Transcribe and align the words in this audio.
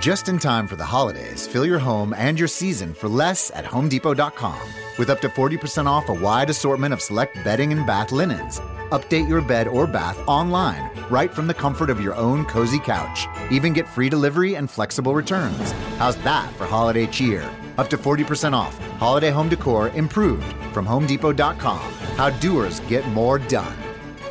Just 0.00 0.30
in 0.30 0.38
time 0.38 0.66
for 0.66 0.76
the 0.76 0.84
holidays, 0.84 1.46
fill 1.46 1.66
your 1.66 1.78
home 1.78 2.14
and 2.16 2.38
your 2.38 2.48
season 2.48 2.94
for 2.94 3.06
less 3.06 3.50
at 3.50 3.66
HomeDepot.com. 3.66 4.58
With 4.96 5.10
up 5.10 5.20
to 5.20 5.28
40% 5.28 5.84
off 5.84 6.08
a 6.08 6.14
wide 6.14 6.48
assortment 6.48 6.94
of 6.94 7.02
select 7.02 7.36
bedding 7.44 7.70
and 7.70 7.86
bath 7.86 8.10
linens. 8.10 8.60
Update 8.92 9.28
your 9.28 9.42
bed 9.42 9.68
or 9.68 9.86
bath 9.86 10.18
online, 10.26 10.90
right 11.10 11.30
from 11.34 11.46
the 11.46 11.52
comfort 11.52 11.90
of 11.90 12.00
your 12.00 12.14
own 12.14 12.46
cozy 12.46 12.78
couch. 12.78 13.26
Even 13.50 13.74
get 13.74 13.86
free 13.86 14.08
delivery 14.08 14.54
and 14.54 14.70
flexible 14.70 15.14
returns. 15.14 15.72
How's 15.98 16.16
that 16.24 16.50
for 16.54 16.64
holiday 16.64 17.06
cheer? 17.06 17.46
Up 17.76 17.90
to 17.90 17.98
40% 17.98 18.54
off. 18.54 18.78
Holiday 18.98 19.28
home 19.28 19.50
decor 19.50 19.90
improved 19.90 20.56
from 20.72 20.86
HomeDepot.com. 20.86 21.92
How 22.16 22.30
doers 22.30 22.80
get 22.88 23.06
more 23.08 23.38
done. 23.38 23.76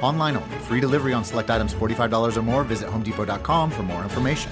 Online 0.01 0.38
only. 0.38 0.57
Free 0.65 0.79
delivery 0.79 1.13
on 1.13 1.23
select 1.23 1.51
items 1.51 1.75
$45 1.75 2.38
or 2.38 2.41
more. 2.41 2.63
Visit 2.63 2.89
HomeDepot.com 2.89 3.69
for 3.69 3.83
more 3.83 4.01
information. 4.01 4.51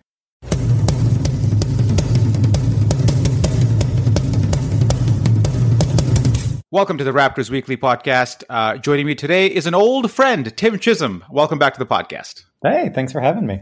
Welcome 6.73 6.97
to 6.99 7.03
the 7.03 7.11
Raptors 7.11 7.49
Weekly 7.49 7.75
podcast. 7.75 8.45
Uh, 8.49 8.77
joining 8.77 9.05
me 9.05 9.13
today 9.13 9.47
is 9.47 9.67
an 9.67 9.75
old 9.75 10.09
friend, 10.09 10.55
Tim 10.55 10.79
Chisholm. 10.79 11.21
Welcome 11.29 11.59
back 11.59 11.73
to 11.73 11.79
the 11.79 11.85
podcast. 11.85 12.45
Hey, 12.63 12.89
thanks 12.95 13.11
for 13.11 13.19
having 13.19 13.45
me. 13.45 13.59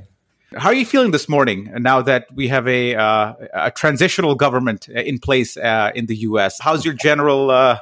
How 0.56 0.70
are 0.70 0.76
you 0.76 0.86
feeling 0.86 1.10
this 1.10 1.28
morning 1.28 1.74
now 1.80 2.04
that 2.04 2.28
we 2.32 2.50
have 2.50 2.68
a, 2.68 2.94
uh, 2.94 3.34
a 3.52 3.72
transitional 3.72 4.36
government 4.36 4.88
in 4.90 5.18
place 5.18 5.58
uh, 5.58 5.90
in 5.96 6.06
the 6.06 6.18
U.S.? 6.18 6.60
How's 6.62 6.86
your 6.86 6.94
general, 6.94 7.50
uh, 7.50 7.80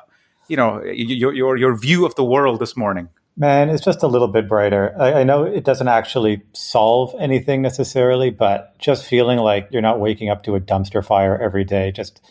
you 0.48 0.56
know, 0.56 0.82
your, 0.86 1.34
your 1.34 1.58
your 1.58 1.78
view 1.78 2.06
of 2.06 2.16
the 2.16 2.24
world 2.24 2.62
this 2.62 2.78
morning? 2.78 3.10
Man, 3.36 3.70
it's 3.70 3.84
just 3.84 4.04
a 4.04 4.08
little 4.08 4.30
bit 4.30 4.48
brighter. 4.48 4.96
I, 4.98 5.12
I 5.12 5.24
know 5.26 5.44
it 5.44 5.66
doesn't 5.66 5.90
actually 5.90 6.42
solve 6.54 7.14
anything 7.20 7.62
necessarily, 7.62 8.30
but 8.30 8.80
just 8.80 9.06
feeling 9.06 9.40
like 9.40 9.68
you're 9.72 9.82
not 9.82 10.00
waking 10.00 10.30
up 10.30 10.44
to 10.44 10.56
a 10.56 10.62
dumpster 10.62 11.04
fire 11.04 11.38
every 11.38 11.66
day 11.66 11.92
just 11.92 12.22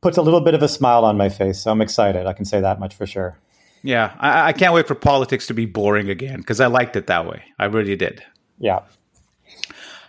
puts 0.00 0.16
a 0.16 0.22
little 0.22 0.40
bit 0.40 0.54
of 0.54 0.62
a 0.62 0.68
smile 0.68 1.04
on 1.04 1.16
my 1.16 1.28
face. 1.28 1.60
So 1.60 1.70
I'm 1.70 1.80
excited. 1.80 2.26
I 2.26 2.32
can 2.32 2.44
say 2.44 2.60
that 2.60 2.80
much 2.80 2.94
for 2.94 3.06
sure. 3.06 3.38
Yeah, 3.82 4.14
I, 4.18 4.48
I 4.48 4.52
can't 4.52 4.74
wait 4.74 4.86
for 4.86 4.94
politics 4.94 5.46
to 5.46 5.54
be 5.54 5.66
boring 5.66 6.10
again 6.10 6.38
because 6.38 6.60
I 6.60 6.66
liked 6.66 6.96
it 6.96 7.06
that 7.06 7.26
way. 7.26 7.42
I 7.58 7.66
really 7.66 7.96
did. 7.96 8.22
Yeah. 8.58 8.80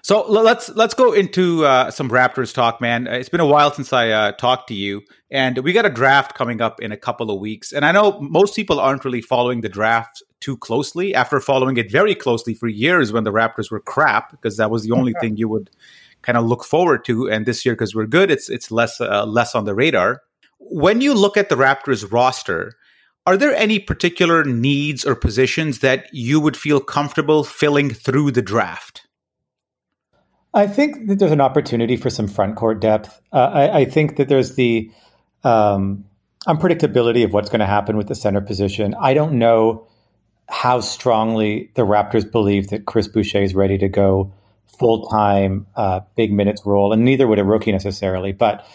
So 0.03 0.25
let's 0.27 0.69
let's 0.69 0.95
go 0.95 1.13
into 1.13 1.63
uh, 1.63 1.91
some 1.91 2.09
Raptors 2.09 2.53
talk, 2.53 2.81
man. 2.81 3.05
It's 3.05 3.29
been 3.29 3.39
a 3.39 3.45
while 3.45 3.71
since 3.71 3.93
I 3.93 4.09
uh, 4.09 4.31
talked 4.31 4.67
to 4.69 4.73
you, 4.73 5.03
and 5.29 5.59
we 5.59 5.73
got 5.73 5.85
a 5.85 5.89
draft 5.89 6.33
coming 6.33 6.59
up 6.59 6.81
in 6.81 6.91
a 6.91 6.97
couple 6.97 7.29
of 7.29 7.39
weeks. 7.39 7.71
And 7.71 7.85
I 7.85 7.91
know 7.91 8.19
most 8.19 8.55
people 8.55 8.79
aren't 8.79 9.05
really 9.05 9.21
following 9.21 9.61
the 9.61 9.69
draft 9.69 10.23
too 10.39 10.57
closely 10.57 11.13
after 11.13 11.39
following 11.39 11.77
it 11.77 11.91
very 11.91 12.15
closely 12.15 12.55
for 12.55 12.67
years 12.67 13.13
when 13.13 13.25
the 13.25 13.31
Raptors 13.31 13.69
were 13.69 13.79
crap, 13.79 14.31
because 14.31 14.57
that 14.57 14.71
was 14.71 14.83
the 14.83 14.91
only 14.91 15.13
thing 15.21 15.37
you 15.37 15.47
would 15.47 15.69
kind 16.21 16.37
of 16.37 16.45
look 16.45 16.63
forward 16.63 17.05
to. 17.05 17.29
And 17.29 17.45
this 17.45 17.65
year, 17.65 17.75
because 17.75 17.95
we're 17.95 18.05
good, 18.05 18.31
it's 18.31 18.49
it's 18.49 18.71
less 18.71 18.99
uh, 19.01 19.25
less 19.25 19.55
on 19.55 19.65
the 19.65 19.75
radar. 19.75 20.21
When 20.59 21.01
you 21.01 21.13
look 21.13 21.37
at 21.37 21.49
the 21.49 21.55
Raptors 21.55 22.11
roster, 22.11 22.73
are 23.25 23.37
there 23.37 23.55
any 23.55 23.79
particular 23.79 24.43
needs 24.43 25.05
or 25.05 25.15
positions 25.15 25.79
that 25.79 26.07
you 26.11 26.39
would 26.39 26.57
feel 26.57 26.79
comfortable 26.79 27.43
filling 27.43 27.91
through 27.91 28.31
the 28.31 28.41
draft? 28.41 29.07
I 30.53 30.67
think 30.67 31.07
that 31.07 31.19
there's 31.19 31.31
an 31.31 31.41
opportunity 31.41 31.95
for 31.95 32.09
some 32.09 32.27
front 32.27 32.55
court 32.55 32.81
depth. 32.81 33.21
Uh, 33.31 33.37
I, 33.37 33.77
I, 33.79 33.85
think 33.85 34.17
that 34.17 34.27
there's 34.27 34.55
the 34.55 34.91
um, 35.45 36.03
unpredictability 36.45 37.23
of 37.23 37.31
what's 37.31 37.49
going 37.49 37.61
to 37.61 37.65
happen 37.65 37.95
with 37.95 38.07
the 38.07 38.15
center 38.15 38.41
position. 38.41 38.93
I 38.99 39.13
don't 39.13 39.33
know 39.33 39.87
how 40.49 40.81
strongly 40.81 41.71
the 41.75 41.83
Raptors 41.83 42.29
believe 42.29 42.69
that 42.69 42.85
Chris 42.85 43.07
Boucher 43.07 43.41
is 43.41 43.55
ready 43.55 43.77
to 43.77 43.87
go 43.87 44.33
full 44.79 45.07
time, 45.07 45.67
uh, 45.75 46.01
big 46.15 46.31
minutes 46.31 46.63
role, 46.65 46.93
and 46.93 47.03
neither 47.03 47.27
would 47.27 47.39
a 47.39 47.43
rookie 47.43 47.71
necessarily. 47.71 48.31
But 48.31 48.65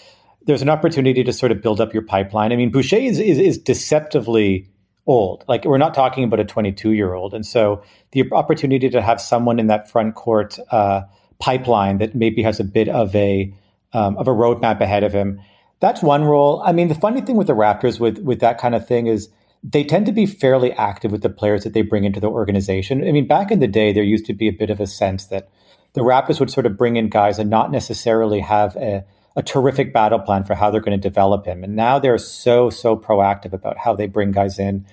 there's 0.46 0.62
an 0.62 0.68
opportunity 0.68 1.24
to 1.24 1.32
sort 1.32 1.52
of 1.52 1.60
build 1.60 1.80
up 1.80 1.92
your 1.92 2.02
pipeline. 2.02 2.52
I 2.52 2.56
mean, 2.56 2.70
Boucher 2.70 2.96
is, 2.96 3.18
is, 3.18 3.38
is 3.38 3.58
deceptively 3.58 4.68
old. 5.06 5.44
Like 5.48 5.64
we're 5.64 5.78
not 5.78 5.94
talking 5.94 6.24
about 6.24 6.40
a 6.40 6.44
22 6.44 6.92
year 6.92 7.14
old, 7.14 7.34
and 7.34 7.44
so 7.44 7.82
the 8.12 8.24
opportunity 8.32 8.88
to 8.88 9.02
have 9.02 9.20
someone 9.20 9.58
in 9.58 9.66
that 9.66 9.90
front 9.90 10.14
court 10.14 10.58
uh, 10.70 11.02
pipeline 11.38 11.98
that 11.98 12.14
maybe 12.14 12.42
has 12.42 12.60
a 12.60 12.64
bit 12.64 12.88
of 12.88 13.14
a 13.14 13.52
um, 13.92 14.16
of 14.16 14.28
a 14.28 14.32
roadmap 14.32 14.80
ahead 14.80 15.04
of 15.04 15.12
him. 15.12 15.40
That's 15.80 16.02
one 16.02 16.24
role. 16.24 16.62
I 16.64 16.72
mean, 16.72 16.88
the 16.88 16.94
funny 16.94 17.20
thing 17.20 17.36
with 17.36 17.46
the 17.46 17.54
Raptors 17.54 18.00
with 18.00 18.18
with 18.18 18.40
that 18.40 18.58
kind 18.58 18.74
of 18.74 18.86
thing 18.86 19.06
is 19.06 19.28
they 19.62 19.84
tend 19.84 20.06
to 20.06 20.12
be 20.12 20.26
fairly 20.26 20.72
active 20.72 21.12
with 21.12 21.22
the 21.22 21.30
players 21.30 21.64
that 21.64 21.72
they 21.72 21.82
bring 21.82 22.04
into 22.04 22.20
the 22.20 22.30
organization. 22.30 23.06
I 23.06 23.12
mean, 23.12 23.26
back 23.26 23.50
in 23.50 23.58
the 23.58 23.66
day, 23.66 23.92
there 23.92 24.04
used 24.04 24.26
to 24.26 24.34
be 24.34 24.48
a 24.48 24.52
bit 24.52 24.70
of 24.70 24.80
a 24.80 24.86
sense 24.86 25.26
that 25.26 25.48
the 25.96 26.02
Raptors 26.02 26.38
would 26.38 26.50
sort 26.50 26.66
of 26.66 26.76
bring 26.76 26.96
in 26.96 27.08
guys 27.08 27.38
and 27.38 27.48
not 27.48 27.72
necessarily 27.72 28.40
have 28.40 28.76
a, 28.76 29.02
a 29.34 29.42
terrific 29.42 29.94
battle 29.94 30.18
plan 30.18 30.44
for 30.44 30.54
how 30.54 30.70
they're 30.70 30.82
going 30.82 31.00
to 31.00 31.08
develop 31.08 31.46
him. 31.46 31.64
And 31.64 31.74
now 31.74 31.98
they're 31.98 32.18
so, 32.18 32.68
so 32.68 32.98
proactive 32.98 33.54
about 33.54 33.78
how 33.78 33.94
they 33.94 34.06
bring 34.06 34.30
guys 34.30 34.58
in. 34.58 34.84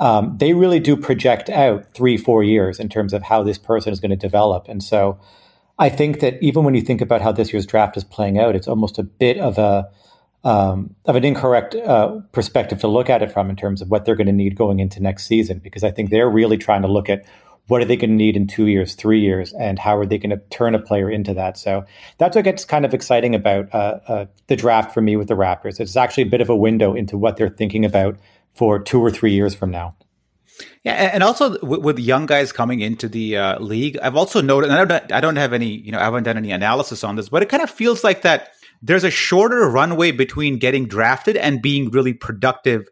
Um, 0.00 0.36
they 0.36 0.54
really 0.54 0.80
do 0.80 0.96
project 0.96 1.48
out 1.48 1.94
three, 1.94 2.16
four 2.16 2.42
years 2.42 2.80
in 2.80 2.88
terms 2.88 3.12
of 3.12 3.22
how 3.22 3.44
this 3.44 3.56
person 3.56 3.92
is 3.92 4.00
going 4.00 4.10
to 4.10 4.16
develop. 4.16 4.66
And 4.68 4.82
so 4.82 5.20
I 5.78 5.88
think 5.90 6.18
that 6.20 6.42
even 6.42 6.64
when 6.64 6.74
you 6.74 6.80
think 6.80 7.00
about 7.00 7.22
how 7.22 7.30
this 7.30 7.52
year's 7.52 7.66
draft 7.66 7.96
is 7.96 8.02
playing 8.02 8.36
out, 8.36 8.56
it's 8.56 8.66
almost 8.66 8.98
a 8.98 9.04
bit 9.04 9.38
of 9.38 9.58
a 9.58 9.88
um, 10.44 10.94
of 11.04 11.16
an 11.16 11.24
incorrect 11.24 11.74
uh, 11.74 12.20
perspective 12.32 12.80
to 12.80 12.88
look 12.88 13.10
at 13.10 13.22
it 13.22 13.30
from 13.30 13.50
in 13.50 13.56
terms 13.56 13.82
of 13.82 13.90
what 13.90 14.04
they're 14.04 14.16
going 14.16 14.28
to 14.28 14.32
need 14.32 14.56
going 14.56 14.80
into 14.80 15.00
next 15.00 15.26
season. 15.26 15.58
Because 15.58 15.84
I 15.84 15.92
think 15.92 16.10
they're 16.10 16.30
really 16.30 16.56
trying 16.56 16.82
to 16.82 16.88
look 16.88 17.08
at 17.08 17.24
what 17.68 17.80
are 17.82 17.84
they 17.84 17.96
going 17.96 18.10
to 18.10 18.16
need 18.16 18.36
in 18.36 18.46
two 18.46 18.66
years, 18.66 18.94
three 18.94 19.20
years, 19.20 19.52
and 19.52 19.78
how 19.78 19.96
are 19.96 20.06
they 20.06 20.18
going 20.18 20.30
to 20.30 20.42
turn 20.50 20.74
a 20.74 20.78
player 20.78 21.10
into 21.10 21.34
that? 21.34 21.56
So 21.56 21.84
that's 22.16 22.34
what 22.34 22.44
gets 22.44 22.64
kind 22.64 22.84
of 22.84 22.94
exciting 22.94 23.34
about 23.34 23.72
uh, 23.72 24.00
uh, 24.08 24.26
the 24.48 24.56
draft 24.56 24.92
for 24.92 25.00
me 25.00 25.16
with 25.16 25.28
the 25.28 25.34
Raptors. 25.34 25.78
It's 25.78 25.96
actually 25.96 26.24
a 26.24 26.30
bit 26.30 26.40
of 26.40 26.48
a 26.48 26.56
window 26.56 26.94
into 26.94 27.16
what 27.16 27.36
they're 27.36 27.48
thinking 27.48 27.84
about 27.84 28.18
for 28.54 28.78
two 28.78 29.00
or 29.00 29.10
three 29.10 29.32
years 29.32 29.54
from 29.54 29.70
now. 29.70 29.94
Yeah, 30.82 30.94
and 30.94 31.22
also 31.22 31.58
with 31.60 31.98
young 31.98 32.26
guys 32.26 32.50
coming 32.50 32.80
into 32.80 33.08
the 33.08 33.36
uh, 33.36 33.58
league, 33.60 33.98
I've 34.02 34.16
also 34.16 34.40
noted, 34.40 34.70
and 34.70 34.78
I 34.78 34.84
don't, 34.84 35.12
I 35.12 35.20
don't 35.20 35.36
have 35.36 35.52
any, 35.52 35.68
you 35.68 35.92
know, 35.92 35.98
I 35.98 36.04
haven't 36.04 36.24
done 36.24 36.36
any 36.36 36.50
analysis 36.50 37.04
on 37.04 37.14
this, 37.16 37.28
but 37.28 37.42
it 37.42 37.48
kind 37.48 37.62
of 37.62 37.70
feels 37.70 38.02
like 38.02 38.22
that 38.22 38.54
there's 38.82 39.04
a 39.04 39.10
shorter 39.10 39.68
runway 39.68 40.10
between 40.10 40.58
getting 40.58 40.86
drafted 40.86 41.36
and 41.36 41.62
being 41.62 41.90
really 41.90 42.12
productive 42.12 42.88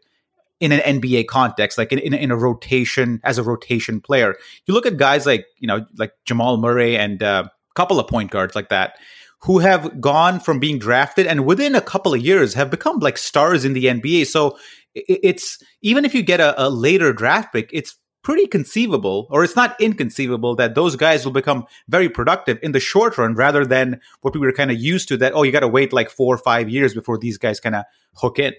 in 0.59 0.71
an 0.71 1.01
NBA 1.01 1.27
context, 1.27 1.77
like 1.77 1.91
in, 1.91 1.99
in, 1.99 2.13
in, 2.13 2.31
a 2.31 2.35
rotation 2.35 3.21
as 3.23 3.37
a 3.37 3.43
rotation 3.43 4.01
player. 4.01 4.35
You 4.65 4.73
look 4.73 4.85
at 4.85 4.97
guys 4.97 5.25
like 5.25 5.45
you 5.59 5.67
know 5.67 5.85
like 5.97 6.13
Jamal 6.25 6.57
Murray 6.57 6.97
and 6.97 7.21
a 7.21 7.27
uh, 7.27 7.47
couple 7.75 7.99
of 7.99 8.07
point 8.07 8.31
guards 8.31 8.55
like 8.55 8.69
that 8.69 8.97
who 9.41 9.59
have 9.59 10.01
gone 10.01 10.39
from 10.39 10.59
being 10.59 10.79
drafted 10.79 11.27
and 11.27 11.45
within 11.45 11.75
a 11.75 11.81
couple 11.81 12.13
of 12.13 12.21
years 12.21 12.55
have 12.55 12.71
become 12.71 12.97
like 12.99 13.17
stars 13.17 13.65
in 13.65 13.73
the 13.73 13.85
NBA. 13.85 14.25
So 14.25 14.57
it's 14.95 15.61
even 15.81 16.05
if 16.05 16.15
you 16.15 16.23
get 16.23 16.39
a, 16.39 16.65
a 16.65 16.69
later 16.69 17.13
draft 17.13 17.53
pick, 17.53 17.69
it's 17.71 17.95
pretty 18.23 18.47
conceivable, 18.47 19.27
or 19.29 19.43
it's 19.43 19.55
not 19.55 19.79
inconceivable, 19.79 20.55
that 20.55 20.75
those 20.75 20.97
guys 20.97 21.23
will 21.23 21.31
become 21.31 21.65
very 21.87 22.09
productive 22.09 22.59
in 22.61 22.73
the 22.73 22.79
short 22.79 23.17
run 23.17 23.35
rather 23.35 23.65
than 23.65 24.01
what 24.21 24.33
we 24.33 24.39
were 24.39 24.51
kind 24.51 24.71
of 24.71 24.77
used 24.77 25.07
to 25.07 25.15
that, 25.15 25.33
oh, 25.33 25.43
you 25.43 25.51
got 25.51 25.61
to 25.61 25.67
wait 25.67 25.93
like 25.93 26.09
four 26.09 26.35
or 26.35 26.37
five 26.37 26.67
years 26.69 26.93
before 26.93 27.17
these 27.17 27.37
guys 27.37 27.59
kind 27.59 27.75
of 27.75 27.85
hook 28.15 28.39
in. 28.39 28.53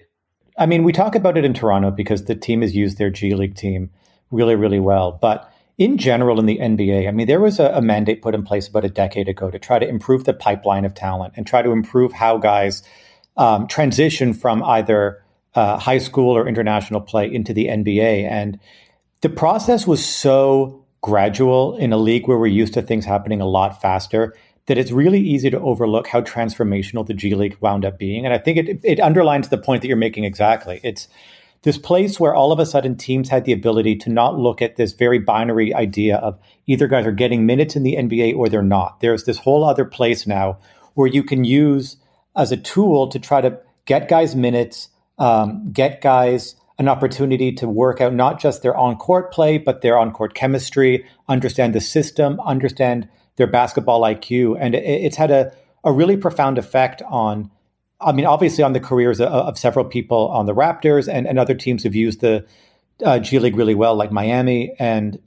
I 0.59 0.65
mean, 0.65 0.83
we 0.83 0.91
talk 0.91 1.15
about 1.15 1.37
it 1.37 1.45
in 1.45 1.53
Toronto 1.53 1.89
because 1.89 2.25
the 2.25 2.35
team 2.35 2.61
has 2.61 2.75
used 2.75 2.97
their 2.97 3.09
G 3.09 3.33
League 3.33 3.55
team 3.55 3.89
really, 4.29 4.55
really 4.55 4.79
well. 4.79 5.13
But 5.13 5.51
in 5.77 5.97
general 5.97 6.37
in 6.37 6.45
the 6.45 6.57
NBA, 6.57 7.07
I 7.07 7.11
mean, 7.11 7.27
there 7.27 7.39
was 7.39 7.59
a, 7.59 7.67
a, 7.67 7.81
mandate 7.81 8.21
put 8.21 8.35
in 8.35 8.43
place 8.43 8.67
about 8.67 8.83
a 8.83 8.89
decade 8.89 9.29
ago 9.29 9.49
to 9.49 9.57
try 9.57 9.79
to 9.79 9.87
improve 9.87 10.25
the 10.25 10.33
pipeline 10.33 10.83
of 10.83 10.93
talent 10.93 11.33
and 11.37 11.47
try 11.47 11.61
to 11.61 11.71
improve 11.71 12.11
how 12.11 12.37
guys 12.37 12.83
um, 13.37 13.67
transition 13.67 14.33
from 14.33 14.61
either 14.63 15.23
uh, 15.55 15.79
high 15.79 15.97
school 15.97 16.35
or 16.35 16.45
international 16.45 16.99
play 16.99 17.33
into 17.33 17.53
the 17.53 17.67
NBA. 17.67 18.29
And 18.29 18.59
the 19.21 19.29
process 19.29 19.87
was 19.87 20.03
so 20.05 20.85
gradual 21.01 21.77
in 21.77 21.93
a 21.93 21.97
league 21.97 22.27
where 22.27 22.37
we're 22.37 22.47
used 22.47 22.73
to 22.73 22.81
things 22.81 23.05
happening 23.05 23.39
a 23.39 23.47
lot 23.47 23.81
faster 23.81 24.35
that 24.69 24.77
it's 24.77 24.91
really 24.91 25.19
easy 25.19 25.49
to 25.49 25.59
overlook 25.59 26.05
how 26.05 26.21
transformational 26.21 27.03
the 27.03 27.15
G 27.15 27.33
League 27.33 27.57
wound 27.59 27.83
up 27.83 27.97
being. 27.97 28.23
And 28.23 28.35
I 28.35 28.37
think 28.37 28.57
it, 28.59 28.79
it 28.83 28.99
underlines 28.99 29.49
the 29.49 29.57
point 29.57 29.81
that 29.81 29.87
you're 29.87 29.97
making 29.97 30.25
exactly. 30.25 30.79
It's 30.83 31.07
this 31.63 31.79
place 31.79 32.19
where 32.19 32.35
all 32.35 32.51
of 32.51 32.59
a 32.59 32.67
sudden 32.67 32.95
teams 32.95 33.29
had 33.29 33.45
the 33.45 33.51
ability 33.51 33.95
to 33.95 34.11
not 34.11 34.37
look 34.37 34.61
at 34.61 34.75
this 34.75 34.93
very 34.93 35.17
binary 35.17 35.73
idea 35.73 36.17
of 36.17 36.39
either 36.67 36.87
guys 36.87 37.07
are 37.07 37.11
getting 37.11 37.47
minutes 37.47 37.75
in 37.75 37.81
the 37.81 37.95
NBA 37.95 38.37
or 38.37 38.47
they're 38.47 38.61
not. 38.61 38.99
There's 38.99 39.23
this 39.23 39.39
whole 39.39 39.63
other 39.63 39.85
place 39.85 40.27
now 40.27 40.59
where 40.93 41.07
you 41.07 41.23
can 41.23 41.43
use 41.43 41.97
as 42.35 42.51
a 42.51 42.57
tool 42.57 43.07
to 43.07 43.17
try 43.17 43.41
to 43.41 43.59
get 43.85 44.07
guys 44.07 44.35
minutes, 44.35 44.89
um, 45.17 45.71
get 45.71 45.99
guys 45.99 46.53
an 46.77 46.87
opportunity 46.87 47.51
to 47.53 47.67
work 47.67 48.01
out 48.01 48.13
not 48.13 48.39
just 48.39 48.61
their 48.61 48.77
on 48.77 48.97
court 48.97 49.33
play, 49.33 49.57
but 49.57 49.81
their 49.81 49.97
on 49.97 50.11
court 50.11 50.35
chemistry, 50.35 51.03
understand 51.27 51.73
the 51.73 51.81
system, 51.81 52.39
understand 52.41 53.09
their 53.39 53.47
basketball 53.47 54.01
IQ. 54.01 54.55
And 54.59 54.75
it, 54.75 54.83
it's 54.83 55.17
had 55.17 55.31
a, 55.31 55.51
a 55.83 55.91
really 55.91 56.15
profound 56.15 56.59
effect 56.59 57.01
on 57.07 57.49
I 58.01 58.13
mean, 58.13 58.25
obviously 58.25 58.63
on 58.63 58.71
the 58.71 58.79
careers 58.79 59.19
of, 59.19 59.27
of, 59.27 59.59
several 59.59 59.83
people 59.83 60.29
on 60.29 60.45
the 60.45 60.55
Raptors 60.55 61.11
and, 61.11 61.27
and 61.27 61.37
other 61.37 61.53
teams 61.53 61.83
who've 61.83 61.93
used 61.93 62.21
the 62.21 62.45
uh, 63.03 63.19
G 63.19 63.39
League 63.39 63.57
really 63.57 63.75
well, 63.75 63.95
like 63.95 64.09
Miami. 64.09 64.73
And 64.79 65.19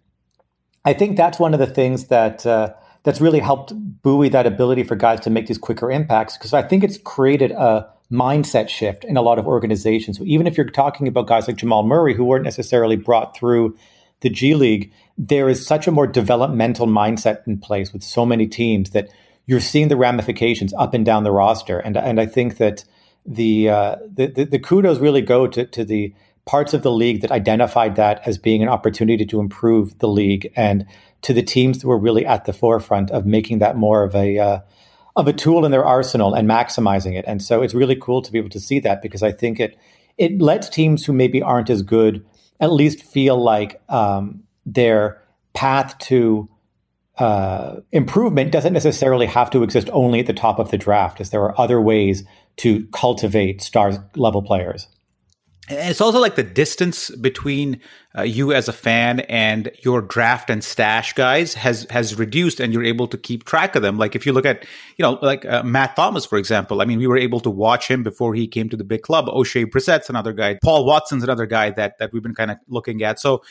I 0.84 0.94
think 0.94 1.16
that's 1.16 1.38
one 1.38 1.52
of 1.52 1.60
the 1.60 1.66
things 1.66 2.06
that 2.06 2.46
uh, 2.46 2.72
that's 3.02 3.20
really 3.20 3.40
helped 3.40 3.72
buoy 4.02 4.28
that 4.30 4.46
ability 4.46 4.84
for 4.84 4.96
guys 4.96 5.20
to 5.20 5.30
make 5.30 5.46
these 5.46 5.58
quicker 5.58 5.90
impacts 5.90 6.36
because 6.36 6.54
I 6.54 6.62
think 6.62 6.82
it's 6.82 6.98
created 6.98 7.50
a 7.50 7.88
mindset 8.10 8.68
shift 8.68 9.04
in 9.04 9.16
a 9.16 9.22
lot 9.22 9.38
of 9.38 9.46
organizations. 9.46 10.18
So 10.18 10.24
even 10.24 10.46
if 10.46 10.56
you're 10.56 10.66
talking 10.66 11.08
about 11.08 11.26
guys 11.26 11.48
like 11.48 11.56
Jamal 11.56 11.82
Murray 11.82 12.14
who 12.14 12.24
weren't 12.24 12.44
necessarily 12.44 12.96
brought 12.96 13.36
through 13.36 13.76
the 14.20 14.30
G 14.30 14.54
League, 14.54 14.92
there 15.18 15.48
is 15.48 15.66
such 15.66 15.86
a 15.86 15.92
more 15.92 16.06
developmental 16.06 16.86
mindset 16.86 17.46
in 17.46 17.58
place 17.58 17.92
with 17.92 18.02
so 18.02 18.24
many 18.24 18.46
teams 18.46 18.90
that 18.90 19.08
you're 19.46 19.60
seeing 19.60 19.88
the 19.88 19.96
ramifications 19.96 20.72
up 20.74 20.94
and 20.94 21.04
down 21.04 21.24
the 21.24 21.32
roster. 21.32 21.78
And 21.78 21.96
and 21.96 22.20
I 22.20 22.26
think 22.26 22.56
that 22.58 22.84
the 23.26 23.68
uh, 23.68 23.96
the, 24.14 24.26
the, 24.26 24.44
the 24.44 24.58
kudos 24.58 24.98
really 24.98 25.22
go 25.22 25.46
to 25.46 25.66
to 25.66 25.84
the 25.84 26.14
parts 26.44 26.74
of 26.74 26.82
the 26.82 26.90
league 26.90 27.20
that 27.20 27.30
identified 27.30 27.94
that 27.96 28.20
as 28.26 28.36
being 28.36 28.62
an 28.62 28.68
opportunity 28.68 29.24
to 29.26 29.40
improve 29.40 29.98
the 29.98 30.08
league, 30.08 30.52
and 30.56 30.86
to 31.22 31.32
the 31.32 31.42
teams 31.42 31.78
that 31.78 31.86
were 31.86 31.98
really 31.98 32.26
at 32.26 32.44
the 32.44 32.52
forefront 32.52 33.10
of 33.10 33.26
making 33.26 33.58
that 33.60 33.76
more 33.76 34.02
of 34.02 34.14
a 34.14 34.38
uh, 34.38 34.60
of 35.14 35.28
a 35.28 35.32
tool 35.32 35.64
in 35.64 35.70
their 35.70 35.84
arsenal 35.84 36.34
and 36.34 36.48
maximizing 36.48 37.16
it. 37.18 37.24
And 37.28 37.42
so 37.42 37.62
it's 37.62 37.74
really 37.74 37.96
cool 37.96 38.22
to 38.22 38.32
be 38.32 38.38
able 38.38 38.48
to 38.50 38.60
see 38.60 38.80
that 38.80 39.02
because 39.02 39.22
I 39.22 39.32
think 39.32 39.60
it 39.60 39.78
it 40.18 40.40
lets 40.40 40.68
teams 40.68 41.04
who 41.04 41.12
maybe 41.12 41.42
aren't 41.42 41.70
as 41.70 41.82
good 41.82 42.24
at 42.60 42.72
least 42.72 43.02
feel 43.02 43.36
like 43.42 43.80
um, 43.88 44.44
their 44.66 45.22
path 45.54 45.98
to 45.98 46.48
uh, 47.18 47.76
improvement 47.92 48.52
doesn't 48.52 48.72
necessarily 48.72 49.26
have 49.26 49.50
to 49.50 49.62
exist 49.62 49.90
only 49.92 50.20
at 50.20 50.26
the 50.26 50.32
top 50.32 50.58
of 50.58 50.70
the 50.70 50.78
draft, 50.78 51.20
as 51.20 51.30
there 51.30 51.42
are 51.42 51.58
other 51.60 51.80
ways 51.80 52.24
to 52.56 52.86
cultivate 52.92 53.62
star 53.62 54.08
level 54.16 54.42
players. 54.42 54.88
And 55.68 55.90
it's 55.90 56.00
also 56.00 56.18
like 56.18 56.34
the 56.34 56.42
distance 56.42 57.08
between 57.10 57.80
uh, 58.18 58.22
you 58.22 58.52
as 58.52 58.68
a 58.68 58.72
fan 58.72 59.20
and 59.20 59.70
your 59.84 60.02
draft 60.02 60.50
and 60.50 60.62
stash 60.62 61.12
guys 61.12 61.54
has 61.54 61.86
has 61.88 62.18
reduced, 62.18 62.58
and 62.58 62.72
you're 62.72 62.84
able 62.84 63.06
to 63.06 63.16
keep 63.16 63.44
track 63.44 63.76
of 63.76 63.82
them. 63.82 63.96
Like 63.96 64.16
if 64.16 64.26
you 64.26 64.32
look 64.32 64.44
at, 64.44 64.66
you 64.96 65.04
know, 65.04 65.18
like 65.22 65.44
uh, 65.44 65.62
Matt 65.62 65.94
Thomas, 65.94 66.26
for 66.26 66.36
example. 66.36 66.82
I 66.82 66.84
mean, 66.84 66.98
we 66.98 67.06
were 67.06 67.16
able 67.16 67.38
to 67.40 67.50
watch 67.50 67.86
him 67.88 68.02
before 68.02 68.34
he 68.34 68.48
came 68.48 68.68
to 68.70 68.76
the 68.76 68.84
big 68.84 69.02
club. 69.02 69.26
Oshae 69.26 69.70
Brissett's 69.70 70.10
another 70.10 70.32
guy. 70.32 70.58
Paul 70.64 70.84
Watson's 70.84 71.22
another 71.22 71.46
guy 71.46 71.70
that 71.70 71.96
that 71.98 72.12
we've 72.12 72.24
been 72.24 72.34
kind 72.34 72.50
of 72.50 72.58
looking 72.66 73.02
at. 73.04 73.20
So 73.20 73.42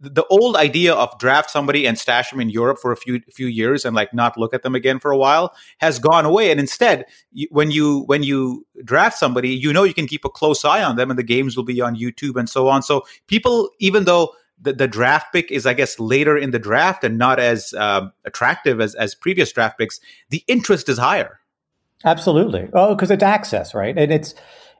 the 0.00 0.24
old 0.26 0.56
idea 0.56 0.94
of 0.94 1.18
draft 1.18 1.50
somebody 1.50 1.86
and 1.86 1.98
stash 1.98 2.30
them 2.30 2.40
in 2.40 2.50
Europe 2.50 2.78
for 2.80 2.92
a 2.92 2.96
few 2.96 3.20
few 3.32 3.46
years 3.46 3.84
and 3.84 3.96
like 3.96 4.14
not 4.14 4.36
look 4.36 4.54
at 4.54 4.62
them 4.62 4.74
again 4.74 4.98
for 4.98 5.10
a 5.10 5.16
while 5.16 5.54
has 5.78 5.98
gone 5.98 6.24
away. 6.24 6.50
And 6.50 6.60
instead, 6.60 7.04
when 7.50 7.70
you 7.70 8.00
when 8.06 8.22
you 8.22 8.66
draft 8.84 9.18
somebody, 9.18 9.50
you 9.50 9.72
know 9.72 9.84
you 9.84 9.94
can 9.94 10.06
keep 10.06 10.24
a 10.24 10.30
close 10.30 10.64
eye 10.64 10.82
on 10.82 10.96
them, 10.96 11.10
and 11.10 11.18
the 11.18 11.24
games 11.24 11.56
will 11.56 11.64
be 11.64 11.80
on 11.80 11.96
YouTube 11.96 12.38
and 12.38 12.48
so 12.48 12.68
on. 12.68 12.82
So 12.82 13.04
people, 13.26 13.70
even 13.80 14.04
though 14.04 14.32
the, 14.60 14.72
the 14.72 14.88
draft 14.88 15.32
pick 15.32 15.50
is, 15.50 15.66
I 15.66 15.74
guess, 15.74 15.98
later 15.98 16.36
in 16.36 16.50
the 16.50 16.58
draft 16.58 17.04
and 17.04 17.18
not 17.18 17.38
as 17.38 17.74
uh, 17.74 18.08
attractive 18.24 18.80
as 18.80 18.94
as 18.94 19.14
previous 19.14 19.52
draft 19.52 19.78
picks, 19.78 20.00
the 20.30 20.44
interest 20.46 20.88
is 20.88 20.98
higher. 20.98 21.40
Absolutely. 22.04 22.68
Oh, 22.72 22.94
because 22.94 23.10
it's 23.10 23.24
access, 23.24 23.74
right? 23.74 23.96
And 23.98 24.12
it's 24.12 24.34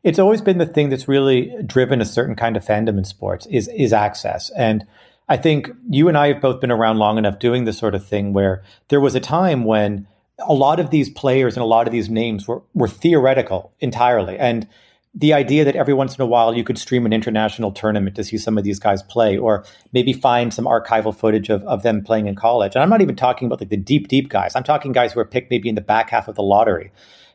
it's 0.04 0.18
always 0.18 0.40
been 0.40 0.58
the 0.58 0.66
thing 0.66 0.88
that's 0.88 1.08
really 1.08 1.52
driven 1.66 2.00
a 2.00 2.04
certain 2.04 2.36
kind 2.36 2.56
of 2.56 2.64
fandom 2.64 2.98
in 2.98 3.04
sports 3.04 3.46
is 3.46 3.68
is 3.68 3.92
access. 3.92 4.50
And 4.56 4.86
I 5.28 5.36
think 5.36 5.70
you 5.90 6.08
and 6.08 6.16
I 6.16 6.28
have 6.28 6.40
both 6.40 6.60
been 6.60 6.70
around 6.70 6.98
long 6.98 7.18
enough 7.18 7.38
doing 7.38 7.64
this 7.64 7.78
sort 7.78 7.94
of 7.94 8.06
thing 8.06 8.32
where 8.32 8.62
there 8.88 9.00
was 9.00 9.14
a 9.14 9.20
time 9.20 9.64
when 9.64 10.06
a 10.38 10.54
lot 10.54 10.78
of 10.80 10.90
these 10.90 11.10
players 11.10 11.56
and 11.56 11.62
a 11.62 11.66
lot 11.66 11.86
of 11.86 11.92
these 11.92 12.08
names 12.08 12.46
were 12.46 12.62
were 12.74 12.88
theoretical 12.88 13.72
entirely. 13.80 14.38
And 14.38 14.68
the 15.14 15.32
idea 15.32 15.64
that 15.64 15.74
every 15.74 15.94
once 15.94 16.16
in 16.16 16.22
a 16.22 16.26
while 16.26 16.54
you 16.54 16.62
could 16.62 16.78
stream 16.78 17.04
an 17.04 17.12
international 17.12 17.72
tournament 17.72 18.14
to 18.16 18.22
see 18.22 18.38
some 18.38 18.56
of 18.56 18.62
these 18.62 18.78
guys 18.78 19.02
play, 19.02 19.36
or 19.36 19.64
maybe 19.92 20.12
find 20.12 20.54
some 20.54 20.66
archival 20.66 21.14
footage 21.14 21.48
of, 21.48 21.62
of 21.64 21.82
them 21.82 22.04
playing 22.04 22.26
in 22.26 22.36
college. 22.36 22.74
And 22.74 22.82
I'm 22.82 22.90
not 22.90 23.00
even 23.00 23.16
talking 23.16 23.46
about 23.46 23.60
like 23.60 23.70
the 23.70 23.76
deep, 23.76 24.08
deep 24.08 24.28
guys. 24.28 24.54
I'm 24.54 24.62
talking 24.62 24.92
guys 24.92 25.12
who 25.12 25.20
are 25.20 25.24
picked 25.24 25.50
maybe 25.50 25.68
in 25.68 25.74
the 25.74 25.80
back 25.80 26.10
half 26.10 26.28
of 26.28 26.36
the 26.36 26.42
lottery. 26.42 26.92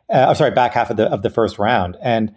Uh, 0.10 0.34
sorry, 0.34 0.52
back 0.52 0.74
half 0.74 0.90
of 0.90 0.98
the 0.98 1.06
of 1.06 1.24
the 1.24 1.30
first 1.30 1.60
round. 1.60 1.98
And 2.02 2.34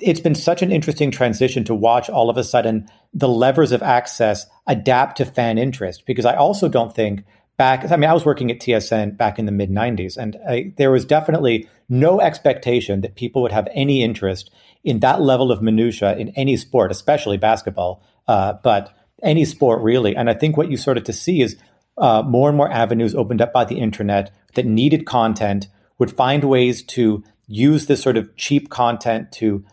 it's 0.00 0.20
been 0.20 0.34
such 0.34 0.62
an 0.62 0.72
interesting 0.72 1.10
transition 1.10 1.64
to 1.64 1.74
watch 1.74 2.10
all 2.10 2.30
of 2.30 2.36
a 2.36 2.44
sudden 2.44 2.88
the 3.14 3.28
levers 3.28 3.72
of 3.72 3.82
access 3.82 4.46
adapt 4.66 5.16
to 5.18 5.24
fan 5.24 5.58
interest 5.58 6.04
because 6.06 6.24
I 6.24 6.34
also 6.34 6.68
don't 6.68 6.94
think 6.94 7.24
back 7.56 7.90
I 7.90 7.96
mean 7.96 8.10
I 8.10 8.14
was 8.14 8.24
working 8.24 8.50
at 8.50 8.60
TSN 8.60 9.16
back 9.16 9.38
in 9.38 9.46
the 9.46 9.52
mid 9.52 9.70
90s 9.70 10.16
and 10.16 10.36
I, 10.48 10.72
there 10.76 10.90
was 10.90 11.04
definitely 11.04 11.68
no 11.88 12.20
expectation 12.20 13.00
that 13.02 13.14
people 13.14 13.42
would 13.42 13.52
have 13.52 13.68
any 13.72 14.02
interest 14.02 14.50
in 14.84 15.00
that 15.00 15.20
level 15.20 15.50
of 15.50 15.62
minutia 15.62 16.16
in 16.16 16.30
any 16.30 16.56
sport 16.56 16.90
especially 16.90 17.36
basketball 17.36 18.02
uh, 18.28 18.54
but 18.62 18.96
any 19.22 19.44
sport 19.44 19.82
really. 19.82 20.14
And 20.16 20.28
I 20.28 20.34
think 20.34 20.56
what 20.56 20.70
you 20.70 20.76
started 20.76 21.04
to 21.06 21.12
see 21.12 21.40
is 21.40 21.56
uh, 21.98 22.22
more 22.22 22.48
and 22.48 22.56
more 22.56 22.70
avenues 22.70 23.14
opened 23.14 23.40
up 23.40 23.52
by 23.52 23.64
the 23.64 23.78
internet 23.78 24.30
that 24.54 24.66
needed 24.66 25.06
content 25.06 25.68
would 25.98 26.10
find 26.10 26.44
ways 26.44 26.82
to 26.82 27.24
use 27.46 27.86
this 27.86 28.02
sort 28.02 28.16
of 28.16 28.34
cheap 28.36 28.68
content 28.68 29.32
to 29.32 29.64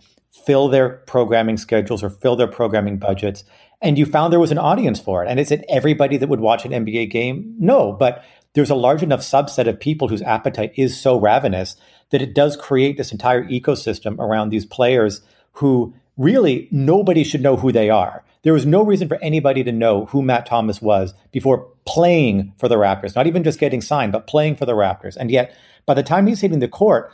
fill 0.45 0.67
their 0.67 0.89
programming 0.89 1.57
schedules 1.57 2.03
or 2.03 2.09
fill 2.09 2.35
their 2.35 2.47
programming 2.47 2.97
budgets. 2.97 3.43
And 3.81 3.97
you 3.97 4.05
found 4.05 4.31
there 4.31 4.39
was 4.39 4.51
an 4.51 4.57
audience 4.57 4.99
for 4.99 5.23
it. 5.23 5.29
And 5.29 5.39
is 5.39 5.51
it 5.51 5.65
everybody 5.69 6.17
that 6.17 6.29
would 6.29 6.39
watch 6.39 6.65
an 6.65 6.71
NBA 6.71 7.11
game? 7.11 7.55
No, 7.59 7.91
but 7.91 8.23
there's 8.53 8.69
a 8.69 8.75
large 8.75 9.03
enough 9.03 9.21
subset 9.21 9.67
of 9.67 9.79
people 9.79 10.07
whose 10.07 10.21
appetite 10.21 10.73
is 10.75 10.99
so 10.99 11.19
ravenous 11.19 11.75
that 12.11 12.21
it 12.21 12.33
does 12.33 12.55
create 12.55 12.97
this 12.97 13.11
entire 13.11 13.43
ecosystem 13.45 14.17
around 14.19 14.49
these 14.49 14.65
players 14.65 15.21
who 15.53 15.93
really 16.17 16.67
nobody 16.71 17.23
should 17.23 17.41
know 17.41 17.57
who 17.57 17.71
they 17.71 17.89
are. 17.89 18.23
There 18.43 18.53
was 18.53 18.65
no 18.65 18.83
reason 18.83 19.07
for 19.07 19.17
anybody 19.21 19.63
to 19.63 19.71
know 19.71 20.05
who 20.05 20.21
Matt 20.21 20.45
Thomas 20.45 20.81
was 20.81 21.13
before 21.31 21.67
playing 21.85 22.53
for 22.59 22.67
the 22.67 22.75
Raptors, 22.75 23.15
not 23.15 23.27
even 23.27 23.43
just 23.43 23.59
getting 23.59 23.81
signed, 23.81 24.11
but 24.11 24.27
playing 24.27 24.57
for 24.57 24.65
the 24.65 24.73
Raptors. 24.73 25.15
And 25.15 25.31
yet, 25.31 25.55
by 25.85 25.93
the 25.93 26.03
time 26.03 26.27
he's 26.27 26.41
hitting 26.41 26.59
the 26.59 26.67
court, 26.67 27.11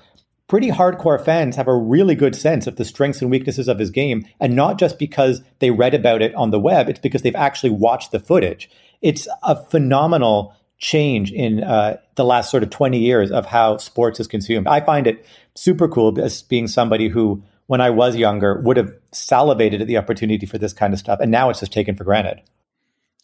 pretty 0.50 0.70
hardcore 0.70 1.24
fans 1.24 1.56
have 1.56 1.68
a 1.68 1.76
really 1.76 2.16
good 2.16 2.36
sense 2.36 2.68
of 2.68 2.76
the 2.76 2.84
strengths 2.84 3.22
and 3.22 3.32
weaknesses 3.32 3.70
of 3.70 3.80
his 3.80 3.92
game, 3.92 4.26
and 4.42 4.56
not 4.56 4.78
just 4.78 5.00
because 5.00 5.42
they 5.60 5.72
read 5.72 5.94
about 5.94 6.22
it 6.22 6.36
on 6.36 6.50
the 6.50 6.60
web, 6.60 6.90
it's 6.90 7.00
because 7.00 7.22
they've 7.22 7.36
actually 7.36 7.70
watched 7.70 8.12
the 8.12 8.20
footage. 8.20 8.70
It's 9.02 9.28
a 9.44 9.56
phenomenal 9.56 10.54
change 10.80 11.32
in 11.32 11.64
uh, 11.64 11.98
the 12.16 12.26
last 12.26 12.50
sort 12.50 12.64
of 12.64 12.70
20 12.70 12.98
years 13.00 13.32
of 13.32 13.46
how 13.46 13.78
sports 13.78 14.20
is 14.20 14.28
consumed. 14.28 14.68
I 14.68 14.82
find 14.82 15.08
it 15.08 15.26
super 15.56 15.88
cool 15.88 16.20
as 16.20 16.42
being 16.42 16.68
somebody 16.68 17.10
who, 17.10 17.44
when 17.68 17.80
I 17.80 17.92
was 17.92 18.16
younger, 18.16 18.60
would 18.62 18.78
have 18.78 18.94
salivated 19.12 19.82
at 19.82 19.88
the 19.88 19.98
opportunity 19.98 20.46
for 20.46 20.58
this 20.58 20.74
kind 20.74 20.94
of 20.94 21.00
stuff, 21.00 21.20
and 21.22 21.32
now 21.32 21.50
it's 21.50 21.60
just 21.60 21.72
taken 21.72 21.96
for 21.96 22.04
granted. 22.04 22.42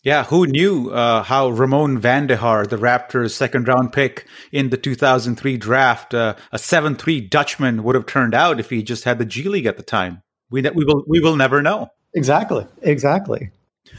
Yeah, 0.06 0.24
who 0.26 0.46
knew 0.46 0.92
uh, 0.92 1.24
how 1.24 1.50
Remon 1.50 1.98
van 1.98 2.28
de 2.28 2.38
Hare, 2.38 2.68
the 2.68 2.78
Raptors' 2.78 3.32
second 3.32 3.68
round 3.68 3.92
pick 3.92 4.28
in 4.52 4.70
the 4.70 4.78
2003 4.78 5.58
draft, 5.58 6.14
uh, 6.14 6.36
a 6.52 6.60
7 6.60 6.96
3 6.96 7.22
Dutchman 7.22 7.84
would 7.84 7.96
have 7.96 8.06
turned 8.06 8.36
out 8.36 8.60
if 8.60 8.70
he 8.70 8.84
just 8.84 9.04
had 9.04 9.18
the 9.18 9.26
G 9.26 9.50
League 9.50 9.66
at 9.66 9.78
the 9.78 9.84
time? 9.84 10.22
We, 10.52 10.62
we, 10.62 10.86
will, 10.86 11.04
we 11.08 11.22
will 11.22 11.36
never 11.36 11.64
know. 11.64 11.90
Exactly. 12.14 12.68
Exactly. 12.84 13.50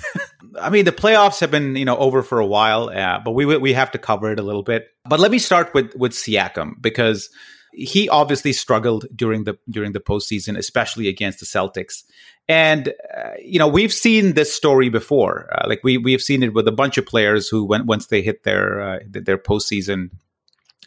I 0.60 0.70
mean, 0.70 0.84
the 0.84 0.92
playoffs 0.92 1.40
have 1.40 1.50
been, 1.50 1.74
you 1.74 1.84
know, 1.84 1.96
over 1.96 2.22
for 2.22 2.38
a 2.38 2.46
while, 2.46 2.88
uh, 2.88 3.18
but 3.24 3.32
we 3.32 3.44
we 3.44 3.72
have 3.72 3.90
to 3.90 3.98
cover 3.98 4.30
it 4.30 4.38
a 4.38 4.42
little 4.42 4.62
bit. 4.62 4.86
But 5.08 5.20
let 5.20 5.32
me 5.32 5.38
start 5.38 5.74
with 5.74 5.94
with 5.96 6.12
Siakam 6.12 6.80
because 6.80 7.30
he 7.72 8.08
obviously 8.08 8.52
struggled 8.52 9.06
during 9.14 9.44
the 9.44 9.58
during 9.68 9.92
the 9.92 10.00
postseason, 10.00 10.56
especially 10.56 11.08
against 11.08 11.40
the 11.40 11.46
Celtics. 11.46 12.04
And 12.48 12.94
uh, 13.16 13.30
you 13.42 13.58
know 13.58 13.66
we've 13.66 13.92
seen 13.92 14.34
this 14.34 14.54
story 14.54 14.88
before. 14.88 15.48
Uh, 15.52 15.68
like 15.68 15.80
we 15.82 15.98
we 15.98 16.12
have 16.12 16.22
seen 16.22 16.42
it 16.42 16.54
with 16.54 16.68
a 16.68 16.72
bunch 16.72 16.96
of 16.96 17.06
players 17.06 17.48
who, 17.48 17.64
went 17.64 17.86
once 17.86 18.06
they 18.06 18.22
hit 18.22 18.44
their 18.44 18.80
uh, 18.80 18.98
their 19.08 19.38
postseason 19.38 20.10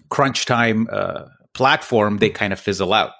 crunch 0.10 0.46
time 0.46 0.88
uh, 0.92 1.25
platform, 1.54 2.18
they 2.18 2.30
kind 2.30 2.54
of 2.54 2.60
fizzle 2.60 2.94
out. 2.94 3.12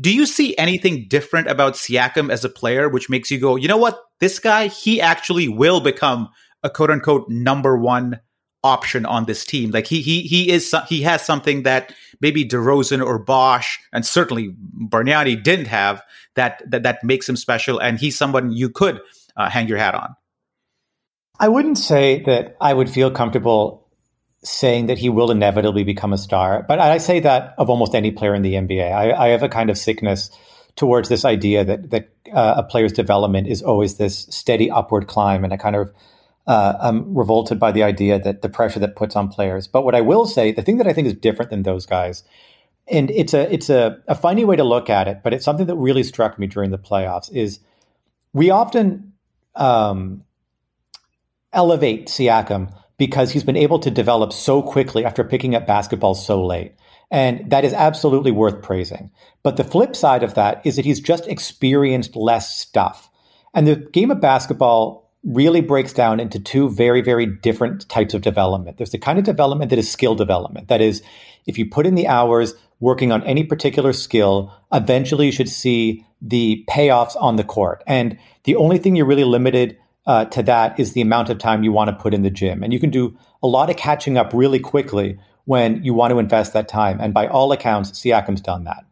Do 0.00 0.14
you 0.14 0.26
see 0.26 0.56
anything 0.56 1.06
different 1.08 1.48
about 1.48 1.74
Siakam 1.74 2.30
as 2.30 2.44
a 2.44 2.48
player, 2.48 2.88
which 2.88 3.10
makes 3.10 3.30
you 3.30 3.40
go, 3.40 3.56
you 3.56 3.66
know 3.66 3.76
what, 3.76 4.00
this 4.20 4.38
guy 4.38 4.68
he 4.68 5.00
actually 5.00 5.48
will 5.48 5.80
become 5.80 6.28
a 6.62 6.70
quote 6.70 6.90
unquote 6.90 7.28
number 7.28 7.76
one 7.76 8.20
option 8.64 9.06
on 9.06 9.24
this 9.24 9.44
team. 9.44 9.70
Like 9.70 9.86
he 9.86 10.00
he 10.00 10.22
he 10.22 10.50
is 10.50 10.74
he 10.88 11.02
has 11.02 11.24
something 11.24 11.62
that 11.62 11.92
maybe 12.20 12.44
DeRozan 12.44 13.04
or 13.04 13.18
Bosh 13.18 13.80
and 13.92 14.04
certainly 14.04 14.54
Bargnani 14.76 15.42
didn't 15.42 15.66
have 15.66 16.02
that 16.34 16.62
that 16.70 16.82
that 16.82 17.04
makes 17.04 17.28
him 17.28 17.36
special, 17.36 17.78
and 17.78 17.98
he's 17.98 18.16
someone 18.16 18.52
you 18.52 18.68
could 18.68 19.00
uh, 19.36 19.48
hang 19.48 19.68
your 19.68 19.78
hat 19.78 19.94
on. 19.94 20.14
I 21.40 21.48
wouldn't 21.48 21.78
say 21.78 22.22
that 22.24 22.56
I 22.60 22.74
would 22.74 22.90
feel 22.90 23.10
comfortable 23.10 23.86
saying 24.42 24.86
that 24.86 24.98
he 24.98 25.08
will 25.08 25.30
inevitably 25.30 25.84
become 25.84 26.12
a 26.12 26.18
star, 26.18 26.64
but 26.66 26.78
I 26.78 26.98
say 26.98 27.20
that 27.20 27.54
of 27.58 27.70
almost 27.70 27.94
any 27.94 28.10
player 28.10 28.34
in 28.34 28.42
the 28.42 28.54
NBA. 28.54 28.92
I, 28.92 29.12
I 29.12 29.28
have 29.28 29.42
a 29.42 29.48
kind 29.48 29.70
of 29.70 29.78
sickness 29.78 30.30
towards 30.76 31.08
this 31.08 31.24
idea 31.24 31.64
that 31.64 31.90
that 31.90 32.08
uh, 32.32 32.54
a 32.58 32.62
player's 32.62 32.92
development 32.92 33.48
is 33.48 33.62
always 33.62 33.96
this 33.96 34.26
steady 34.30 34.70
upward 34.70 35.06
climb, 35.06 35.44
and 35.44 35.52
a 35.52 35.58
kind 35.58 35.76
of 35.76 35.92
uh, 36.48 36.78
I'm 36.80 37.14
revolted 37.14 37.60
by 37.60 37.72
the 37.72 37.82
idea 37.82 38.18
that 38.18 38.40
the 38.40 38.48
pressure 38.48 38.80
that 38.80 38.96
puts 38.96 39.14
on 39.14 39.28
players. 39.28 39.68
But 39.68 39.84
what 39.84 39.94
I 39.94 40.00
will 40.00 40.26
say, 40.26 40.50
the 40.50 40.62
thing 40.62 40.78
that 40.78 40.86
I 40.86 40.94
think 40.94 41.06
is 41.06 41.12
different 41.12 41.50
than 41.50 41.62
those 41.62 41.84
guys, 41.84 42.24
and 42.90 43.10
it's 43.10 43.34
a 43.34 43.52
it's 43.52 43.68
a, 43.68 43.98
a 44.08 44.14
funny 44.14 44.46
way 44.46 44.56
to 44.56 44.64
look 44.64 44.88
at 44.88 45.06
it, 45.08 45.20
but 45.22 45.34
it's 45.34 45.44
something 45.44 45.66
that 45.66 45.76
really 45.76 46.02
struck 46.02 46.38
me 46.38 46.46
during 46.46 46.70
the 46.70 46.78
playoffs 46.78 47.30
is 47.30 47.60
we 48.32 48.48
often 48.48 49.12
um, 49.56 50.24
elevate 51.52 52.08
Siakam 52.08 52.72
because 52.96 53.30
he's 53.30 53.44
been 53.44 53.56
able 53.56 53.78
to 53.80 53.90
develop 53.90 54.32
so 54.32 54.62
quickly 54.62 55.04
after 55.04 55.24
picking 55.24 55.54
up 55.54 55.66
basketball 55.66 56.14
so 56.14 56.44
late. 56.44 56.72
And 57.10 57.50
that 57.50 57.64
is 57.64 57.74
absolutely 57.74 58.32
worth 58.32 58.62
praising. 58.62 59.10
But 59.42 59.56
the 59.58 59.64
flip 59.64 59.94
side 59.94 60.22
of 60.22 60.34
that 60.34 60.62
is 60.64 60.76
that 60.76 60.84
he's 60.84 61.00
just 61.00 61.26
experienced 61.28 62.16
less 62.16 62.58
stuff. 62.58 63.10
And 63.54 63.66
the 63.66 63.76
game 63.76 64.10
of 64.10 64.20
basketball 64.20 65.07
really 65.24 65.60
breaks 65.60 65.92
down 65.92 66.20
into 66.20 66.38
two 66.38 66.70
very, 66.70 67.00
very 67.02 67.26
different 67.26 67.88
types 67.88 68.14
of 68.14 68.22
development. 68.22 68.76
There's 68.76 68.90
the 68.90 68.98
kind 68.98 69.18
of 69.18 69.24
development 69.24 69.70
that 69.70 69.78
is 69.78 69.90
skill 69.90 70.14
development. 70.14 70.68
That 70.68 70.80
is, 70.80 71.02
if 71.46 71.58
you 71.58 71.68
put 71.68 71.86
in 71.86 71.94
the 71.96 72.06
hours 72.06 72.54
working 72.80 73.10
on 73.10 73.22
any 73.24 73.44
particular 73.44 73.92
skill, 73.92 74.52
eventually 74.72 75.26
you 75.26 75.32
should 75.32 75.48
see 75.48 76.06
the 76.22 76.64
payoffs 76.68 77.16
on 77.20 77.36
the 77.36 77.44
court. 77.44 77.82
And 77.86 78.18
the 78.44 78.56
only 78.56 78.78
thing 78.78 78.96
you're 78.96 79.06
really 79.06 79.24
limited 79.24 79.76
uh, 80.06 80.24
to 80.26 80.42
that 80.44 80.78
is 80.78 80.92
the 80.92 81.00
amount 81.00 81.30
of 81.30 81.38
time 81.38 81.62
you 81.62 81.72
want 81.72 81.88
to 81.88 81.96
put 81.96 82.14
in 82.14 82.22
the 82.22 82.30
gym. 82.30 82.62
And 82.62 82.72
you 82.72 82.80
can 82.80 82.90
do 82.90 83.16
a 83.42 83.46
lot 83.46 83.70
of 83.70 83.76
catching 83.76 84.16
up 84.16 84.32
really 84.32 84.58
quickly 84.58 85.18
when 85.44 85.82
you 85.82 85.94
want 85.94 86.12
to 86.12 86.18
invest 86.18 86.52
that 86.52 86.68
time. 86.68 86.98
And 87.00 87.12
by 87.12 87.26
all 87.26 87.52
accounts, 87.52 87.90
Siakam's 87.92 88.40
done 88.40 88.64
that. 88.64 88.84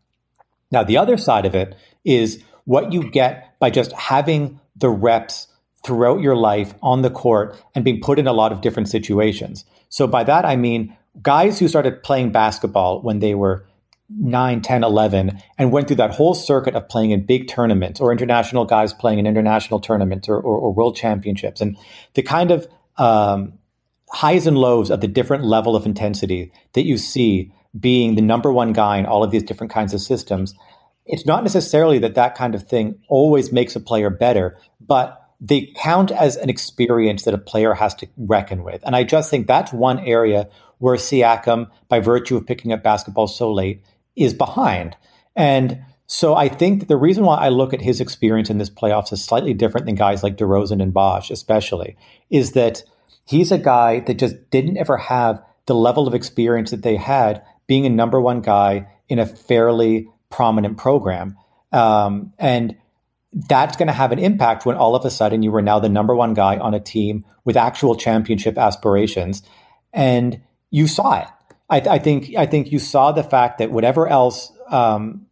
Now, 0.70 0.82
the 0.82 0.98
other 0.98 1.16
side 1.16 1.46
of 1.46 1.54
it 1.54 1.74
is 2.04 2.42
what 2.64 2.92
you 2.92 3.10
get 3.10 3.58
by 3.60 3.70
just 3.70 3.92
having 3.92 4.60
the 4.74 4.90
reps 4.90 5.46
throughout 5.86 6.20
your 6.20 6.36
life 6.36 6.74
on 6.82 7.02
the 7.02 7.10
court 7.10 7.56
and 7.74 7.84
being 7.84 8.00
put 8.00 8.18
in 8.18 8.26
a 8.26 8.32
lot 8.32 8.52
of 8.52 8.60
different 8.60 8.88
situations. 8.88 9.64
So 9.88 10.06
by 10.06 10.24
that, 10.24 10.44
I 10.44 10.56
mean 10.56 10.96
guys 11.22 11.58
who 11.58 11.68
started 11.68 12.02
playing 12.02 12.32
basketball 12.32 13.00
when 13.00 13.20
they 13.20 13.34
were 13.34 13.66
9, 14.08 14.60
10, 14.60 14.84
11, 14.84 15.42
and 15.58 15.72
went 15.72 15.88
through 15.88 15.96
that 15.96 16.12
whole 16.12 16.34
circuit 16.34 16.74
of 16.74 16.88
playing 16.88 17.10
in 17.10 17.24
big 17.24 17.48
tournaments 17.48 18.00
or 18.00 18.12
international 18.12 18.64
guys 18.64 18.92
playing 18.92 19.18
in 19.18 19.26
international 19.26 19.80
tournaments 19.80 20.28
or, 20.28 20.36
or, 20.36 20.58
or 20.58 20.72
world 20.72 20.96
championships. 20.96 21.60
And 21.60 21.76
the 22.14 22.22
kind 22.22 22.50
of 22.50 22.68
um, 22.98 23.54
highs 24.10 24.46
and 24.46 24.58
lows 24.58 24.90
of 24.90 25.00
the 25.00 25.08
different 25.08 25.44
level 25.44 25.74
of 25.74 25.86
intensity 25.86 26.52
that 26.74 26.84
you 26.84 26.98
see 26.98 27.52
being 27.78 28.14
the 28.14 28.22
number 28.22 28.52
one 28.52 28.72
guy 28.72 28.96
in 28.96 29.06
all 29.06 29.24
of 29.24 29.30
these 29.30 29.42
different 29.42 29.72
kinds 29.72 29.92
of 29.92 30.00
systems. 30.00 30.54
It's 31.04 31.26
not 31.26 31.42
necessarily 31.42 31.98
that 32.00 32.14
that 32.14 32.34
kind 32.34 32.54
of 32.54 32.66
thing 32.66 32.98
always 33.08 33.52
makes 33.52 33.76
a 33.76 33.80
player 33.80 34.10
better, 34.10 34.56
but 34.80 35.25
they 35.40 35.72
count 35.76 36.10
as 36.10 36.36
an 36.36 36.48
experience 36.48 37.24
that 37.24 37.34
a 37.34 37.38
player 37.38 37.74
has 37.74 37.94
to 37.96 38.08
reckon 38.16 38.62
with. 38.62 38.82
And 38.84 38.96
I 38.96 39.04
just 39.04 39.30
think 39.30 39.46
that's 39.46 39.72
one 39.72 39.98
area 40.00 40.48
where 40.78 40.96
Siakam, 40.96 41.70
by 41.88 42.00
virtue 42.00 42.36
of 42.36 42.46
picking 42.46 42.72
up 42.72 42.82
basketball 42.82 43.26
so 43.26 43.52
late, 43.52 43.82
is 44.14 44.34
behind. 44.34 44.96
And 45.34 45.82
so 46.06 46.34
I 46.34 46.48
think 46.48 46.80
that 46.80 46.88
the 46.88 46.96
reason 46.96 47.24
why 47.24 47.36
I 47.36 47.48
look 47.48 47.74
at 47.74 47.82
his 47.82 48.00
experience 48.00 48.48
in 48.48 48.58
this 48.58 48.70
playoffs 48.70 49.12
is 49.12 49.22
slightly 49.22 49.54
different 49.54 49.86
than 49.86 49.94
guys 49.94 50.22
like 50.22 50.36
DeRozan 50.36 50.80
and 50.80 50.94
Bosh, 50.94 51.30
especially, 51.30 51.96
is 52.30 52.52
that 52.52 52.82
he's 53.26 53.52
a 53.52 53.58
guy 53.58 54.00
that 54.00 54.18
just 54.18 54.50
didn't 54.50 54.78
ever 54.78 54.96
have 54.96 55.42
the 55.66 55.74
level 55.74 56.06
of 56.06 56.14
experience 56.14 56.70
that 56.70 56.82
they 56.82 56.96
had 56.96 57.42
being 57.66 57.84
a 57.84 57.90
number 57.90 58.20
one 58.20 58.40
guy 58.40 58.88
in 59.08 59.18
a 59.18 59.26
fairly 59.26 60.08
prominent 60.30 60.78
program. 60.78 61.36
Um, 61.72 62.32
and 62.38 62.76
that's 63.36 63.76
going 63.76 63.86
to 63.86 63.92
have 63.92 64.12
an 64.12 64.18
impact 64.18 64.64
when 64.64 64.76
all 64.76 64.96
of 64.96 65.04
a 65.04 65.10
sudden 65.10 65.42
you 65.42 65.52
were 65.52 65.60
now 65.60 65.78
the 65.78 65.90
number 65.90 66.14
one 66.14 66.32
guy 66.32 66.56
on 66.56 66.72
a 66.72 66.80
team 66.80 67.24
with 67.44 67.56
actual 67.56 67.94
championship 67.94 68.56
aspirations, 68.56 69.42
and 69.92 70.40
you 70.70 70.86
saw 70.86 71.20
it. 71.20 71.28
I, 71.68 71.96
I 71.96 71.98
think 71.98 72.34
I 72.36 72.46
think 72.46 72.72
you 72.72 72.78
saw 72.78 73.12
the 73.12 73.22
fact 73.22 73.58
that 73.58 73.70
whatever 73.70 74.08
else 74.08 74.50
um, 74.70 75.26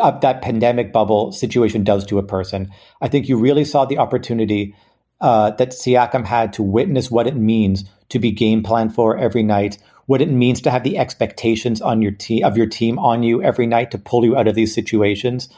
uh, 0.00 0.12
that 0.20 0.42
pandemic 0.42 0.92
bubble 0.92 1.32
situation 1.32 1.82
does 1.82 2.06
to 2.06 2.18
a 2.18 2.22
person, 2.22 2.70
I 3.00 3.08
think 3.08 3.28
you 3.28 3.36
really 3.36 3.64
saw 3.64 3.84
the 3.84 3.98
opportunity 3.98 4.76
uh, 5.20 5.50
that 5.52 5.70
Siakam 5.70 6.24
had 6.24 6.52
to 6.52 6.62
witness 6.62 7.10
what 7.10 7.26
it 7.26 7.36
means 7.36 7.84
to 8.10 8.20
be 8.20 8.30
game 8.30 8.62
planned 8.62 8.94
for 8.94 9.16
every 9.16 9.42
night, 9.42 9.78
what 10.06 10.22
it 10.22 10.30
means 10.30 10.60
to 10.60 10.70
have 10.70 10.84
the 10.84 10.98
expectations 10.98 11.80
on 11.80 12.00
your 12.00 12.12
team 12.12 12.44
of 12.44 12.56
your 12.56 12.66
team 12.66 12.96
on 12.98 13.24
you 13.24 13.42
every 13.42 13.66
night 13.66 13.90
to 13.90 13.98
pull 13.98 14.24
you 14.24 14.36
out 14.36 14.46
of 14.46 14.54
these 14.54 14.72
situations, 14.72 15.48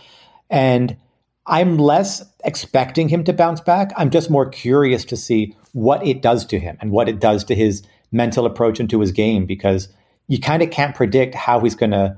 and 0.48 0.96
I'm 1.46 1.78
less 1.78 2.24
expecting 2.44 3.08
him 3.08 3.24
to 3.24 3.32
bounce 3.32 3.60
back. 3.60 3.92
I'm 3.96 4.10
just 4.10 4.30
more 4.30 4.48
curious 4.48 5.04
to 5.06 5.16
see 5.16 5.56
what 5.72 6.04
it 6.06 6.22
does 6.22 6.44
to 6.46 6.58
him 6.58 6.76
and 6.80 6.90
what 6.90 7.08
it 7.08 7.20
does 7.20 7.44
to 7.44 7.54
his 7.54 7.82
mental 8.10 8.46
approach 8.46 8.80
into 8.80 9.00
his 9.00 9.12
game 9.12 9.46
because 9.46 9.88
you 10.26 10.40
kind 10.40 10.62
of 10.62 10.70
can't 10.70 10.94
predict 10.94 11.34
how 11.34 11.60
he's 11.60 11.74
going 11.74 11.92
to 11.92 12.16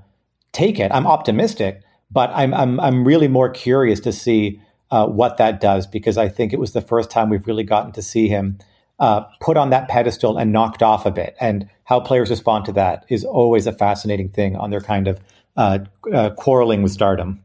take 0.52 0.78
it. 0.78 0.90
I'm 0.92 1.06
optimistic, 1.06 1.82
but 2.10 2.30
I'm 2.32 2.54
I'm 2.54 2.80
I'm 2.80 3.04
really 3.04 3.28
more 3.28 3.50
curious 3.50 4.00
to 4.00 4.12
see 4.12 4.60
uh, 4.90 5.06
what 5.06 5.36
that 5.36 5.60
does 5.60 5.86
because 5.86 6.16
I 6.16 6.28
think 6.28 6.52
it 6.52 6.58
was 6.58 6.72
the 6.72 6.80
first 6.80 7.10
time 7.10 7.28
we've 7.28 7.46
really 7.46 7.64
gotten 7.64 7.92
to 7.92 8.02
see 8.02 8.28
him 8.28 8.58
uh, 8.98 9.22
put 9.40 9.56
on 9.58 9.70
that 9.70 9.88
pedestal 9.88 10.38
and 10.38 10.52
knocked 10.52 10.82
off 10.82 11.04
a 11.04 11.10
bit. 11.10 11.36
And 11.38 11.68
how 11.84 12.00
players 12.00 12.30
respond 12.30 12.64
to 12.64 12.72
that 12.72 13.04
is 13.08 13.24
always 13.24 13.66
a 13.66 13.72
fascinating 13.72 14.30
thing 14.30 14.56
on 14.56 14.70
their 14.70 14.80
kind 14.80 15.06
of 15.06 15.20
uh, 15.56 15.80
uh 16.12 16.30
quarreling 16.30 16.82
with 16.82 16.92
stardom 16.92 17.44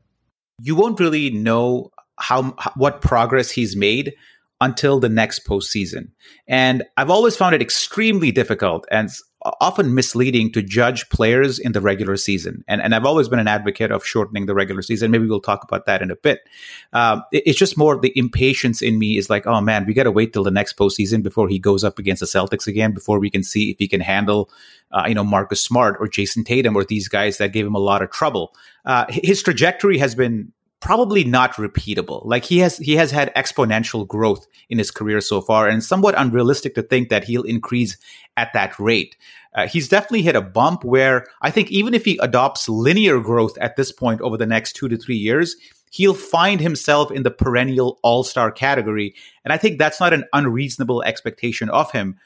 you 0.61 0.75
won't 0.75 0.99
really 0.99 1.29
know 1.29 1.89
how 2.19 2.55
what 2.75 3.01
progress 3.01 3.51
he's 3.51 3.75
made 3.75 4.13
until 4.61 4.99
the 4.99 5.09
next 5.09 5.45
postseason. 5.45 6.11
And 6.47 6.83
I've 6.95 7.09
always 7.09 7.35
found 7.35 7.53
it 7.53 7.61
extremely 7.61 8.31
difficult 8.31 8.85
and 8.89 9.09
often 9.59 9.93
misleading 9.93 10.51
to 10.51 10.61
judge 10.61 11.09
players 11.09 11.59
in 11.59 11.73
the 11.73 11.81
regular 11.81 12.17
season. 12.17 12.63
And, 12.67 12.81
and 12.81 12.95
I've 12.95 13.05
always 13.05 13.27
been 13.27 13.39
an 13.39 13.47
advocate 13.47 13.91
of 13.91 14.05
shortening 14.05 14.45
the 14.45 14.53
regular 14.53 14.81
season. 14.81 15.11
Maybe 15.11 15.27
we'll 15.27 15.41
talk 15.41 15.63
about 15.63 15.85
that 15.85 16.01
in 16.01 16.11
a 16.11 16.15
bit. 16.15 16.47
Um, 16.93 17.23
it, 17.31 17.43
it's 17.45 17.59
just 17.59 17.77
more 17.77 17.99
the 17.99 18.13
impatience 18.15 18.81
in 18.81 18.97
me 18.99 19.17
is 19.17 19.29
like, 19.29 19.45
oh 19.45 19.61
man, 19.61 19.85
we 19.85 19.93
got 19.93 20.03
to 20.03 20.11
wait 20.11 20.33
till 20.33 20.43
the 20.43 20.51
next 20.51 20.77
postseason 20.77 21.23
before 21.23 21.47
he 21.47 21.59
goes 21.59 21.83
up 21.83 21.99
against 21.99 22.21
the 22.21 22.25
Celtics 22.25 22.67
again, 22.67 22.93
before 22.93 23.19
we 23.19 23.29
can 23.29 23.43
see 23.43 23.71
if 23.71 23.79
he 23.79 23.87
can 23.87 24.01
handle, 24.01 24.49
uh, 24.91 25.05
you 25.07 25.15
know, 25.15 25.23
Marcus 25.23 25.61
Smart 25.61 25.97
or 25.99 26.07
Jayson 26.07 26.45
Tatum 26.45 26.75
or 26.75 26.83
these 26.83 27.07
guys 27.07 27.37
that 27.37 27.51
gave 27.51 27.65
him 27.65 27.75
a 27.75 27.79
lot 27.79 28.01
of 28.01 28.11
trouble. 28.11 28.55
Uh, 28.85 29.05
his 29.09 29.41
trajectory 29.41 29.97
has 29.97 30.15
been 30.15 30.51
probably 30.83 31.23
not 31.23 31.53
repeatable. 31.53 32.25
Like 32.25 32.43
he 32.43 32.59
has 32.59 32.77
he 32.77 32.97
has 32.97 33.09
had 33.09 33.33
exponential 33.35 34.05
growth 34.05 34.45
in 34.69 34.77
his 34.77 34.91
career 34.91 35.21
so 35.21 35.39
far, 35.39 35.67
and 35.67 35.83
somewhat 35.83 36.13
unrealistic 36.17 36.75
to 36.75 36.83
think 36.83 37.09
that 37.09 37.23
he'll 37.23 37.43
increase 37.43 37.97
at 38.35 38.51
that 38.53 38.77
rate. 38.77 39.15
Uh, 39.55 39.67
he's 39.67 39.87
definitely 39.87 40.23
hit 40.23 40.35
a 40.35 40.41
bump 40.41 40.83
where 40.83 41.25
I 41.41 41.51
think 41.51 41.71
even 41.71 41.93
if 41.93 42.03
he 42.03 42.19
adopts 42.21 42.67
linear 42.67 43.19
growth 43.21 43.57
at 43.59 43.77
this 43.77 43.91
point 43.91 44.19
over 44.21 44.35
the 44.35 44.45
next 44.45 44.73
two 44.73 44.89
to 44.89 44.97
three 44.97 45.15
years, 45.15 45.55
he'll 45.91 46.13
find 46.13 46.59
himself 46.59 47.11
in 47.11 47.23
the 47.23 47.31
perennial 47.31 47.99
all 48.03 48.23
star 48.23 48.51
category. 48.51 49.15
And 49.45 49.53
I 49.53 49.57
think 49.57 49.79
that's 49.79 50.01
not 50.01 50.11
an 50.11 50.25
unreasonable 50.33 51.01
expectation 51.03 51.69
of 51.69 51.91
him. 51.91 52.17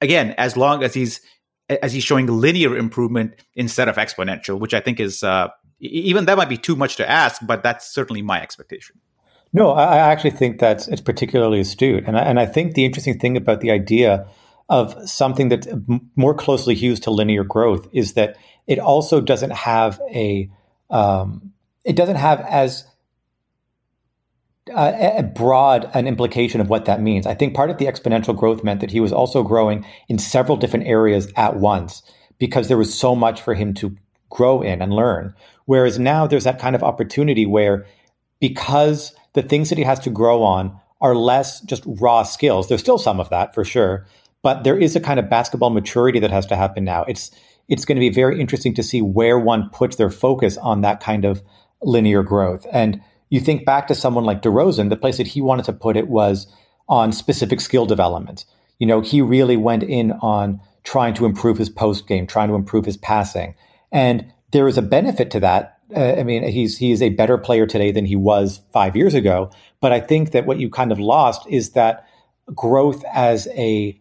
Again, 0.00 0.34
as 0.38 0.56
long 0.56 0.82
as 0.82 0.94
he's 0.94 1.20
as 1.68 1.92
he's 1.92 2.04
showing 2.04 2.26
linear 2.26 2.74
improvement 2.74 3.34
instead 3.54 3.88
of 3.88 3.96
exponential, 3.96 4.58
which 4.58 4.72
I 4.72 4.80
think 4.80 4.98
is 4.98 5.22
uh, 5.22 5.48
even 5.80 6.24
that 6.26 6.36
might 6.36 6.48
be 6.48 6.56
too 6.56 6.76
much 6.76 6.96
to 6.96 7.08
ask, 7.08 7.40
but 7.46 7.62
that's 7.62 7.92
certainly 7.92 8.22
my 8.22 8.40
expectation. 8.40 8.98
No, 9.52 9.70
I 9.70 9.96
actually 9.96 10.32
think 10.32 10.58
that's 10.58 10.88
it's 10.88 11.00
particularly 11.00 11.60
astute, 11.60 12.04
and 12.06 12.18
I, 12.18 12.22
and 12.22 12.38
I 12.38 12.44
think 12.44 12.74
the 12.74 12.84
interesting 12.84 13.18
thing 13.18 13.36
about 13.36 13.60
the 13.60 13.70
idea 13.70 14.26
of 14.68 15.08
something 15.08 15.48
that 15.48 15.66
more 16.16 16.34
closely 16.34 16.74
hews 16.74 17.00
to 17.00 17.10
linear 17.10 17.44
growth 17.44 17.88
is 17.92 18.12
that 18.12 18.36
it 18.66 18.78
also 18.78 19.20
doesn't 19.20 19.52
have 19.52 20.00
a 20.10 20.50
um, 20.90 21.52
it 21.84 21.96
doesn't 21.96 22.16
have 22.16 22.40
as 22.40 22.84
uh, 24.74 24.92
a 25.16 25.22
broad 25.22 25.90
an 25.94 26.06
implication 26.06 26.60
of 26.60 26.68
what 26.68 26.84
that 26.84 27.00
means. 27.00 27.26
I 27.26 27.34
think 27.34 27.54
part 27.54 27.70
of 27.70 27.78
the 27.78 27.86
exponential 27.86 28.36
growth 28.36 28.62
meant 28.62 28.80
that 28.80 28.90
he 28.90 29.00
was 29.00 29.12
also 29.12 29.42
growing 29.42 29.86
in 30.08 30.18
several 30.18 30.58
different 30.58 30.86
areas 30.86 31.32
at 31.36 31.56
once 31.56 32.02
because 32.38 32.68
there 32.68 32.76
was 32.76 32.96
so 32.96 33.16
much 33.16 33.40
for 33.40 33.54
him 33.54 33.72
to 33.74 33.96
grow 34.30 34.62
in 34.62 34.82
and 34.82 34.92
learn. 34.92 35.34
Whereas 35.66 35.98
now 35.98 36.26
there's 36.26 36.44
that 36.44 36.58
kind 36.58 36.74
of 36.74 36.82
opportunity 36.82 37.46
where 37.46 37.86
because 38.40 39.14
the 39.34 39.42
things 39.42 39.68
that 39.68 39.78
he 39.78 39.84
has 39.84 40.00
to 40.00 40.10
grow 40.10 40.42
on 40.42 40.78
are 41.00 41.14
less 41.14 41.60
just 41.60 41.82
raw 41.86 42.22
skills, 42.22 42.68
there's 42.68 42.80
still 42.80 42.98
some 42.98 43.20
of 43.20 43.30
that 43.30 43.54
for 43.54 43.64
sure, 43.64 44.06
but 44.42 44.64
there 44.64 44.78
is 44.78 44.96
a 44.96 45.00
kind 45.00 45.20
of 45.20 45.30
basketball 45.30 45.70
maturity 45.70 46.18
that 46.20 46.30
has 46.30 46.46
to 46.46 46.56
happen 46.56 46.84
now. 46.84 47.04
It's 47.04 47.30
it's 47.68 47.84
going 47.84 47.96
to 47.96 48.00
be 48.00 48.08
very 48.08 48.40
interesting 48.40 48.74
to 48.74 48.82
see 48.82 49.02
where 49.02 49.38
one 49.38 49.68
puts 49.70 49.96
their 49.96 50.10
focus 50.10 50.56
on 50.56 50.80
that 50.80 51.00
kind 51.00 51.26
of 51.26 51.42
linear 51.82 52.22
growth. 52.22 52.66
And 52.72 53.02
you 53.28 53.40
think 53.40 53.66
back 53.66 53.88
to 53.88 53.94
someone 53.94 54.24
like 54.24 54.40
DeRozan, 54.42 54.88
the 54.88 54.96
place 54.96 55.18
that 55.18 55.26
he 55.26 55.42
wanted 55.42 55.66
to 55.66 55.74
put 55.74 55.96
it 55.96 56.08
was 56.08 56.46
on 56.88 57.12
specific 57.12 57.60
skill 57.60 57.84
development. 57.84 58.46
You 58.78 58.86
know, 58.86 59.00
he 59.02 59.20
really 59.20 59.56
went 59.56 59.82
in 59.82 60.12
on 60.12 60.60
trying 60.84 61.12
to 61.14 61.26
improve 61.26 61.58
his 61.58 61.68
post 61.68 62.06
game, 62.06 62.26
trying 62.26 62.48
to 62.48 62.54
improve 62.54 62.86
his 62.86 62.96
passing. 62.96 63.54
And 63.92 64.32
there 64.50 64.68
is 64.68 64.78
a 64.78 64.82
benefit 64.82 65.30
to 65.32 65.40
that. 65.40 65.78
Uh, 65.94 66.14
I 66.18 66.22
mean, 66.22 66.42
he's 66.44 66.76
he 66.78 66.92
is 66.92 67.00
a 67.00 67.10
better 67.10 67.38
player 67.38 67.66
today 67.66 67.92
than 67.92 68.04
he 68.04 68.16
was 68.16 68.60
five 68.72 68.96
years 68.96 69.14
ago. 69.14 69.50
But 69.80 69.92
I 69.92 70.00
think 70.00 70.32
that 70.32 70.46
what 70.46 70.58
you 70.58 70.68
kind 70.68 70.92
of 70.92 70.98
lost 70.98 71.46
is 71.48 71.70
that 71.70 72.06
growth 72.54 73.04
as 73.12 73.48
a 73.48 73.98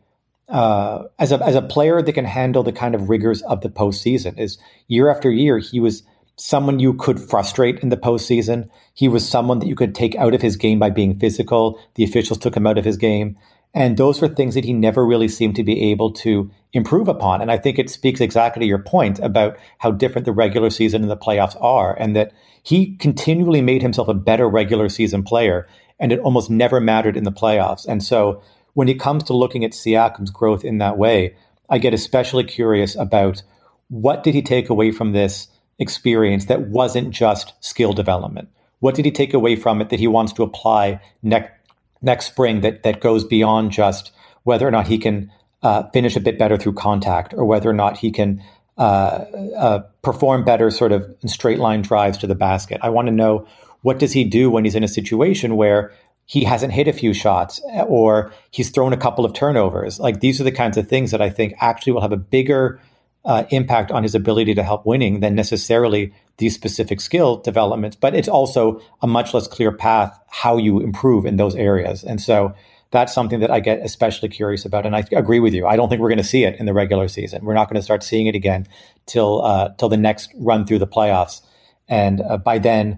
uh, 0.50 1.04
as 1.20 1.32
a 1.32 1.44
as 1.44 1.56
a 1.56 1.62
player 1.62 2.02
that 2.02 2.14
can 2.14 2.26
handle 2.26 2.64
the 2.64 2.72
kind 2.72 2.96
of 2.96 3.10
rigors 3.10 3.42
of 3.44 3.62
the 3.62 3.70
postseason. 3.70 4.38
Is 4.38 4.58
year 4.88 5.10
after 5.10 5.32
year 5.32 5.60
he 5.60 5.80
was 5.80 6.04
someone 6.38 6.80
you 6.80 6.94
could 6.94 7.20
frustrate 7.20 7.80
in 7.80 7.90
the 7.90 7.98
postseason. 7.98 8.70
He 8.94 9.08
was 9.08 9.28
someone 9.28 9.60
that 9.60 9.68
you 9.68 9.76
could 9.76 9.96
take 9.96 10.16
out 10.16 10.34
of 10.34 10.42
his 10.42 10.56
game 10.56 10.80
by 10.80 10.90
being 10.90 11.20
physical. 11.20 11.80
The 11.96 12.04
officials 12.04 12.38
took 12.38 12.56
him 12.56 12.68
out 12.68 12.78
of 12.78 12.86
his 12.86 12.98
game. 12.98 13.38
And 13.74 13.98
those 13.98 14.22
were 14.22 14.28
things 14.28 14.56
that 14.56 14.66
he 14.66 14.74
never 14.74 15.06
really 15.06 15.28
seemed 15.28 15.56
to 15.58 15.64
be 15.64 15.92
able 15.92 16.12
to 16.14 16.50
improve 16.74 17.08
upon. 17.08 17.42
And 17.42 17.52
I 17.52 17.58
think 17.58 17.78
it 17.78 17.90
speaks 17.90 18.22
exactly 18.22 18.62
to 18.62 18.68
your 18.68 18.80
point 18.80 19.20
about 19.20 19.58
how 19.78 19.92
different 19.92 20.26
the 20.26 20.32
regular 20.32 20.70
season 20.70 21.02
and 21.02 21.12
the 21.12 21.18
playoffs 21.18 21.56
are, 21.62 21.94
and 22.00 22.16
that 22.16 22.32
he 22.64 22.96
continually 22.98 23.62
made 23.62 23.82
himself 23.82 24.08
a 24.08 24.14
better 24.14 24.50
regular 24.50 24.90
season 24.90 25.24
player, 25.24 25.68
and 26.00 26.12
it 26.12 26.20
almost 26.20 26.50
never 26.50 26.80
mattered 26.80 27.18
in 27.18 27.24
the 27.24 27.32
playoffs. 27.32 27.86
And 27.88 28.04
so 28.04 28.42
when 28.74 28.90
it 28.90 29.00
comes 29.00 29.24
to 29.24 29.34
looking 29.34 29.64
at 29.64 29.72
Siakam's 29.72 30.32
growth 30.32 30.64
in 30.64 30.78
that 30.80 30.98
way, 30.98 31.36
I 31.70 31.78
get 31.78 31.94
especially 31.94 32.44
curious 32.44 32.96
about 32.96 33.44
what 33.90 34.24
did 34.24 34.34
he 34.34 34.42
take 34.42 34.70
away 34.70 34.92
from 34.92 35.12
this 35.12 35.48
experience 35.80 36.46
that 36.46 36.68
wasn't 36.68 37.12
just 37.12 37.54
skill 37.60 37.94
development? 37.94 38.50
What 38.80 38.96
did 38.96 39.06
he 39.06 39.12
take 39.12 39.34
away 39.34 39.56
from 39.56 39.82
it 39.82 39.90
that 39.90 40.00
he 40.00 40.08
wants 40.08 40.34
to 40.34 40.44
apply 40.44 41.02
next 41.24 41.52
next 42.02 42.28
spring 42.28 42.62
that 42.62 42.84
that 42.84 43.02
goes 43.02 43.24
beyond 43.24 43.72
just 43.72 44.12
whether 44.44 44.68
or 44.68 44.72
not 44.72 44.88
he 44.88 44.98
can 44.98 45.32
uh, 45.64 45.84
finish 45.92 46.16
a 46.16 46.20
bit 46.20 46.38
better 46.38 46.58
through 46.58 46.74
contact 46.74 47.34
or 47.34 47.46
whether 47.46 47.70
or 47.70 47.74
not 47.74 47.98
he 47.98 48.12
can 48.12 48.42
uh, 48.78 49.26
uh, 49.58 49.80
perform 50.04 50.46
better 50.46 50.70
sort 50.70 50.92
of 50.92 51.04
straight 51.26 51.60
line 51.60 51.82
drives 51.82 52.18
to 52.20 52.28
the 52.28 52.36
basket. 52.36 52.80
I 52.84 52.90
want 52.90 53.08
to 53.08 53.14
know 53.14 53.48
what 53.82 54.00
does 54.00 54.14
he 54.14 54.24
do 54.24 54.50
when 54.50 54.64
he's 54.64 54.76
in 54.76 54.84
a 54.84 54.88
situation 54.88 55.56
where 55.56 55.92
he 56.26 56.44
hasn't 56.44 56.74
hit 56.74 56.88
a 56.88 56.94
few 56.94 57.14
shots 57.14 57.62
or 57.88 58.32
he's 58.52 58.70
thrown 58.70 58.94
a 58.94 58.98
couple 58.98 59.26
of 59.26 59.34
turnovers. 59.34 60.00
Like 60.00 60.20
these 60.20 60.40
are 60.42 60.44
the 60.44 60.52
kinds 60.52 60.78
of 60.78 60.88
things 60.88 61.12
that 61.12 61.22
I 61.22 61.30
think 61.30 61.54
actually 61.60 61.94
will 61.94 62.02
have 62.02 62.12
a 62.12 62.18
bigger 62.18 62.80
uh, 63.28 63.44
impact 63.50 63.92
on 63.92 64.04
his 64.04 64.16
ability 64.16 64.56
to 64.56 64.64
help 64.64 64.86
winning 64.86 65.20
than 65.20 65.36
necessarily 65.36 66.14
these 66.38 66.56
specific 66.56 67.02
skill 67.02 67.38
developments. 67.38 67.98
But 67.98 68.16
it's 68.16 68.30
also 68.30 68.82
a 69.02 69.08
much 69.08 69.34
less 69.34 69.48
clear 69.48 69.72
path 69.72 70.18
how 70.30 70.58
you 70.58 70.80
improve 70.80 71.26
in 71.26 71.36
those 71.36 71.54
areas. 71.54 72.06
And 72.06 72.22
so 72.22 72.56
that's 72.92 73.14
something 73.14 73.42
that 73.42 73.52
I 73.52 73.60
get 73.60 73.82
especially 73.84 74.30
curious 74.30 74.64
about. 74.64 74.86
And 74.86 74.96
I 74.96 75.04
agree 75.12 75.42
with 75.42 75.54
you. 75.54 75.68
I 75.68 75.76
don't 75.76 75.90
think 75.90 76.02
we're 76.02 76.08
going 76.08 76.20
to 76.20 76.24
see 76.24 76.46
it 76.46 76.58
in 76.58 76.66
the 76.66 76.74
regular 76.74 77.10
season. 77.10 77.44
We're 77.44 77.54
not 77.54 77.68
going 77.68 77.76
to 77.76 77.84
start 77.84 78.02
seeing 78.02 78.28
it 78.28 78.36
again 78.36 78.66
till 79.08 79.44
uh, 79.44 79.70
till 79.78 79.90
the 79.90 79.98
next 79.98 80.32
run 80.38 80.66
through 80.66 80.80
the 80.80 80.88
playoffs. 80.88 81.42
And 81.90 82.22
uh, 82.22 82.38
by 82.38 82.60
then, 82.60 82.98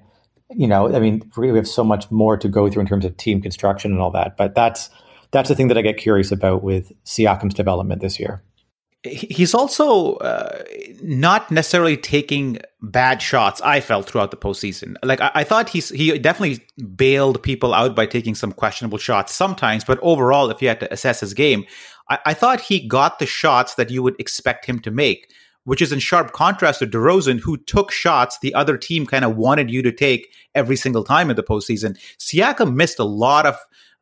you 0.51 0.67
know, 0.67 0.95
I 0.95 0.99
mean, 0.99 1.23
we 1.37 1.47
have 1.49 1.67
so 1.67 1.83
much 1.83 2.11
more 2.11 2.37
to 2.37 2.47
go 2.47 2.69
through 2.69 2.81
in 2.81 2.87
terms 2.87 3.03
of 3.05 3.17
team 3.17 3.41
construction 3.41 3.91
and 3.91 3.99
all 3.99 4.11
that. 4.11 4.37
But 4.37 4.53
that's 4.53 4.91
that's 5.31 5.49
the 5.49 5.55
thing 5.55 5.69
that 5.69 5.77
I 5.77 5.81
get 5.81 5.97
curious 5.97 6.31
about 6.31 6.61
with 6.63 6.91
Siakam's 7.03 7.55
development 7.55 8.01
this 8.01 8.19
year 8.19 8.43
he's 9.03 9.53
also 9.53 10.15
uh, 10.15 10.63
not 11.01 11.49
necessarily 11.51 11.95
taking 11.95 12.59
bad 12.81 13.21
shots. 13.21 13.61
I 13.61 13.79
felt 13.79 14.09
throughout 14.09 14.31
the 14.31 14.37
postseason. 14.37 14.95
Like 15.03 15.21
I, 15.21 15.31
I, 15.35 15.43
thought 15.43 15.69
he's 15.69 15.89
he 15.89 16.17
definitely 16.19 16.65
bailed 16.95 17.41
people 17.41 17.73
out 17.73 17.95
by 17.95 18.05
taking 18.05 18.35
some 18.35 18.51
questionable 18.51 18.97
shots 18.97 19.33
sometimes. 19.33 19.85
But 19.85 19.99
overall, 20.01 20.49
if 20.49 20.61
you 20.61 20.67
had 20.67 20.81
to 20.81 20.93
assess 20.93 21.21
his 21.21 21.33
game, 21.33 21.65
I, 22.09 22.19
I 22.27 22.33
thought 22.33 22.59
he 22.59 22.87
got 22.87 23.19
the 23.19 23.25
shots 23.25 23.75
that 23.75 23.89
you 23.89 24.03
would 24.03 24.19
expect 24.19 24.65
him 24.65 24.79
to 24.79 24.91
make. 24.91 25.31
Which 25.65 25.81
is 25.83 25.91
in 25.91 25.99
sharp 25.99 26.31
contrast 26.31 26.79
to 26.79 26.87
DeRozan, 26.87 27.41
who 27.41 27.57
took 27.57 27.91
shots 27.91 28.39
the 28.39 28.55
other 28.55 28.75
team 28.75 29.05
kind 29.05 29.23
of 29.23 29.35
wanted 29.35 29.69
you 29.69 29.83
to 29.83 29.91
take 29.91 30.33
every 30.55 30.75
single 30.75 31.03
time 31.03 31.29
in 31.29 31.35
the 31.35 31.43
postseason. 31.43 31.95
Siakam 32.17 32.73
missed 32.73 32.97
a 32.97 33.03
lot 33.03 33.45
of 33.45 33.55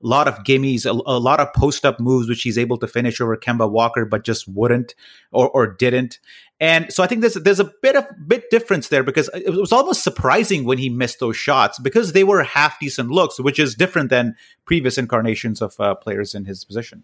a 0.03 0.07
lot 0.07 0.27
of 0.27 0.39
gimmies, 0.43 0.85
a, 0.85 0.91
a 0.91 1.19
lot 1.19 1.39
of 1.39 1.51
post 1.53 1.85
up 1.85 1.99
moves, 1.99 2.29
which 2.29 2.43
he's 2.43 2.57
able 2.57 2.77
to 2.77 2.87
finish 2.87 3.19
over 3.19 3.35
Kemba 3.35 3.69
Walker, 3.69 4.05
but 4.05 4.23
just 4.23 4.47
wouldn't 4.47 4.93
or, 5.31 5.49
or 5.49 5.67
didn't. 5.67 6.19
And 6.59 6.91
so 6.91 7.03
I 7.03 7.07
think 7.07 7.21
there's 7.21 7.35
there's 7.35 7.59
a 7.59 7.71
bit 7.81 7.95
of 7.95 8.05
bit 8.27 8.49
difference 8.49 8.87
there 8.87 9.03
because 9.03 9.29
it 9.33 9.53
was 9.53 9.71
almost 9.71 10.03
surprising 10.03 10.65
when 10.65 10.79
he 10.79 10.89
missed 10.89 11.19
those 11.19 11.37
shots 11.37 11.77
because 11.79 12.13
they 12.13 12.23
were 12.23 12.41
half 12.43 12.79
decent 12.79 13.09
looks, 13.09 13.39
which 13.39 13.59
is 13.59 13.75
different 13.75 14.09
than 14.09 14.35
previous 14.65 14.97
incarnations 14.97 15.61
of 15.61 15.79
uh, 15.79 15.93
players 15.95 16.33
in 16.33 16.45
his 16.45 16.65
position. 16.65 17.03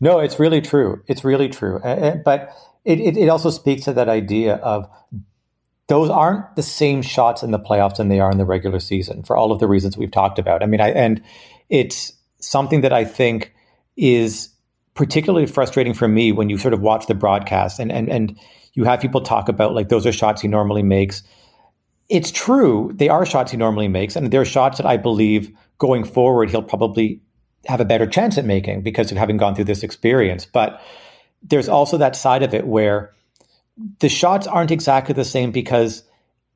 No, 0.00 0.18
it's 0.18 0.38
really 0.38 0.62
true. 0.62 1.02
It's 1.06 1.24
really 1.24 1.48
true. 1.48 1.78
Uh, 1.78 2.16
but 2.16 2.54
it, 2.84 3.00
it, 3.00 3.16
it 3.16 3.28
also 3.28 3.50
speaks 3.50 3.84
to 3.84 3.92
that 3.94 4.08
idea 4.08 4.56
of 4.56 4.88
those 5.88 6.10
aren't 6.10 6.56
the 6.56 6.62
same 6.62 7.02
shots 7.02 7.42
in 7.42 7.50
the 7.50 7.58
playoffs 7.58 7.96
than 7.96 8.08
they 8.08 8.20
are 8.20 8.30
in 8.30 8.38
the 8.38 8.44
regular 8.44 8.80
season 8.80 9.22
for 9.22 9.36
all 9.36 9.52
of 9.52 9.60
the 9.60 9.68
reasons 9.68 9.96
we've 9.96 10.10
talked 10.10 10.38
about. 10.38 10.62
I 10.62 10.66
mean, 10.66 10.80
I 10.80 10.90
and 10.90 11.22
it's 11.68 12.12
something 12.46 12.80
that 12.82 12.92
I 12.92 13.04
think 13.04 13.52
is 13.96 14.50
particularly 14.94 15.46
frustrating 15.46 15.94
for 15.94 16.08
me 16.08 16.32
when 16.32 16.48
you 16.48 16.58
sort 16.58 16.74
of 16.74 16.80
watch 16.80 17.06
the 17.06 17.14
broadcast 17.14 17.78
and 17.78 17.92
and 17.92 18.08
and 18.08 18.38
you 18.74 18.84
have 18.84 19.00
people 19.00 19.20
talk 19.20 19.48
about 19.48 19.74
like 19.74 19.88
those 19.88 20.06
are 20.06 20.12
shots 20.12 20.42
he 20.42 20.48
normally 20.48 20.82
makes. 20.82 21.22
It's 22.08 22.30
true, 22.30 22.92
they 22.94 23.08
are 23.08 23.26
shots 23.26 23.50
he 23.50 23.56
normally 23.56 23.88
makes, 23.88 24.14
and 24.14 24.30
they're 24.30 24.44
shots 24.44 24.78
that 24.78 24.86
I 24.86 24.96
believe 24.96 25.50
going 25.78 26.04
forward 26.04 26.50
he'll 26.50 26.62
probably 26.62 27.20
have 27.66 27.80
a 27.80 27.84
better 27.84 28.06
chance 28.06 28.38
at 28.38 28.44
making 28.44 28.82
because 28.82 29.10
of 29.10 29.18
having 29.18 29.36
gone 29.36 29.54
through 29.54 29.64
this 29.64 29.82
experience. 29.82 30.46
But 30.46 30.80
there's 31.42 31.68
also 31.68 31.98
that 31.98 32.14
side 32.14 32.42
of 32.42 32.54
it 32.54 32.66
where 32.66 33.12
the 33.98 34.08
shots 34.08 34.46
aren't 34.46 34.70
exactly 34.70 35.14
the 35.14 35.24
same 35.24 35.50
because 35.50 36.02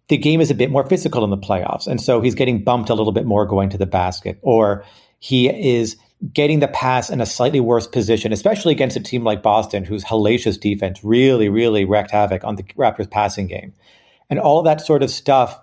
the 0.09 0.17
game 0.17 0.41
is 0.41 0.51
a 0.51 0.55
bit 0.55 0.71
more 0.71 0.87
physical 0.87 1.25
in 1.25 1.31
the 1.31 1.39
playoffs. 1.39 1.87
And 1.87 2.01
so 2.01 2.21
he's 2.21 2.35
getting 2.35 2.63
bumped 2.63 2.91
a 2.91 2.95
little 2.95 3.13
bit 3.13 3.27
more 3.27 3.47
going 3.47 3.71
to 3.71 3.79
the 3.79 3.87
basket, 3.87 4.39
or 4.43 4.85
he 5.21 5.49
is 5.49 5.97
getting 6.33 6.61
the 6.61 6.69
pass 6.69 7.09
in 7.09 7.21
a 7.21 7.27
slightly 7.27 7.61
worse 7.61 7.87
position, 7.87 8.33
especially 8.33 8.73
against 8.73 8.97
a 8.97 9.01
team 9.01 9.25
like 9.25 9.43
Boston, 9.43 9.85
whose 9.85 10.05
hellacious 10.05 10.59
defense 10.59 11.03
really, 11.05 11.49
really 11.49 11.85
wreaked 11.85 12.11
havoc 12.11 12.45
on 12.45 12.57
the 12.57 12.63
Raptors 12.63 13.11
passing 13.11 13.47
game. 13.47 13.73
And 14.29 14.39
all 14.39 14.63
that 14.63 14.81
sort 14.81 15.03
of 15.03 15.11
stuff 15.11 15.59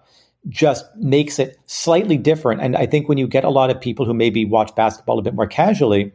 just 0.48 0.86
makes 0.96 1.39
it 1.39 1.60
slightly 1.65 2.17
different. 2.17 2.62
And 2.62 2.76
I 2.76 2.86
think 2.86 3.10
when 3.10 3.17
you 3.17 3.28
get 3.28 3.43
a 3.43 3.50
lot 3.50 3.70
of 3.70 3.82
people 3.82 4.06
who 4.06 4.13
maybe 4.13 4.46
watch 4.46 4.74
basketball 4.76 5.20
a 5.20 5.22
bit 5.22 5.36
more 5.36 5.48
casually, 5.48 6.13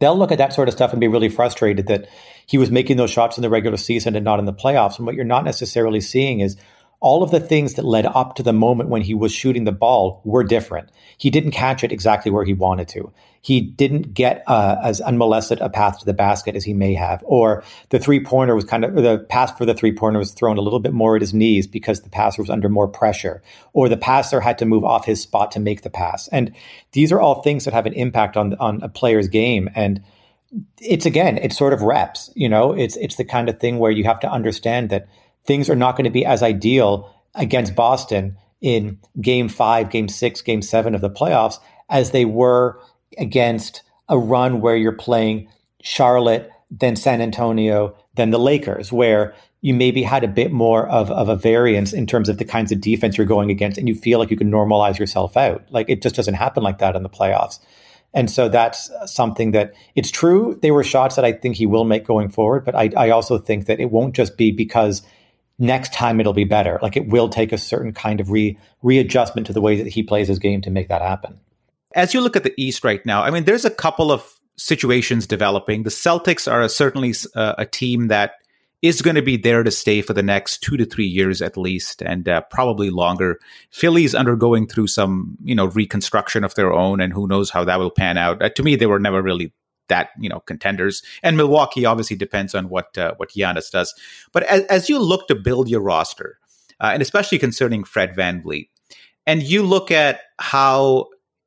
they'll 0.00 0.18
look 0.18 0.32
at 0.32 0.38
that 0.38 0.52
sort 0.52 0.68
of 0.68 0.74
stuff 0.74 0.92
and 0.92 1.00
be 1.00 1.08
really 1.08 1.28
frustrated 1.28 1.86
that 1.86 2.08
he 2.46 2.58
was 2.58 2.70
making 2.70 2.96
those 2.96 3.10
shots 3.10 3.38
in 3.38 3.42
the 3.42 3.50
regular 3.50 3.76
season 3.76 4.16
and 4.16 4.24
not 4.24 4.38
in 4.38 4.44
the 4.44 4.52
playoffs. 4.52 4.98
And 4.98 5.06
what 5.06 5.14
you're 5.14 5.24
not 5.24 5.44
necessarily 5.44 6.00
seeing 6.00 6.40
is 6.40 6.56
all 7.02 7.24
of 7.24 7.32
the 7.32 7.40
things 7.40 7.74
that 7.74 7.84
led 7.84 8.06
up 8.06 8.36
to 8.36 8.44
the 8.44 8.52
moment 8.52 8.88
when 8.88 9.02
he 9.02 9.12
was 9.12 9.32
shooting 9.32 9.64
the 9.64 9.72
ball 9.72 10.20
were 10.24 10.44
different. 10.44 10.88
He 11.18 11.30
didn't 11.30 11.50
catch 11.50 11.82
it 11.82 11.90
exactly 11.90 12.30
where 12.30 12.44
he 12.44 12.54
wanted 12.54 12.86
to. 12.88 13.12
He 13.40 13.60
didn't 13.60 14.14
get 14.14 14.44
uh, 14.46 14.76
as 14.84 15.00
unmolested 15.00 15.60
a 15.60 15.68
path 15.68 15.98
to 15.98 16.04
the 16.04 16.14
basket 16.14 16.54
as 16.54 16.64
he 16.64 16.72
may 16.72 16.94
have. 16.94 17.20
Or 17.26 17.64
the 17.88 17.98
three 17.98 18.22
pointer 18.22 18.54
was 18.54 18.64
kind 18.64 18.84
of, 18.84 18.94
the 18.94 19.18
pass 19.28 19.50
for 19.58 19.66
the 19.66 19.74
three 19.74 19.92
pointer 19.92 20.20
was 20.20 20.30
thrown 20.30 20.58
a 20.58 20.60
little 20.60 20.78
bit 20.78 20.92
more 20.92 21.16
at 21.16 21.22
his 21.22 21.34
knees 21.34 21.66
because 21.66 22.02
the 22.02 22.08
passer 22.08 22.40
was 22.40 22.50
under 22.50 22.68
more 22.68 22.86
pressure. 22.86 23.42
Or 23.72 23.88
the 23.88 23.96
passer 23.96 24.40
had 24.40 24.58
to 24.58 24.64
move 24.64 24.84
off 24.84 25.04
his 25.04 25.20
spot 25.20 25.50
to 25.52 25.60
make 25.60 25.82
the 25.82 25.90
pass. 25.90 26.28
And 26.28 26.54
these 26.92 27.10
are 27.10 27.20
all 27.20 27.42
things 27.42 27.64
that 27.64 27.74
have 27.74 27.86
an 27.86 27.94
impact 27.94 28.36
on, 28.36 28.54
on 28.60 28.80
a 28.80 28.88
player's 28.88 29.26
game. 29.26 29.68
And 29.74 30.04
it's 30.80 31.06
again, 31.06 31.36
it's 31.38 31.58
sort 31.58 31.72
of 31.72 31.82
reps, 31.82 32.30
you 32.36 32.48
know, 32.48 32.72
it's, 32.72 32.96
it's 32.96 33.16
the 33.16 33.24
kind 33.24 33.48
of 33.48 33.58
thing 33.58 33.78
where 33.78 33.90
you 33.90 34.04
have 34.04 34.20
to 34.20 34.30
understand 34.30 34.90
that 34.90 35.08
things 35.46 35.68
are 35.68 35.76
not 35.76 35.96
going 35.96 36.04
to 36.04 36.10
be 36.10 36.24
as 36.24 36.42
ideal 36.42 37.14
against 37.34 37.74
Boston 37.74 38.36
in 38.60 38.98
game 39.20 39.48
five, 39.48 39.90
game 39.90 40.08
six, 40.08 40.40
game 40.40 40.62
seven 40.62 40.94
of 40.94 41.00
the 41.00 41.10
playoffs 41.10 41.58
as 41.90 42.10
they 42.12 42.24
were 42.24 42.80
against 43.18 43.82
a 44.08 44.18
run 44.18 44.60
where 44.60 44.76
you're 44.76 44.92
playing 44.92 45.48
Charlotte, 45.82 46.50
then 46.70 46.96
San 46.96 47.20
Antonio, 47.20 47.96
then 48.14 48.30
the 48.30 48.38
Lakers, 48.38 48.92
where 48.92 49.34
you 49.60 49.74
maybe 49.74 50.02
had 50.02 50.24
a 50.24 50.28
bit 50.28 50.52
more 50.52 50.88
of, 50.88 51.10
of 51.10 51.28
a 51.28 51.36
variance 51.36 51.92
in 51.92 52.06
terms 52.06 52.28
of 52.28 52.38
the 52.38 52.44
kinds 52.44 52.72
of 52.72 52.80
defense 52.80 53.16
you're 53.16 53.26
going 53.26 53.50
against, 53.50 53.78
and 53.78 53.88
you 53.88 53.94
feel 53.94 54.18
like 54.18 54.30
you 54.30 54.36
can 54.36 54.50
normalize 54.50 54.98
yourself 54.98 55.36
out. 55.36 55.64
Like 55.70 55.88
it 55.88 56.02
just 56.02 56.14
doesn't 56.14 56.34
happen 56.34 56.62
like 56.62 56.78
that 56.78 56.96
in 56.96 57.02
the 57.02 57.08
playoffs. 57.08 57.58
And 58.14 58.30
so 58.30 58.48
that's 58.48 58.90
something 59.06 59.52
that 59.52 59.72
it's 59.94 60.10
true. 60.10 60.58
They 60.60 60.70
were 60.70 60.84
shots 60.84 61.16
that 61.16 61.24
I 61.24 61.32
think 61.32 61.56
he 61.56 61.66
will 61.66 61.84
make 61.84 62.06
going 62.06 62.28
forward, 62.28 62.64
but 62.64 62.74
I, 62.74 62.90
I 62.96 63.10
also 63.10 63.38
think 63.38 63.66
that 63.66 63.80
it 63.80 63.90
won't 63.90 64.14
just 64.14 64.36
be 64.36 64.50
because 64.50 65.02
next 65.58 65.92
time 65.92 66.20
it'll 66.20 66.32
be 66.32 66.44
better. 66.44 66.78
Like 66.82 66.96
it 66.96 67.08
will 67.08 67.28
take 67.28 67.52
a 67.52 67.58
certain 67.58 67.92
kind 67.92 68.20
of 68.20 68.30
re 68.30 68.58
readjustment 68.82 69.46
to 69.46 69.52
the 69.52 69.60
way 69.60 69.76
that 69.76 69.88
he 69.88 70.02
plays 70.02 70.28
his 70.28 70.38
game 70.38 70.60
to 70.62 70.70
make 70.70 70.88
that 70.88 71.02
happen. 71.02 71.38
As 71.94 72.14
you 72.14 72.20
look 72.20 72.36
at 72.36 72.44
the 72.44 72.54
East 72.56 72.84
right 72.84 73.04
now, 73.04 73.22
I 73.22 73.30
mean, 73.30 73.44
there's 73.44 73.64
a 73.64 73.70
couple 73.70 74.10
of 74.10 74.40
situations 74.56 75.26
developing. 75.26 75.82
The 75.82 75.90
Celtics 75.90 76.50
are 76.50 76.62
a, 76.62 76.68
certainly 76.68 77.14
a, 77.34 77.38
uh, 77.38 77.54
a 77.58 77.66
team 77.66 78.08
that 78.08 78.32
is 78.82 79.00
going 79.00 79.14
to 79.14 79.22
be 79.22 79.36
there 79.36 79.62
to 79.62 79.70
stay 79.70 80.02
for 80.02 80.12
the 80.12 80.22
next 80.22 80.58
two 80.58 80.76
to 80.76 80.84
three 80.84 81.06
years 81.06 81.40
at 81.40 81.56
least, 81.56 82.02
and 82.02 82.28
uh, 82.28 82.40
probably 82.50 82.90
longer. 82.90 83.38
Philly's 83.70 84.14
undergoing 84.14 84.66
through 84.66 84.88
some, 84.88 85.38
you 85.44 85.54
know, 85.54 85.66
reconstruction 85.66 86.42
of 86.42 86.56
their 86.56 86.72
own, 86.72 87.00
and 87.00 87.12
who 87.12 87.28
knows 87.28 87.50
how 87.50 87.64
that 87.64 87.78
will 87.78 87.92
pan 87.92 88.18
out. 88.18 88.42
Uh, 88.42 88.48
to 88.50 88.62
me, 88.62 88.74
they 88.74 88.86
were 88.86 88.98
never 88.98 89.22
really 89.22 89.52
that, 89.88 90.10
you 90.18 90.28
know, 90.28 90.40
contenders. 90.40 91.02
And 91.22 91.36
Milwaukee 91.36 91.84
obviously 91.84 92.16
depends 92.16 92.54
on 92.54 92.68
what 92.68 92.96
uh, 92.96 93.14
what 93.16 93.30
Giannis 93.30 93.70
does. 93.70 93.94
But 94.32 94.44
as, 94.44 94.62
as 94.64 94.88
you 94.88 94.98
look 94.98 95.28
to 95.28 95.34
build 95.34 95.68
your 95.68 95.80
roster, 95.80 96.38
uh, 96.80 96.90
and 96.92 97.02
especially 97.02 97.38
concerning 97.38 97.84
Fred 97.84 98.14
Van 98.16 98.42
VanVleet, 98.42 98.68
and 99.26 99.42
you 99.42 99.62
look 99.62 99.90
at 99.90 100.20
how 100.38 101.06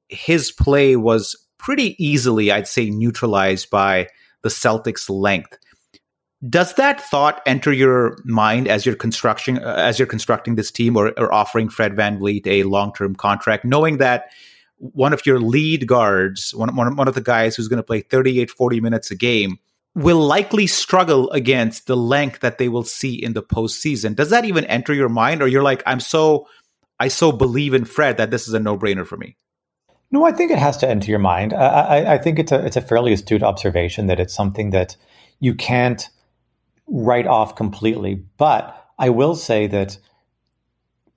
his 0.10 0.52
play 0.52 0.96
was 0.96 1.36
pretty 1.58 1.96
easily, 2.04 2.52
I'd 2.52 2.68
say, 2.68 2.90
neutralized 2.90 3.70
by 3.70 4.08
the 4.44 4.50
Celtics' 4.50 5.10
length 5.10 5.58
does 6.50 6.74
that 6.76 7.02
thought 7.02 7.42
enter 7.46 7.72
your 7.72 8.18
mind 8.26 8.68
as 8.68 8.86
you're 8.86 8.96
constructing 8.96 9.58
uh, 9.58 9.76
as 9.78 9.98
you're 9.98 10.08
constructing 10.08 10.56
this 10.56 10.72
team 10.72 10.96
or, 10.96 11.14
or 11.18 11.34
offering 11.34 11.70
Fred 11.70 11.96
Van 11.96 12.20
VanVleet 12.20 12.46
a 12.48 12.64
long-term 12.64 13.16
contract, 13.16 13.66
knowing 13.66 13.98
that 13.98 14.30
one 14.78 15.14
of 15.14 15.26
your 15.26 15.40
lead 15.40 15.88
guards, 15.88 16.54
one, 16.54 16.76
one, 16.76 16.96
one 16.96 17.08
of 17.08 17.16
the 17.16 17.22
guys 17.22 17.56
who's 17.56 17.68
going 17.68 17.78
to 17.78 17.84
play 17.84 18.02
38, 18.02 18.52
40 18.52 18.82
minutes 18.82 19.12
a 19.12 19.16
game, 19.16 19.58
will 19.96 20.20
likely 20.20 20.68
struggle 20.68 21.30
against 21.32 21.88
the 21.88 21.96
length 21.96 22.42
that 22.42 22.58
they 22.58 22.68
will 22.68 22.84
see 22.84 23.16
in 23.16 23.34
the 23.34 23.42
postseason. 23.42 24.16
Does 24.16 24.30
that 24.30 24.46
even 24.46 24.66
enter 24.66 24.94
your 24.94 25.10
mind? 25.10 25.42
Or 25.42 25.48
you're 25.48 25.64
like, 25.64 25.82
I'm 25.86 26.02
so 26.02 26.48
I 27.00 27.08
so 27.08 27.32
believe 27.32 27.74
in 27.74 27.86
Fred 27.86 28.18
that 28.18 28.32
this 28.32 28.48
is 28.48 28.54
a 28.54 28.60
no-brainer 28.60 29.06
for 29.06 29.18
me? 29.18 29.38
No, 30.12 30.26
I 30.26 30.32
think 30.32 30.52
it 30.52 30.60
has 30.60 30.78
to 30.78 30.88
enter 30.88 31.10
your 31.10 31.20
mind. 31.20 31.54
I, 31.54 31.68
I, 31.68 32.14
I 32.14 32.18
think 32.18 32.40
it's 32.40 32.52
a 32.52 32.66
it's 32.66 32.78
a 32.78 32.82
fairly 32.82 33.12
astute 33.12 33.44
observation 33.44 34.08
that 34.08 34.20
it's 34.20 34.34
something 34.34 34.70
that 34.70 34.96
you 35.40 35.54
can't 35.56 36.08
write 36.88 37.28
off 37.28 37.56
completely. 37.56 38.24
But 38.38 38.86
I 38.98 39.10
will 39.10 39.36
say 39.36 39.68
that 39.68 39.98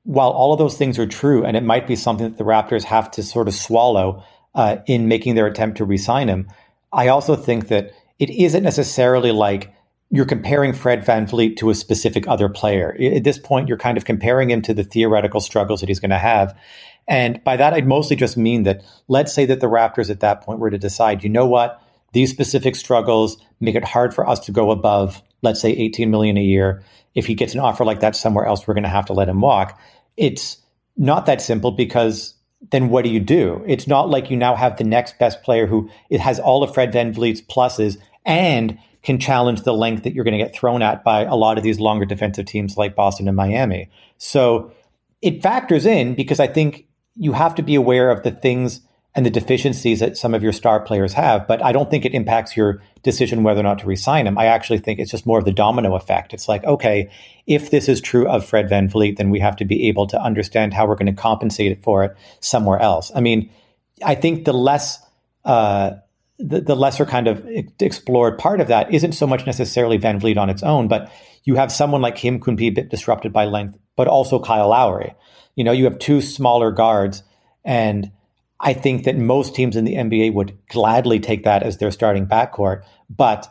while 0.08 0.30
all 0.30 0.54
of 0.54 0.58
those 0.58 0.78
things 0.78 0.98
are 0.98 1.06
true, 1.06 1.44
and 1.44 1.54
it 1.54 1.62
might 1.62 1.86
be 1.86 1.94
something 1.94 2.26
that 2.26 2.38
the 2.38 2.44
Raptors 2.44 2.82
have 2.82 3.10
to 3.10 3.22
sort 3.22 3.46
of 3.46 3.52
swallow 3.52 4.24
uh, 4.54 4.78
in 4.86 5.06
making 5.06 5.34
their 5.34 5.46
attempt 5.46 5.76
to 5.76 5.84
re-sign 5.84 6.28
him, 6.28 6.48
I 6.94 7.08
also 7.08 7.36
think 7.36 7.68
that 7.68 7.92
it 8.18 8.30
isn't 8.30 8.62
necessarily 8.62 9.32
like 9.32 9.70
you're 10.08 10.24
comparing 10.24 10.72
Fred 10.72 11.04
VanVleet 11.04 11.58
to 11.58 11.68
a 11.68 11.74
specific 11.74 12.26
other 12.26 12.48
player. 12.48 12.96
At 12.98 13.24
this 13.24 13.38
point, 13.38 13.68
you're 13.68 13.76
kind 13.76 13.98
of 13.98 14.06
comparing 14.06 14.50
him 14.50 14.62
to 14.62 14.72
the 14.72 14.82
theoretical 14.82 15.42
struggles 15.42 15.80
that 15.80 15.90
he's 15.90 16.00
going 16.00 16.08
to 16.08 16.16
have. 16.16 16.58
And 17.06 17.44
by 17.44 17.58
that, 17.58 17.74
I'd 17.74 17.86
mostly 17.86 18.16
just 18.16 18.38
mean 18.38 18.62
that 18.62 18.82
let's 19.08 19.34
say 19.34 19.44
that 19.44 19.60
the 19.60 19.66
Raptors 19.66 20.08
at 20.08 20.20
that 20.20 20.40
point 20.40 20.58
were 20.58 20.70
to 20.70 20.78
decide, 20.78 21.22
you 21.22 21.28
know 21.28 21.46
what, 21.46 21.82
these 22.14 22.30
specific 22.30 22.76
struggles 22.76 23.36
make 23.60 23.74
it 23.74 23.84
hard 23.84 24.14
for 24.14 24.26
us 24.26 24.40
to 24.40 24.52
go 24.52 24.70
above 24.70 25.22
let's 25.42 25.60
say 25.60 25.70
18 25.70 26.10
million 26.10 26.36
a 26.36 26.42
year. 26.42 26.82
If 27.14 27.26
he 27.26 27.34
gets 27.34 27.54
an 27.54 27.60
offer 27.60 27.84
like 27.84 28.00
that 28.00 28.16
somewhere 28.16 28.46
else, 28.46 28.66
we're 28.66 28.74
going 28.74 28.84
to 28.84 28.90
have 28.90 29.06
to 29.06 29.12
let 29.12 29.28
him 29.28 29.40
walk. 29.40 29.78
It's 30.18 30.58
not 30.96 31.26
that 31.26 31.40
simple 31.40 31.70
because 31.70 32.34
then 32.70 32.88
what 32.88 33.04
do 33.04 33.10
you 33.10 33.20
do? 33.20 33.64
It's 33.66 33.86
not 33.86 34.10
like 34.10 34.30
you 34.30 34.36
now 34.36 34.56
have 34.56 34.76
the 34.76 34.84
next 34.84 35.18
best 35.18 35.42
player 35.42 35.66
who 35.66 35.88
it 36.10 36.20
has 36.20 36.40
all 36.40 36.62
of 36.62 36.74
Fred 36.74 36.92
VanVleet's 36.92 37.42
pluses 37.42 37.98
and 38.26 38.78
can 39.02 39.20
challenge 39.20 39.62
the 39.62 39.72
length 39.72 40.02
that 40.02 40.12
you're 40.12 40.24
going 40.24 40.36
to 40.36 40.44
get 40.44 40.54
thrown 40.54 40.82
at 40.82 41.04
by 41.04 41.22
a 41.22 41.36
lot 41.36 41.56
of 41.56 41.64
these 41.64 41.78
longer 41.78 42.04
defensive 42.04 42.46
teams 42.46 42.76
like 42.76 42.96
Boston 42.96 43.28
and 43.28 43.36
Miami. 43.36 43.88
So 44.18 44.72
it 45.22 45.42
factors 45.42 45.86
in 45.86 46.14
because 46.14 46.40
I 46.40 46.48
think 46.48 46.86
you 47.16 47.32
have 47.32 47.54
to 47.54 47.62
be 47.62 47.76
aware 47.76 48.10
of 48.10 48.22
the 48.24 48.30
things 48.30 48.80
and 49.18 49.26
the 49.26 49.30
deficiencies 49.30 49.98
that 49.98 50.16
some 50.16 50.32
of 50.32 50.44
your 50.44 50.52
star 50.52 50.78
players 50.78 51.12
have. 51.12 51.48
But 51.48 51.60
I 51.60 51.72
don't 51.72 51.90
think 51.90 52.04
it 52.04 52.14
impacts 52.14 52.56
your 52.56 52.80
decision 53.02 53.42
whether 53.42 53.58
or 53.58 53.64
not 53.64 53.80
to 53.80 53.86
resign 53.88 54.28
him. 54.28 54.38
I 54.38 54.46
actually 54.46 54.78
think 54.78 55.00
it's 55.00 55.10
just 55.10 55.26
more 55.26 55.40
of 55.40 55.44
the 55.44 55.50
domino 55.50 55.96
effect. 55.96 56.32
It's 56.32 56.48
like, 56.48 56.62
okay, 56.62 57.10
if 57.44 57.72
this 57.72 57.88
is 57.88 58.00
true 58.00 58.28
of 58.28 58.46
Fred 58.46 58.68
VanVleet, 58.70 59.16
then 59.16 59.30
we 59.30 59.40
have 59.40 59.56
to 59.56 59.64
be 59.64 59.88
able 59.88 60.06
to 60.06 60.22
understand 60.22 60.72
how 60.72 60.86
we're 60.86 60.94
going 60.94 61.12
to 61.12 61.20
compensate 61.20 61.82
for 61.82 62.04
it 62.04 62.16
somewhere 62.38 62.78
else. 62.78 63.10
I 63.12 63.20
mean, 63.20 63.50
I 64.04 64.14
think 64.14 64.44
the 64.44 64.52
less 64.52 65.00
uh, 65.44 65.94
the, 66.38 66.60
the 66.60 66.76
lesser 66.76 67.04
kind 67.04 67.26
of 67.26 67.44
explored 67.80 68.38
part 68.38 68.60
of 68.60 68.68
that 68.68 68.94
isn't 68.94 69.14
so 69.14 69.26
much 69.26 69.46
necessarily 69.46 69.98
VanVleet 69.98 70.36
on 70.36 70.48
its 70.48 70.62
own, 70.62 70.86
but 70.86 71.10
you 71.42 71.56
have 71.56 71.72
someone 71.72 72.02
like 72.02 72.18
him 72.18 72.38
could 72.38 72.54
be 72.54 72.68
a 72.68 72.72
bit 72.72 72.88
disrupted 72.88 73.32
by 73.32 73.46
length, 73.46 73.76
but 73.96 74.06
also 74.06 74.38
Kyle 74.38 74.68
Lowry. 74.68 75.16
You 75.56 75.64
know, 75.64 75.72
you 75.72 75.86
have 75.86 75.98
two 75.98 76.20
smaller 76.20 76.70
guards 76.70 77.24
and 77.64 78.12
I 78.60 78.72
think 78.72 79.04
that 79.04 79.16
most 79.16 79.54
teams 79.54 79.76
in 79.76 79.84
the 79.84 79.94
NBA 79.94 80.34
would 80.34 80.56
gladly 80.68 81.20
take 81.20 81.44
that 81.44 81.62
as 81.62 81.78
their 81.78 81.90
starting 81.90 82.26
backcourt, 82.26 82.82
but 83.08 83.48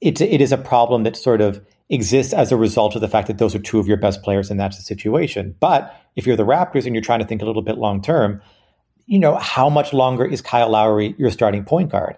it's 0.00 0.20
it 0.20 0.40
is 0.40 0.52
a 0.52 0.58
problem 0.58 1.02
that 1.02 1.16
sort 1.16 1.40
of 1.40 1.60
exists 1.88 2.32
as 2.32 2.52
a 2.52 2.56
result 2.56 2.94
of 2.94 3.00
the 3.00 3.08
fact 3.08 3.28
that 3.28 3.38
those 3.38 3.54
are 3.54 3.60
two 3.60 3.78
of 3.78 3.86
your 3.86 3.96
best 3.96 4.22
players 4.22 4.50
and 4.50 4.58
that's 4.58 4.76
the 4.76 4.82
situation. 4.82 5.54
But 5.60 5.94
if 6.16 6.26
you're 6.26 6.36
the 6.36 6.46
Raptors 6.46 6.84
and 6.84 6.94
you're 6.94 7.02
trying 7.02 7.20
to 7.20 7.24
think 7.26 7.42
a 7.42 7.46
little 7.46 7.62
bit 7.62 7.78
long 7.78 8.02
term, 8.02 8.40
you 9.06 9.18
know, 9.18 9.36
how 9.36 9.68
much 9.68 9.92
longer 9.92 10.24
is 10.24 10.40
Kyle 10.40 10.70
Lowry 10.70 11.14
your 11.18 11.30
starting 11.30 11.64
point 11.64 11.90
guard? 11.90 12.16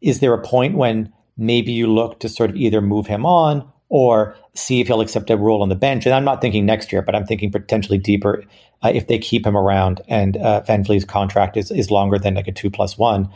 Is 0.00 0.20
there 0.20 0.32
a 0.32 0.42
point 0.42 0.76
when 0.76 1.12
maybe 1.36 1.72
you 1.72 1.86
look 1.86 2.20
to 2.20 2.28
sort 2.28 2.50
of 2.50 2.56
either 2.56 2.80
move 2.80 3.06
him 3.06 3.26
on 3.26 3.70
or 3.88 4.36
see 4.54 4.80
if 4.80 4.88
he'll 4.88 5.00
accept 5.00 5.30
a 5.30 5.36
role 5.36 5.62
on 5.62 5.68
the 5.68 5.74
bench. 5.74 6.06
And 6.06 6.14
I'm 6.14 6.24
not 6.24 6.40
thinking 6.40 6.66
next 6.66 6.92
year, 6.92 7.02
but 7.02 7.14
I'm 7.14 7.24
thinking 7.24 7.50
potentially 7.50 7.98
deeper 7.98 8.44
uh, 8.82 8.90
if 8.92 9.06
they 9.06 9.18
keep 9.18 9.46
him 9.46 9.56
around 9.56 10.00
and 10.08 10.36
uh, 10.36 10.62
VanVleet's 10.66 11.04
contract 11.04 11.56
is, 11.56 11.70
is 11.70 11.90
longer 11.90 12.18
than 12.18 12.34
like 12.34 12.48
a 12.48 12.52
two 12.52 12.70
plus 12.70 12.98
one. 12.98 13.28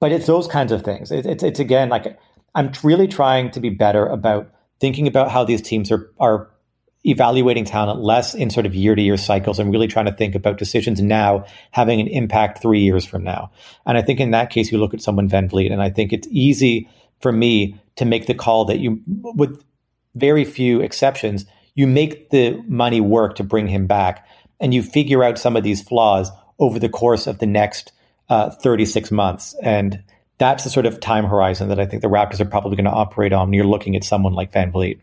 But 0.00 0.12
it's 0.12 0.26
those 0.26 0.48
kinds 0.48 0.72
of 0.72 0.82
things. 0.82 1.12
It, 1.12 1.24
it's, 1.24 1.42
it's 1.42 1.60
again, 1.60 1.88
like 1.88 2.18
I'm 2.54 2.72
really 2.82 3.08
trying 3.08 3.50
to 3.52 3.60
be 3.60 3.70
better 3.70 4.06
about 4.06 4.50
thinking 4.80 5.06
about 5.06 5.30
how 5.30 5.44
these 5.44 5.62
teams 5.62 5.90
are, 5.92 6.10
are 6.18 6.50
evaluating 7.04 7.64
talent 7.64 8.00
less 8.00 8.34
in 8.34 8.50
sort 8.50 8.66
of 8.66 8.74
year 8.74 8.94
to 8.94 9.02
year 9.02 9.16
cycles 9.16 9.58
and 9.58 9.70
really 9.70 9.86
trying 9.86 10.06
to 10.06 10.12
think 10.12 10.34
about 10.34 10.58
decisions 10.58 11.00
now 11.00 11.44
having 11.70 12.00
an 12.00 12.06
impact 12.08 12.60
three 12.62 12.80
years 12.80 13.04
from 13.04 13.22
now. 13.22 13.50
And 13.86 13.96
I 13.98 14.02
think 14.02 14.20
in 14.20 14.30
that 14.32 14.50
case, 14.50 14.72
you 14.72 14.78
look 14.78 14.94
at 14.94 15.02
someone 15.02 15.28
VanVleet, 15.28 15.70
and 15.70 15.82
I 15.82 15.90
think 15.90 16.12
it's 16.12 16.26
easy 16.30 16.88
for 17.20 17.30
me 17.30 17.78
to 17.96 18.04
make 18.04 18.26
the 18.26 18.34
call 18.34 18.64
that 18.64 18.78
you, 18.78 19.00
with 19.06 19.62
very 20.14 20.44
few 20.44 20.80
exceptions, 20.80 21.46
you 21.74 21.86
make 21.86 22.30
the 22.30 22.62
money 22.68 23.00
work 23.00 23.36
to 23.36 23.44
bring 23.44 23.66
him 23.66 23.86
back 23.86 24.26
and 24.60 24.72
you 24.72 24.82
figure 24.82 25.24
out 25.24 25.38
some 25.38 25.56
of 25.56 25.64
these 25.64 25.82
flaws 25.82 26.30
over 26.58 26.78
the 26.78 26.88
course 26.88 27.26
of 27.26 27.38
the 27.38 27.46
next 27.46 27.92
uh, 28.28 28.50
36 28.50 29.10
months. 29.10 29.54
And 29.62 30.02
that's 30.38 30.64
the 30.64 30.70
sort 30.70 30.86
of 30.86 31.00
time 31.00 31.24
horizon 31.24 31.68
that 31.68 31.80
I 31.80 31.86
think 31.86 32.02
the 32.02 32.08
Raptors 32.08 32.40
are 32.40 32.44
probably 32.44 32.76
going 32.76 32.84
to 32.84 32.90
operate 32.90 33.32
on 33.32 33.48
when 33.48 33.54
you're 33.54 33.64
looking 33.64 33.96
at 33.96 34.04
someone 34.04 34.32
like 34.32 34.52
VanVleet. 34.52 35.00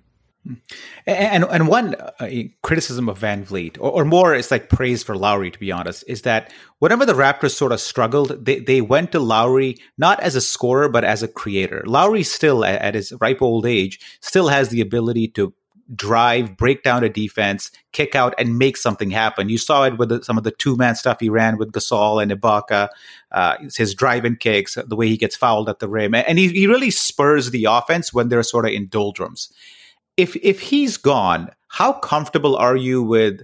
And 1.05 1.45
and 1.45 1.67
one 1.67 1.95
uh, 1.95 2.29
criticism 2.63 3.07
of 3.07 3.19
VanVleet, 3.19 3.77
or, 3.77 3.91
or, 3.91 4.05
more, 4.05 4.33
it's 4.33 4.49
like 4.49 4.69
praise 4.69 5.03
for 5.03 5.15
Lowry, 5.15 5.51
to 5.51 5.59
be 5.59 5.71
honest, 5.71 6.03
is 6.07 6.23
that 6.23 6.51
whenever 6.79 7.05
the 7.05 7.13
Raptors 7.13 7.51
sort 7.51 7.71
of 7.71 7.79
struggled, 7.79 8.45
they, 8.45 8.59
they 8.59 8.81
went 8.81 9.11
to 9.11 9.19
Lowry 9.19 9.77
not 9.99 10.19
as 10.19 10.35
a 10.35 10.41
scorer, 10.41 10.89
but 10.89 11.03
as 11.03 11.21
a 11.21 11.27
creator. 11.27 11.83
Lowry 11.85 12.23
still, 12.23 12.65
at, 12.65 12.95
his 12.95 13.13
ripe 13.21 13.41
old 13.41 13.67
age, 13.67 13.99
still 14.21 14.47
has 14.47 14.69
the 14.69 14.81
ability 14.81 15.27
to 15.29 15.53
drive, 15.93 16.57
break 16.57 16.81
down 16.81 17.03
a 17.03 17.09
defense, 17.09 17.69
kick 17.91 18.15
out, 18.15 18.33
and 18.39 18.57
make 18.57 18.77
something 18.77 19.11
happen. 19.11 19.49
You 19.49 19.59
saw 19.59 19.83
it 19.83 19.97
with 19.97 20.09
the, 20.09 20.23
some 20.23 20.39
of 20.39 20.43
the 20.43 20.51
two 20.51 20.75
man 20.75 20.95
stuff 20.95 21.19
he 21.19 21.29
ran 21.29 21.57
with 21.57 21.71
Gasol 21.71 22.21
and 22.21 22.31
Ibaka, 22.31 22.89
uh, 23.31 23.57
his 23.75 23.93
driving 23.93 24.37
kicks, 24.37 24.75
the 24.75 24.95
way 24.95 25.07
he 25.07 25.17
gets 25.17 25.35
fouled 25.35 25.69
at 25.69 25.79
the 25.79 25.89
rim. 25.89 26.15
And 26.15 26.39
he, 26.39 26.47
he 26.47 26.65
really 26.65 26.91
spurs 26.91 27.51
the 27.51 27.65
offense 27.65 28.11
when 28.11 28.29
they're 28.29 28.41
sort 28.41 28.65
of 28.65 28.71
in 28.71 28.87
doldrums 28.87 29.51
if 30.21 30.35
if 30.37 30.59
he's 30.59 30.97
gone, 30.97 31.49
how 31.67 31.93
comfortable 31.93 32.55
are 32.55 32.75
you 32.75 33.01
with 33.01 33.41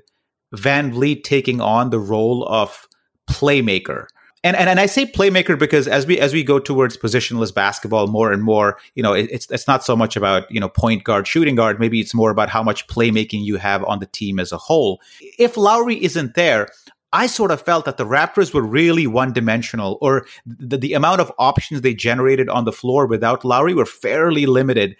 VanVleet 0.56 1.24
taking 1.24 1.60
on 1.60 1.90
the 1.90 2.00
role 2.00 2.48
of 2.48 2.88
playmaker? 3.30 4.08
And, 4.44 4.56
and 4.56 4.70
and 4.70 4.80
I 4.80 4.86
say 4.86 5.06
playmaker 5.06 5.58
because 5.58 5.88
as 5.88 6.06
we 6.06 6.20
as 6.20 6.34
we 6.34 6.44
go 6.44 6.60
towards 6.60 6.96
positionless 6.96 7.54
basketball 7.54 8.08
more 8.08 8.32
and 8.32 8.44
more, 8.44 8.78
you 8.94 9.02
know, 9.02 9.14
it, 9.14 9.28
it's 9.32 9.50
it's 9.50 9.68
not 9.68 9.84
so 9.84 9.96
much 9.96 10.16
about 10.16 10.50
you 10.52 10.60
know 10.60 10.70
point 10.70 11.04
guard, 11.04 11.28
shooting 11.28 11.56
guard. 11.56 11.80
Maybe 11.80 12.00
it's 12.00 12.14
more 12.14 12.30
about 12.30 12.50
how 12.50 12.62
much 12.62 12.88
playmaking 12.88 13.44
you 13.44 13.58
have 13.58 13.84
on 13.86 14.00
the 14.00 14.06
team 14.06 14.40
as 14.40 14.52
a 14.52 14.58
whole. 14.58 15.02
If 15.40 15.58
Lowry 15.58 16.02
isn't 16.04 16.36
there, 16.36 16.70
I 17.12 17.26
sort 17.28 17.52
of 17.52 17.62
felt 17.62 17.86
that 17.86 17.98
the 17.98 18.06
Raptors 18.06 18.54
were 18.54 18.62
really 18.62 19.08
one 19.08 19.34
dimensional, 19.34 19.98
or 20.02 20.28
the, 20.46 20.78
the 20.78 20.94
amount 20.94 21.22
of 21.22 21.32
options 21.40 21.82
they 21.82 21.96
generated 21.96 22.48
on 22.48 22.66
the 22.66 22.72
floor 22.72 23.08
without 23.08 23.44
Lowry 23.44 23.74
were 23.74 23.86
fairly 23.86 24.46
limited. 24.46 24.96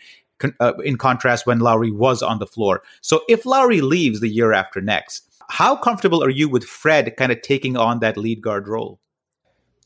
Uh, 0.60 0.74
in 0.84 0.98
contrast, 0.98 1.48
when 1.48 1.60
Lowry 1.60 1.92
was 1.92 2.22
on 2.22 2.40
the 2.40 2.46
floor. 2.46 2.84
So, 3.02 3.22
if 3.28 3.46
Lowry 3.46 3.82
leaves 3.82 4.20
the 4.20 4.30
year 4.30 4.54
after 4.54 4.82
next, 4.82 5.28
how 5.50 5.76
comfortable 5.76 6.24
are 6.24 6.30
you 6.30 6.50
with 6.50 6.64
Fred 6.64 7.16
kind 7.18 7.32
of 7.32 7.42
taking 7.42 7.78
on 7.78 8.00
that 8.00 8.18
lead 8.18 8.42
guard 8.42 8.68
role? 8.68 9.00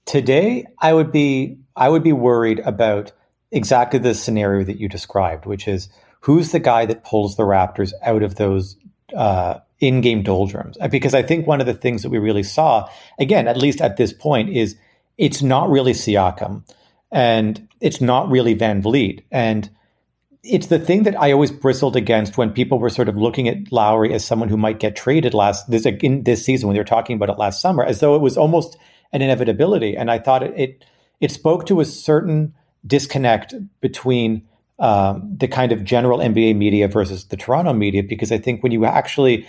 Today, 0.05 0.65
I 0.79 0.93
would 0.93 1.11
be 1.11 1.57
I 1.75 1.89
would 1.89 2.03
be 2.03 2.13
worried 2.13 2.59
about 2.59 3.11
exactly 3.51 3.99
the 3.99 4.13
scenario 4.13 4.65
that 4.65 4.79
you 4.79 4.89
described, 4.89 5.45
which 5.45 5.67
is 5.67 5.89
who's 6.21 6.51
the 6.51 6.59
guy 6.59 6.85
that 6.85 7.03
pulls 7.03 7.35
the 7.35 7.43
Raptors 7.43 7.93
out 8.03 8.23
of 8.23 8.35
those 8.35 8.77
uh, 9.15 9.59
in-game 9.79 10.23
doldrums? 10.23 10.77
Uh, 10.79 10.87
because 10.87 11.13
I 11.13 11.21
think 11.21 11.45
one 11.45 11.59
of 11.59 11.67
the 11.67 11.73
things 11.73 12.01
that 12.01 12.09
we 12.09 12.17
really 12.17 12.43
saw, 12.43 12.89
again, 13.19 13.47
at 13.47 13.57
least 13.57 13.81
at 13.81 13.97
this 13.97 14.13
point, 14.13 14.49
is 14.49 14.75
it's 15.17 15.41
not 15.41 15.69
really 15.69 15.93
Siakam, 15.93 16.63
and 17.11 17.67
it's 17.81 18.01
not 18.01 18.29
really 18.29 18.55
VanVleet, 18.55 19.23
and 19.31 19.69
it's 20.43 20.67
the 20.67 20.79
thing 20.79 21.03
that 21.03 21.19
I 21.19 21.31
always 21.31 21.51
bristled 21.51 21.95
against 21.95 22.37
when 22.37 22.51
people 22.51 22.79
were 22.79 22.89
sort 22.89 23.07
of 23.07 23.15
looking 23.15 23.47
at 23.47 23.71
Lowry 23.71 24.13
as 24.13 24.25
someone 24.25 24.49
who 24.49 24.57
might 24.57 24.79
get 24.79 24.95
traded 24.95 25.33
last 25.33 25.69
this 25.69 25.85
in 25.85 26.23
this 26.23 26.43
season 26.43 26.67
when 26.67 26.73
they 26.73 26.79
were 26.79 26.85
talking 26.85 27.15
about 27.15 27.29
it 27.29 27.37
last 27.37 27.61
summer, 27.61 27.83
as 27.83 27.99
though 27.99 28.15
it 28.15 28.21
was 28.21 28.37
almost 28.37 28.77
an 29.13 29.21
inevitability. 29.21 29.95
And 29.95 30.09
I 30.09 30.17
thought 30.17 30.41
it 30.43 30.53
it, 30.57 30.85
it 31.19 31.31
spoke 31.31 31.67
to 31.67 31.79
a 31.79 31.85
certain 31.85 32.55
disconnect 32.85 33.53
between 33.81 34.41
um, 34.79 35.35
the 35.37 35.47
kind 35.47 35.71
of 35.71 35.83
general 35.83 36.17
NBA 36.17 36.55
media 36.55 36.87
versus 36.87 37.25
the 37.25 37.37
Toronto 37.37 37.73
media, 37.73 38.01
because 38.01 38.31
I 38.31 38.39
think 38.39 38.63
when 38.63 38.71
you 38.71 38.85
actually 38.85 39.45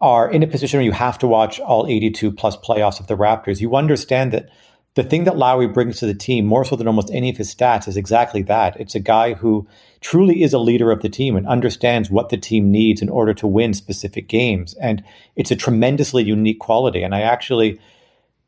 are 0.00 0.30
in 0.30 0.44
a 0.44 0.46
position 0.46 0.78
where 0.78 0.84
you 0.84 0.92
have 0.92 1.18
to 1.18 1.26
watch 1.26 1.58
all 1.58 1.86
82 1.88 2.30
plus 2.30 2.56
playoffs 2.56 3.00
of 3.00 3.08
the 3.08 3.16
Raptors, 3.16 3.60
you 3.60 3.74
understand 3.74 4.32
that 4.32 4.48
the 4.96 5.04
thing 5.04 5.24
that 5.24 5.36
Lowry 5.36 5.68
brings 5.68 5.98
to 5.98 6.06
the 6.06 6.14
team, 6.14 6.46
more 6.46 6.64
so 6.64 6.74
than 6.74 6.88
almost 6.88 7.10
any 7.12 7.28
of 7.28 7.36
his 7.36 7.54
stats, 7.54 7.86
is 7.86 7.98
exactly 7.98 8.42
that. 8.44 8.80
It's 8.80 8.94
a 8.94 9.00
guy 9.00 9.34
who 9.34 9.68
truly 10.00 10.42
is 10.42 10.54
a 10.54 10.58
leader 10.58 10.90
of 10.90 11.02
the 11.02 11.10
team 11.10 11.36
and 11.36 11.46
understands 11.46 12.10
what 12.10 12.30
the 12.30 12.38
team 12.38 12.70
needs 12.70 13.02
in 13.02 13.10
order 13.10 13.34
to 13.34 13.46
win 13.46 13.74
specific 13.74 14.26
games. 14.26 14.72
And 14.80 15.04
it's 15.36 15.50
a 15.50 15.56
tremendously 15.56 16.24
unique 16.24 16.60
quality. 16.60 17.02
And 17.02 17.14
I 17.14 17.20
actually 17.20 17.78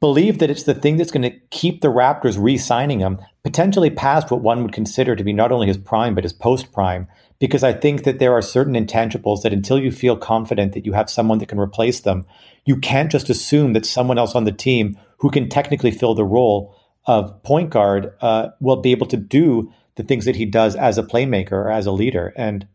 believe 0.00 0.38
that 0.38 0.48
it's 0.48 0.62
the 0.62 0.74
thing 0.74 0.96
that's 0.96 1.11
going 1.11 1.30
to 1.30 1.38
keep 1.50 1.82
the 1.82 1.88
Raptors 1.88 2.42
re 2.42 2.56
signing 2.56 3.00
him, 3.00 3.18
potentially 3.44 3.90
past 3.90 4.30
what 4.30 4.40
one 4.40 4.62
would 4.62 4.72
consider 4.72 5.14
to 5.14 5.24
be 5.24 5.34
not 5.34 5.52
only 5.52 5.66
his 5.66 5.76
prime, 5.76 6.14
but 6.14 6.24
his 6.24 6.32
post 6.32 6.72
prime. 6.72 7.08
Because 7.40 7.62
I 7.62 7.74
think 7.74 8.04
that 8.04 8.20
there 8.20 8.32
are 8.32 8.42
certain 8.42 8.72
intangibles 8.72 9.42
that 9.42 9.52
until 9.52 9.78
you 9.78 9.92
feel 9.92 10.16
confident 10.16 10.72
that 10.72 10.87
you 10.87 10.94
have 10.94 11.11
someone 11.11 11.40
that 11.40 11.48
can 11.50 11.61
replace 11.61 12.00
them, 12.00 12.24
you 12.64 12.76
can't 12.76 13.12
just 13.12 13.28
assume 13.28 13.74
that 13.74 13.84
someone 13.84 14.16
else 14.16 14.34
on 14.34 14.44
the 14.44 14.50
team 14.50 14.98
who 15.18 15.31
can 15.31 15.48
technically 15.48 15.90
fill 15.90 16.14
the 16.14 16.24
role 16.24 16.74
of 17.07 17.42
point 17.42 17.70
guard 17.70 18.12
uh, 18.20 18.48
will 18.61 18.76
be 18.76 18.92
able 18.92 19.07
to 19.07 19.16
do 19.16 19.72
the 19.96 20.02
things 20.02 20.24
that 20.24 20.37
he 20.37 20.44
does 20.44 20.76
as 20.76 20.98
a 20.98 21.02
playmaker 21.02 21.52
or 21.52 21.70
as 21.70 21.87
a 21.87 21.92
leader. 21.92 22.33
And 22.37 22.66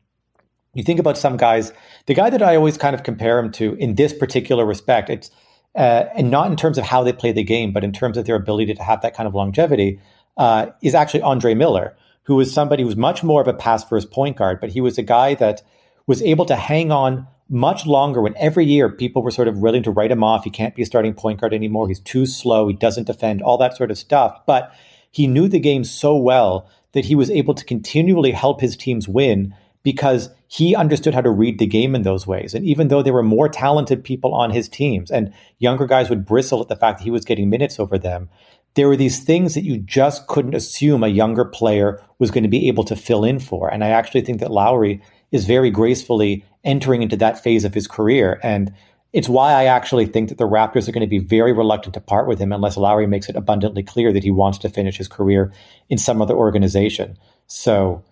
you 0.73 0.83
think 0.83 0.99
about 0.99 1.17
some 1.17 1.37
guys, 1.37 1.71
the 2.07 2.13
guy 2.13 2.29
that 2.29 2.41
I 2.41 2.55
always 2.55 2.77
kind 2.77 2.95
of 2.95 3.03
compare 3.03 3.39
him 3.39 3.51
to 3.53 3.75
in 3.75 3.95
this 3.95 4.13
particular 4.13 4.65
respect, 4.65 5.09
it's 5.09 5.31
uh, 5.75 6.05
and 6.15 6.29
not 6.29 6.51
in 6.51 6.55
terms 6.55 6.77
of 6.77 6.83
how 6.83 7.03
they 7.03 7.13
play 7.13 7.31
the 7.31 7.43
game, 7.43 7.71
but 7.71 7.83
in 7.83 7.91
terms 7.91 8.17
of 8.17 8.25
their 8.25 8.35
ability 8.35 8.73
to 8.73 8.83
have 8.83 9.01
that 9.01 9.15
kind 9.15 9.25
of 9.25 9.33
longevity, 9.33 9.99
uh, 10.37 10.67
is 10.81 10.93
actually 10.93 11.21
Andre 11.21 11.55
Miller, 11.55 11.95
who 12.23 12.35
was 12.35 12.53
somebody 12.53 12.83
who 12.83 12.87
was 12.87 12.95
much 12.95 13.23
more 13.23 13.41
of 13.41 13.47
a 13.47 13.53
pass 13.53 13.83
first 13.83 14.11
point 14.11 14.37
guard, 14.37 14.59
but 14.59 14.69
he 14.69 14.81
was 14.81 14.97
a 14.97 15.03
guy 15.03 15.33
that 15.35 15.63
was 16.05 16.21
able 16.21 16.45
to 16.45 16.55
hang 16.55 16.91
on 16.91 17.27
much 17.53 17.85
longer 17.85 18.21
when 18.21 18.35
every 18.37 18.65
year 18.65 18.89
people 18.89 19.21
were 19.21 19.31
sort 19.31 19.47
of 19.47 19.59
willing 19.59 19.83
to 19.83 19.91
write 19.91 20.11
him 20.11 20.23
off. 20.23 20.43
He 20.43 20.49
can't 20.49 20.75
be 20.75 20.81
a 20.81 20.85
starting 20.85 21.13
point 21.13 21.39
guard 21.39 21.53
anymore. 21.53 21.87
He's 21.87 21.99
too 21.99 22.25
slow. 22.25 22.67
He 22.67 22.73
doesn't 22.73 23.07
defend, 23.07 23.41
all 23.41 23.57
that 23.59 23.77
sort 23.77 23.91
of 23.91 23.97
stuff. 23.97 24.41
But 24.45 24.73
he 25.11 25.27
knew 25.27 25.47
the 25.47 25.59
game 25.59 25.83
so 25.83 26.17
well 26.17 26.67
that 26.93 27.05
he 27.05 27.15
was 27.15 27.29
able 27.29 27.53
to 27.53 27.63
continually 27.63 28.31
help 28.31 28.59
his 28.59 28.75
teams 28.75 29.07
win 29.07 29.55
because 29.83 30.29
he 30.47 30.75
understood 30.75 31.13
how 31.13 31.21
to 31.21 31.29
read 31.29 31.59
the 31.59 31.67
game 31.67 31.93
in 31.93 32.01
those 32.01 32.25
ways. 32.25 32.53
And 32.53 32.65
even 32.65 32.87
though 32.87 33.03
there 33.03 33.13
were 33.13 33.23
more 33.23 33.49
talented 33.49 34.03
people 34.03 34.33
on 34.33 34.49
his 34.49 34.67
teams 34.69 35.11
and 35.11 35.33
younger 35.59 35.85
guys 35.85 36.09
would 36.09 36.25
bristle 36.25 36.61
at 36.61 36.69
the 36.69 36.75
fact 36.75 36.99
that 36.99 37.03
he 37.03 37.11
was 37.11 37.25
getting 37.25 37.49
minutes 37.49 37.79
over 37.79 37.97
them, 37.97 38.29
there 38.75 38.87
were 38.87 38.95
these 38.95 39.23
things 39.23 39.53
that 39.53 39.63
you 39.63 39.77
just 39.77 40.25
couldn't 40.27 40.55
assume 40.55 41.03
a 41.03 41.07
younger 41.07 41.45
player 41.45 42.01
was 42.17 42.31
going 42.31 42.43
to 42.43 42.49
be 42.49 42.67
able 42.67 42.83
to 42.85 42.95
fill 42.95 43.23
in 43.23 43.39
for. 43.39 43.71
And 43.71 43.83
I 43.83 43.89
actually 43.89 44.21
think 44.21 44.39
that 44.39 44.51
Lowry 44.51 45.01
is 45.33 45.45
very 45.45 45.69
gracefully 45.69 46.45
entering 46.63 47.01
into 47.01 47.17
that 47.17 47.43
phase 47.43 47.65
of 47.65 47.73
his 47.73 47.87
career. 47.87 48.39
And 48.41 48.71
it's 49.11 49.27
why 49.27 49.51
I 49.51 49.65
actually 49.65 50.05
think 50.05 50.29
that 50.29 50.37
the 50.37 50.47
Raptors 50.47 50.87
are 50.87 50.93
going 50.93 51.01
to 51.01 51.07
be 51.07 51.19
very 51.19 51.51
reluctant 51.51 51.95
to 51.95 51.99
part 51.99 52.27
with 52.27 52.39
him 52.39 52.53
unless 52.53 52.77
Lowry 52.77 53.07
makes 53.07 53.27
it 53.27 53.35
abundantly 53.35 53.83
clear 53.83 54.13
that 54.13 54.23
he 54.23 54.31
wants 54.31 54.59
to 54.59 54.69
finish 54.69 54.97
his 54.97 55.07
career 55.09 55.51
in 55.89 55.97
some 55.97 56.21
other 56.21 56.35
organization. 56.35 57.17
So 57.47 58.03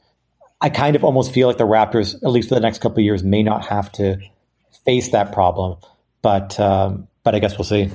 I 0.60 0.70
kind 0.70 0.96
of 0.96 1.04
almost 1.04 1.32
feel 1.32 1.48
like 1.48 1.58
the 1.58 1.64
Raptors, 1.64 2.16
at 2.16 2.30
least 2.30 2.50
for 2.50 2.56
the 2.56 2.62
next 2.62 2.82
couple 2.82 2.98
of 2.98 3.06
years, 3.06 3.24
may 3.24 3.44
not 3.44 3.66
have 3.68 3.92
to 3.94 4.18
face 4.84 5.10
that 5.10 5.32
problem. 5.32 5.78
But 6.22 6.60
um, 6.60 7.08
but 7.24 7.34
I 7.34 7.40
guess 7.40 7.58
we'll 7.58 7.66
see. 7.66 7.90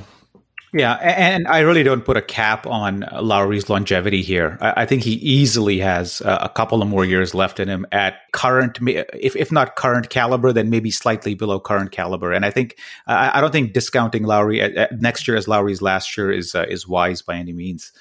Yeah, 0.72 0.94
and 0.94 1.46
I 1.46 1.60
really 1.60 1.84
don't 1.84 2.04
put 2.04 2.16
a 2.16 2.22
cap 2.22 2.66
on 2.66 3.04
Lowry's 3.20 3.70
longevity 3.70 4.20
here. 4.20 4.58
I 4.60 4.84
think 4.84 5.02
he 5.04 5.12
easily 5.12 5.78
has 5.78 6.20
a 6.24 6.50
couple 6.54 6.82
of 6.82 6.88
more 6.88 7.04
years 7.04 7.34
left 7.34 7.60
in 7.60 7.68
him 7.68 7.86
at 7.92 8.16
current, 8.32 8.78
if 8.82 9.36
if 9.36 9.52
not 9.52 9.76
current 9.76 10.10
caliber, 10.10 10.52
then 10.52 10.68
maybe 10.68 10.90
slightly 10.90 11.34
below 11.34 11.60
current 11.60 11.92
caliber. 11.92 12.32
And 12.32 12.44
I 12.44 12.50
think 12.50 12.78
I 13.06 13.40
don't 13.40 13.52
think 13.52 13.72
discounting 13.72 14.24
Lowry 14.24 14.60
next 14.98 15.26
year 15.28 15.36
as 15.36 15.48
Lowry's 15.48 15.80
last 15.80 16.16
year 16.16 16.30
is 16.32 16.54
uh, 16.54 16.66
is 16.68 16.86
wise 16.86 17.22
by 17.22 17.36
any 17.36 17.52
means. 17.52 17.92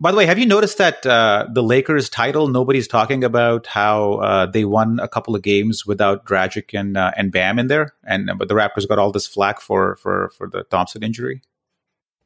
By 0.00 0.10
the 0.10 0.16
way, 0.16 0.26
have 0.26 0.38
you 0.38 0.46
noticed 0.46 0.78
that 0.78 1.06
uh, 1.06 1.46
the 1.52 1.62
Lakers 1.62 2.08
title? 2.08 2.48
Nobody's 2.48 2.88
talking 2.88 3.22
about 3.22 3.68
how 3.68 4.14
uh, 4.14 4.46
they 4.46 4.64
won 4.64 4.98
a 4.98 5.06
couple 5.06 5.36
of 5.36 5.42
games 5.42 5.86
without 5.86 6.26
Dragic 6.26 6.76
and 6.76 6.96
uh, 6.96 7.12
and 7.16 7.30
Bam 7.30 7.60
in 7.60 7.68
there, 7.68 7.94
and 8.02 8.28
but 8.36 8.48
the 8.48 8.54
Raptors 8.54 8.88
got 8.88 8.98
all 8.98 9.12
this 9.12 9.28
flack 9.28 9.60
for 9.60 9.94
for 9.96 10.32
for 10.36 10.48
the 10.48 10.64
Thompson 10.64 11.04
injury. 11.04 11.42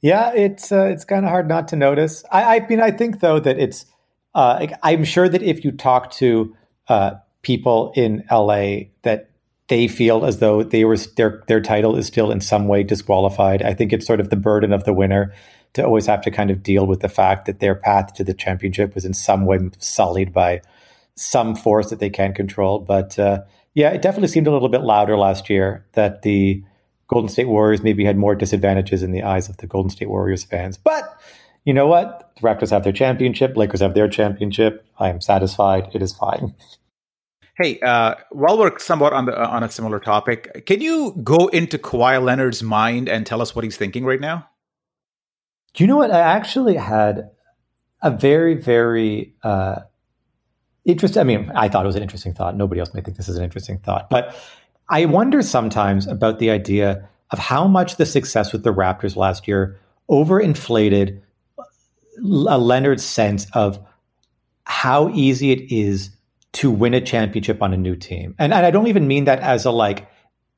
Yeah, 0.03 0.33
it's 0.35 0.71
uh, 0.71 0.85
it's 0.85 1.05
kind 1.05 1.25
of 1.25 1.31
hard 1.31 1.49
not 1.49 1.69
to 1.69 1.77
notice. 1.77 2.25
I, 2.31 2.57
I 2.57 2.67
mean, 2.69 2.81
I 2.81 2.91
think 2.91 3.21
though 3.21 3.41
that 3.41 3.59
it's. 3.59 3.87
Uh, 4.35 4.67
I'm 4.83 5.05
sure 5.05 5.31
that 5.31 5.43
if 5.43 5.65
you 5.65 5.73
talk 5.73 6.11
to 6.13 6.55
uh, 6.89 7.13
people 7.41 7.93
in 7.97 8.23
LA, 8.31 8.91
that 9.03 9.31
they 9.69 9.89
feel 9.89 10.25
as 10.25 10.39
though 10.39 10.63
they 10.63 10.85
were 10.85 10.97
their 11.17 11.43
their 11.49 11.61
title 11.61 11.97
is 11.97 12.07
still 12.07 12.31
in 12.31 12.41
some 12.41 12.69
way 12.69 12.83
disqualified. 12.83 13.63
I 13.63 13.75
think 13.75 13.93
it's 13.93 14.07
sort 14.07 14.21
of 14.21 14.31
the 14.31 14.37
burden 14.37 14.73
of 14.73 14.85
the 14.85 14.93
winner 14.93 15.33
to 15.73 15.85
always 15.85 16.07
have 16.07 16.23
to 16.23 16.31
kind 16.31 16.51
of 16.51 16.63
deal 16.63 16.87
with 16.87 17.01
the 17.01 17.09
fact 17.09 17.47
that 17.47 17.61
their 17.61 17.75
path 17.75 18.15
to 18.15 18.25
the 18.25 18.35
championship 18.35 18.95
was 18.95 19.05
in 19.05 19.15
some 19.15 19.45
way 19.45 19.59
sullied 19.79 20.33
by 20.33 20.61
some 21.17 21.55
force 21.55 21.91
that 21.91 21.99
they 21.99 22.11
can't 22.11 22.35
control. 22.35 22.79
But 22.79 23.19
uh, 23.19 23.43
yeah, 23.75 23.91
it 23.91 24.03
definitely 24.03 24.29
seemed 24.29 24.47
a 24.47 24.53
little 24.53 24.69
bit 24.69 24.83
louder 24.83 25.17
last 25.19 25.51
year 25.51 25.85
that 25.93 26.23
the 26.23 26.63
Golden 27.09 27.29
State 27.29 27.49
Warriors 27.49 27.83
maybe 27.83 28.05
had 28.05 28.17
more 28.17 28.35
disadvantages 28.35 29.03
in 29.03 29.13
the 29.13 29.23
eyes 29.23 29.49
of 29.49 29.57
the 29.59 29.67
Golden 29.67 29.91
State 29.91 30.09
Warriors 30.09 30.45
fans. 30.45 30.77
But 30.77 31.21
you 31.65 31.73
know 31.73 31.87
what? 31.87 32.33
The 32.37 32.43
Raptors 32.43 32.71
have 32.71 32.85
their 32.85 32.93
championship. 32.93 33.57
Lakers 33.57 33.81
have 33.81 33.95
their 33.95 34.09
championship. 34.09 34.87
I 34.99 35.09
am 35.11 35.21
satisfied. 35.21 35.89
It 35.95 36.03
is 36.03 36.15
fine. 36.15 36.55
Hey, 37.57 37.81
uh, 37.81 38.17
while 38.31 38.59
we're 38.59 38.79
somewhat 38.79 39.13
on 39.13 39.25
the 39.25 39.39
on 39.39 39.63
a 39.63 39.71
similar 39.71 39.99
topic, 39.99 40.67
can 40.67 40.81
you 40.81 41.19
go 41.25 41.49
into 41.49 41.79
Kawhi 41.79 42.23
Leonard's 42.23 42.63
mind 42.63 43.09
and 43.09 43.25
tell 43.25 43.41
us 43.41 43.55
what 43.55 43.65
he's 43.65 43.77
thinking 43.77 44.05
right 44.05 44.21
now? 44.21 44.47
Do 45.73 45.83
you 45.83 45.89
know 45.89 45.97
what? 45.97 46.11
I 46.11 46.21
actually 46.21 46.77
had 46.77 47.31
a 48.03 48.11
very, 48.11 48.55
very 48.55 49.35
uh, 49.43 49.81
interesting. 50.85 51.21
I 51.21 51.25
mean, 51.25 51.51
I 51.55 51.69
thought 51.69 51.85
it 51.85 51.87
was 51.87 51.97
an 51.97 52.03
interesting 52.03 52.35
thought. 52.35 52.57
Nobody 52.57 52.81
else 52.81 52.93
may 52.93 53.01
think 53.01 53.17
this 53.17 53.29
is 53.29 53.37
an 53.37 53.45
interesting 53.45 53.79
thought, 53.79 54.11
but 54.11 54.37
I 54.89 55.05
wonder 55.07 55.43
sometimes 55.43 56.07
about 56.07 56.39
the 56.39 56.51
idea 56.51 57.09
of 57.31 57.39
how 57.39 57.67
much 57.67 57.97
the 57.97 58.07
success 58.07 58.53
with 58.53 58.63
the 58.63 58.73
Raptors 58.73 59.17
last 59.17 59.49
year 59.49 59.79
overinflated 60.09 61.21
Leonard's 62.19 63.05
sense 63.05 63.47
of 63.53 63.85
how 64.65 65.09
easy 65.11 65.51
it 65.51 65.73
is 65.73 66.11
to 66.53 66.71
win 66.71 66.95
a 66.95 67.01
championship 67.01 67.63
on 67.63 67.75
a 67.75 67.77
new 67.77 67.97
team. 67.97 68.35
And, 68.39 68.55
and 68.55 68.65
I 68.65 68.71
don't 68.71 68.87
even 68.87 69.07
mean 69.07 69.25
that 69.25 69.41
as 69.41 69.65
a 69.65 69.71
like, 69.71 70.09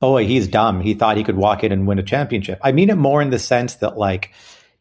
boy, 0.01 0.27
he's 0.27 0.47
dumb. 0.47 0.81
He 0.81 0.95
thought 0.95 1.17
he 1.17 1.25
could 1.25 1.37
walk 1.37 1.64
in 1.64 1.73
and 1.73 1.87
win 1.87 1.99
a 1.99 2.03
championship. 2.03 2.61
I 2.62 2.73
mean 2.73 2.91
it 2.91 2.97
more 2.97 3.21
in 3.21 3.31
the 3.31 3.38
sense 3.38 3.77
that 3.77 3.99
like 3.99 4.33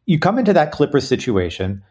you 0.06 0.20
come 0.20 0.38
into 0.38 0.54
that 0.54 0.72
Clippers 0.72 1.08
situation. 1.08 1.84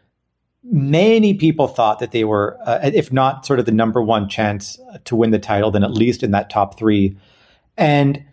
Many 0.63 1.33
people 1.33 1.67
thought 1.67 1.99
that 1.99 2.11
they 2.11 2.23
were, 2.23 2.57
uh, 2.65 2.79
if 2.83 3.11
not 3.11 3.45
sort 3.45 3.59
of 3.59 3.65
the 3.65 3.71
number 3.71 4.01
one 4.01 4.27
chance 4.29 4.79
to 5.05 5.15
win 5.15 5.31
the 5.31 5.39
title, 5.39 5.71
then 5.71 5.83
at 5.83 5.91
least 5.91 6.23
in 6.23 6.31
that 6.31 6.49
top 6.49 6.77
three. 6.77 7.17
And 7.77 8.23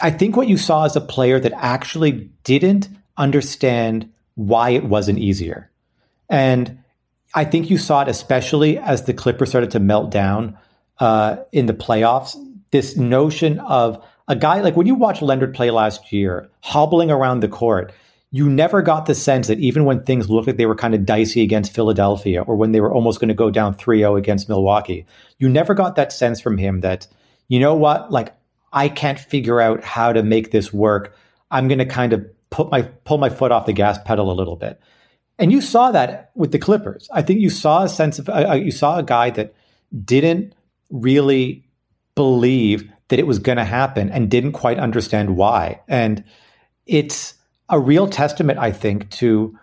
I 0.00 0.10
think 0.10 0.36
what 0.36 0.48
you 0.48 0.56
saw 0.56 0.84
is 0.84 0.96
a 0.96 1.00
player 1.00 1.40
that 1.40 1.52
actually 1.56 2.30
didn't 2.44 2.88
understand 3.16 4.10
why 4.34 4.70
it 4.70 4.84
wasn't 4.84 5.18
easier. 5.18 5.70
And 6.28 6.78
I 7.34 7.44
think 7.44 7.70
you 7.70 7.78
saw 7.78 8.02
it 8.02 8.08
especially 8.08 8.78
as 8.78 9.04
the 9.04 9.14
Clippers 9.14 9.48
started 9.48 9.70
to 9.72 9.80
melt 9.80 10.10
down 10.10 10.58
uh, 10.98 11.36
in 11.52 11.66
the 11.66 11.74
playoffs. 11.74 12.36
This 12.72 12.96
notion 12.96 13.60
of 13.60 14.04
a 14.28 14.36
guy 14.36 14.60
like 14.60 14.76
when 14.76 14.86
you 14.86 14.94
watch 14.94 15.22
Leonard 15.22 15.54
play 15.54 15.70
last 15.70 16.12
year, 16.12 16.48
hobbling 16.60 17.10
around 17.10 17.40
the 17.40 17.48
court, 17.48 17.92
you 18.32 18.50
never 18.50 18.82
got 18.82 19.06
the 19.06 19.14
sense 19.14 19.46
that 19.46 19.60
even 19.60 19.84
when 19.84 20.02
things 20.02 20.28
looked 20.28 20.48
like 20.48 20.56
they 20.56 20.66
were 20.66 20.74
kind 20.74 20.94
of 20.94 21.06
dicey 21.06 21.42
against 21.42 21.72
Philadelphia 21.72 22.42
or 22.42 22.56
when 22.56 22.72
they 22.72 22.80
were 22.80 22.92
almost 22.92 23.20
going 23.20 23.28
to 23.28 23.34
go 23.34 23.50
down 23.50 23.74
3-0 23.74 24.18
against 24.18 24.48
Milwaukee, 24.48 25.06
you 25.38 25.48
never 25.48 25.74
got 25.74 25.96
that 25.96 26.12
sense 26.12 26.40
from 26.40 26.58
him 26.58 26.80
that, 26.80 27.06
you 27.48 27.60
know 27.60 27.74
what, 27.74 28.10
like 28.10 28.34
I 28.72 28.88
can't 28.88 29.18
figure 29.18 29.60
out 29.60 29.84
how 29.84 30.12
to 30.12 30.22
make 30.22 30.50
this 30.50 30.72
work. 30.72 31.16
I'm 31.50 31.68
going 31.68 31.78
to 31.78 31.86
kind 31.86 32.12
of 32.12 32.26
put 32.50 32.70
my 32.70 32.82
pull 32.82 33.18
my 33.18 33.30
foot 33.30 33.52
off 33.52 33.66
the 33.66 33.72
gas 33.72 33.98
pedal 34.04 34.30
a 34.30 34.34
little 34.34 34.56
bit. 34.56 34.80
And 35.38 35.52
you 35.52 35.60
saw 35.60 35.92
that 35.92 36.30
with 36.34 36.52
the 36.52 36.58
Clippers. 36.58 37.08
I 37.12 37.22
think 37.22 37.40
you 37.40 37.50
saw 37.50 37.84
a 37.84 37.88
sense 37.88 38.18
of 38.18 38.28
uh, 38.28 38.54
you 38.54 38.70
saw 38.70 38.98
a 38.98 39.02
guy 39.02 39.30
that 39.30 39.54
didn't 40.04 40.54
really 40.90 41.64
believe 42.14 42.90
that 43.08 43.18
it 43.18 43.26
was 43.26 43.38
going 43.38 43.58
to 43.58 43.64
happen 43.64 44.10
and 44.10 44.30
didn't 44.30 44.52
quite 44.52 44.78
understand 44.78 45.36
why. 45.36 45.80
And 45.86 46.24
it's 46.86 47.34
a 47.68 47.78
real 47.78 48.08
testament, 48.08 48.58
I 48.58 48.72
think, 48.72 49.10
to 49.10 49.56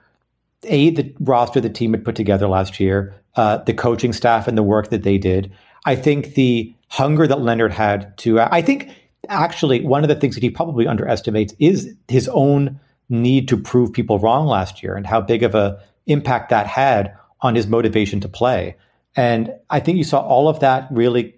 a 0.66 0.92
the 0.92 1.14
roster 1.20 1.60
the 1.60 1.70
team 1.70 1.92
had 1.94 2.06
put 2.06 2.16
together 2.16 2.48
last 2.48 2.80
year, 2.80 3.16
uh, 3.36 3.58
the 3.58 3.74
coaching 3.74 4.14
staff 4.14 4.48
and 4.48 4.58
the 4.58 4.64
work 4.64 4.90
that 4.90 5.04
they 5.04 5.18
did. 5.18 5.52
I 5.86 5.96
think 5.96 6.36
the 6.36 6.74
hunger 6.94 7.26
that 7.26 7.42
Leonard 7.42 7.72
had 7.72 8.16
to. 8.20 8.40
I 8.40 8.62
think 8.62 8.92
actually 9.28 9.82
one 9.82 10.04
of 10.04 10.10
the 10.10 10.16
things 10.16 10.36
that 10.36 10.44
he 10.44 10.52
probably 10.52 10.86
underestimates 10.86 11.52
is 11.58 11.96
his 12.08 12.30
own 12.30 12.80
need 13.10 13.48
to 13.48 13.58
prove 13.58 13.92
people 13.92 14.20
wrong 14.20 14.46
last 14.46 14.84
year 14.84 14.94
and 14.94 15.08
how 15.08 15.20
big 15.20 15.42
of 15.42 15.56
a 15.56 15.82
impact 16.06 16.52
that 16.52 16.68
had 16.68 17.12
on 17.42 17.56
his 17.56 17.66
motivation 17.66 18.20
to 18.20 18.30
play. 18.30 18.76
And 19.16 19.56
I 19.72 19.80
think 19.80 19.98
you 19.98 20.04
saw 20.04 20.20
all 20.20 20.48
of 20.48 20.60
that 20.60 20.88
really 20.92 21.34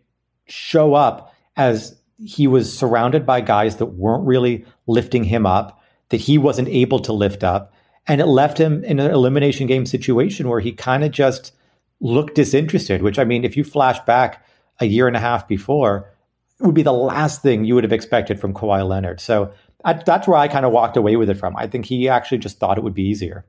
show 0.45 0.93
up 0.93 1.33
as 1.55 1.95
he 2.17 2.47
was 2.47 2.77
surrounded 2.77 3.25
by 3.25 3.39
guys 3.39 3.77
that 3.77 3.85
weren't 3.85 4.27
really 4.27 4.65
lifting 4.87 5.23
him 5.23 5.45
up, 5.45 5.81
that 6.09 6.19
he 6.19 6.37
wasn't 6.37 6.67
able 6.67 6.99
to 6.99 7.13
lift 7.13 7.45
up. 7.45 7.73
And 8.07 8.19
it 8.19 8.25
left 8.25 8.57
him 8.57 8.83
in 8.83 8.99
an 8.99 9.09
elimination 9.09 9.67
game 9.67 9.85
situation 9.85 10.49
where 10.49 10.59
he 10.59 10.73
kind 10.73 11.05
of 11.05 11.11
just 11.11 11.53
looked 12.01 12.35
disinterested, 12.35 13.01
which 13.01 13.17
I 13.17 13.23
mean, 13.23 13.45
if 13.45 13.55
you 13.55 13.63
flash 13.63 14.01
back 14.01 14.45
a 14.79 14.85
year 14.85 15.07
and 15.07 15.15
a 15.15 15.19
half 15.19 15.47
before, 15.47 16.11
would 16.59 16.75
be 16.75 16.83
the 16.83 16.93
last 16.93 17.41
thing 17.41 17.65
you 17.65 17.75
would 17.75 17.83
have 17.83 17.93
expected 17.93 18.39
from 18.39 18.53
Kawhi 18.53 18.87
Leonard. 18.87 19.19
So 19.19 19.51
I, 19.83 19.93
that's 19.93 20.27
where 20.27 20.37
I 20.37 20.47
kind 20.47 20.65
of 20.65 20.71
walked 20.71 20.97
away 20.97 21.15
with 21.15 21.29
it 21.29 21.35
from. 21.35 21.55
I 21.55 21.67
think 21.67 21.85
he 21.85 22.09
actually 22.09 22.39
just 22.39 22.59
thought 22.59 22.77
it 22.77 22.83
would 22.83 22.93
be 22.93 23.03
easier. 23.03 23.45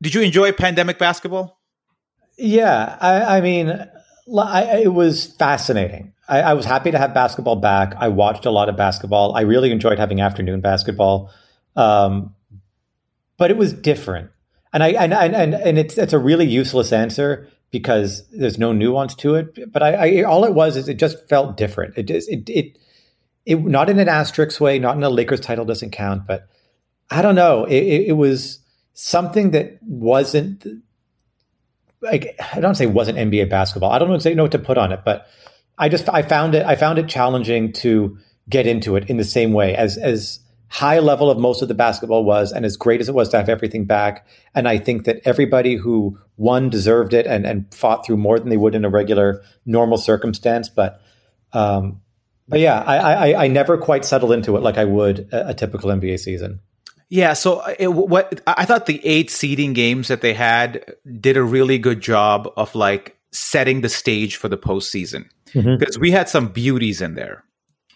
Did 0.00 0.14
you 0.14 0.22
enjoy 0.22 0.52
pandemic 0.52 0.98
basketball? 0.98 1.60
Yeah, 2.38 2.96
I, 3.00 3.38
I 3.38 3.40
mean, 3.40 3.70
I, 3.70 4.80
it 4.82 4.92
was 4.94 5.26
fascinating. 5.26 6.12
I, 6.28 6.40
I, 6.40 6.54
was 6.54 6.64
happy 6.64 6.90
to 6.90 6.98
have 6.98 7.12
basketball 7.12 7.56
back. 7.56 7.94
I 7.98 8.08
watched 8.08 8.46
a 8.46 8.50
lot 8.50 8.68
of 8.68 8.76
basketball. 8.76 9.34
I 9.34 9.42
really 9.42 9.70
enjoyed 9.70 9.98
having 9.98 10.20
afternoon 10.20 10.60
basketball, 10.60 11.30
um, 11.76 12.34
but 13.36 13.50
it 13.50 13.56
was 13.56 13.72
different. 13.72 14.30
And 14.72 14.82
I 14.82 14.88
and 14.88 15.12
and 15.12 15.54
and 15.54 15.78
it's 15.78 15.98
it's 15.98 16.14
a 16.14 16.18
really 16.18 16.46
useless 16.46 16.92
answer 16.92 17.48
because 17.72 18.28
there's 18.28 18.58
no 18.58 18.72
nuance 18.72 19.14
to 19.16 19.34
it. 19.34 19.72
But 19.72 19.82
I, 19.82 20.20
I 20.20 20.22
all 20.22 20.44
it 20.44 20.54
was 20.54 20.76
is 20.76 20.88
it 20.88 20.98
just 20.98 21.28
felt 21.28 21.56
different. 21.56 21.98
It 21.98 22.04
just 22.04 22.30
it 22.30 22.48
it 22.48 22.78
it 23.44 23.64
not 23.64 23.90
in 23.90 23.98
an 23.98 24.08
asterisk 24.08 24.60
way, 24.60 24.78
not 24.78 24.96
in 24.96 25.02
a 25.02 25.10
Lakers 25.10 25.40
title 25.40 25.64
doesn't 25.64 25.90
count, 25.90 26.26
but 26.26 26.46
I 27.10 27.22
don't 27.22 27.34
know. 27.34 27.64
It, 27.64 27.82
it, 27.82 28.08
it 28.08 28.12
was 28.12 28.60
something 28.94 29.50
that 29.50 29.78
wasn't 29.82 30.66
like 32.02 32.38
I 32.54 32.60
don't 32.60 32.76
say 32.76 32.86
wasn't 32.86 33.18
NBA 33.18 33.50
basketball. 33.50 33.90
I 33.90 33.98
don't 33.98 34.08
know 34.08 34.18
say 34.18 34.34
know 34.34 34.44
what 34.44 34.52
to 34.52 34.58
put 34.58 34.78
on 34.78 34.92
it, 34.92 35.00
but 35.04 35.26
I 35.78 35.88
just 35.88 36.08
I 36.08 36.22
found 36.22 36.54
it 36.54 36.64
I 36.66 36.76
found 36.76 36.98
it 36.98 37.08
challenging 37.08 37.72
to 37.74 38.18
get 38.50 38.66
into 38.66 38.96
it 38.96 39.08
in 39.08 39.16
the 39.16 39.24
same 39.24 39.52
way 39.52 39.74
as 39.74 39.96
as 39.96 40.40
high 40.72 41.00
level 41.00 41.30
of 41.30 41.36
most 41.36 41.60
of 41.60 41.68
the 41.68 41.74
basketball 41.74 42.24
was 42.24 42.50
and 42.50 42.64
as 42.64 42.78
great 42.78 42.98
as 42.98 43.06
it 43.06 43.14
was 43.14 43.28
to 43.28 43.36
have 43.36 43.50
everything 43.50 43.84
back. 43.84 44.26
And 44.54 44.66
I 44.66 44.78
think 44.78 45.04
that 45.04 45.20
everybody 45.26 45.76
who 45.76 46.18
won 46.38 46.70
deserved 46.70 47.12
it 47.12 47.26
and, 47.26 47.44
and 47.44 47.72
fought 47.74 48.06
through 48.06 48.16
more 48.16 48.38
than 48.38 48.48
they 48.48 48.56
would 48.56 48.74
in 48.74 48.86
a 48.86 48.88
regular 48.88 49.42
normal 49.66 49.98
circumstance. 49.98 50.70
But 50.70 50.98
um, 51.52 52.00
but 52.48 52.60
yeah, 52.60 52.80
I, 52.80 52.96
I, 52.96 53.44
I 53.44 53.48
never 53.48 53.76
quite 53.76 54.06
settled 54.06 54.32
into 54.32 54.56
it 54.56 54.60
like 54.60 54.78
I 54.78 54.86
would 54.86 55.28
a, 55.30 55.50
a 55.50 55.54
typical 55.54 55.90
NBA 55.90 56.18
season. 56.18 56.60
Yeah, 57.10 57.34
so 57.34 57.56
uh, 57.56 57.74
it, 57.78 57.88
what 57.88 58.40
I 58.46 58.64
thought 58.64 58.86
the 58.86 59.04
eight 59.06 59.28
seeding 59.30 59.74
games 59.74 60.08
that 60.08 60.22
they 60.22 60.32
had 60.32 60.94
did 61.20 61.36
a 61.36 61.42
really 61.42 61.76
good 61.76 62.00
job 62.00 62.50
of 62.56 62.74
like 62.74 63.18
setting 63.30 63.82
the 63.82 63.90
stage 63.90 64.36
for 64.36 64.48
the 64.48 64.56
postseason 64.56 65.26
mm-hmm. 65.52 65.76
because 65.76 65.98
we 65.98 66.10
had 66.10 66.30
some 66.30 66.48
beauties 66.48 67.02
in 67.02 67.14
there, 67.14 67.44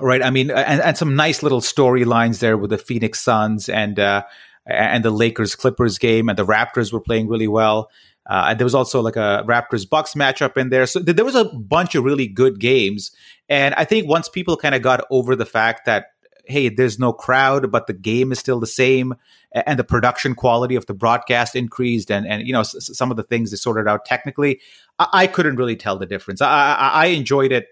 right? 0.01 0.23
I 0.23 0.31
mean, 0.31 0.51
and, 0.51 0.81
and 0.81 0.97
some 0.97 1.17
nice 1.17 1.43
little 1.43 1.61
storylines 1.61 2.41
there 2.41 2.57
with 2.57 2.71
the 2.71 2.79
Phoenix 2.79 3.21
Suns 3.21 3.69
and 3.69 3.99
uh, 3.99 4.23
and 4.67 5.05
the 5.05 5.11
Lakers 5.11 5.55
Clippers 5.55 5.99
game, 5.99 6.29
and 6.29 6.39
the 6.39 6.47
Raptors 6.47 6.93
were 6.93 7.01
playing 7.01 7.29
really 7.29 7.49
well. 7.49 7.91
Uh, 8.29 8.47
and 8.49 8.59
there 8.59 8.65
was 8.65 8.75
also 8.75 9.01
like 9.01 9.15
a 9.15 9.45
Raptors 9.47 9.89
Bucks 9.89 10.15
matchup 10.15 10.57
in 10.57 10.71
there, 10.71 10.87
so 10.87 11.01
th- 11.01 11.15
there 11.17 11.25
was 11.25 11.37
a 11.37 11.45
bunch 11.45 11.95
of 11.95 12.03
really 12.03 12.27
good 12.27 12.59
games. 12.59 13.13
And 13.49 13.73
I 13.77 13.85
think 13.85 14.09
once 14.09 14.29
people 14.29 14.57
kind 14.57 14.75
of 14.75 14.83
got 14.83 15.07
over 15.11 15.37
the 15.37 15.47
fact 15.47 15.87
that 15.87 16.07
hey, 16.49 16.69
there's 16.69 16.99
no 16.99 17.13
crowd, 17.13 17.71
but 17.73 17.87
the 17.89 17.93
game 17.93 18.31
is 18.33 18.39
still 18.39 18.61
the 18.61 18.67
same, 18.67 19.15
and 19.53 19.79
the 19.79 19.85
production 19.85 20.35
quality 20.35 20.77
of 20.77 20.87
the 20.87 20.95
broadcast 20.95 21.55
increased, 21.55 22.11
and 22.11 22.27
and 22.27 22.47
you 22.47 22.53
know 22.53 22.61
s- 22.61 22.91
some 22.97 23.11
of 23.11 23.17
the 23.17 23.23
things 23.23 23.51
they 23.51 23.57
sorted 23.57 23.89
out 23.89 24.05
technically. 24.05 24.61
I, 24.99 25.09
I 25.13 25.27
couldn't 25.27 25.57
really 25.57 25.77
tell 25.77 25.99
the 25.99 26.07
difference. 26.07 26.41
I, 26.41 26.75
I, 26.75 26.89
I 26.89 27.07
enjoyed 27.07 27.53
it 27.53 27.67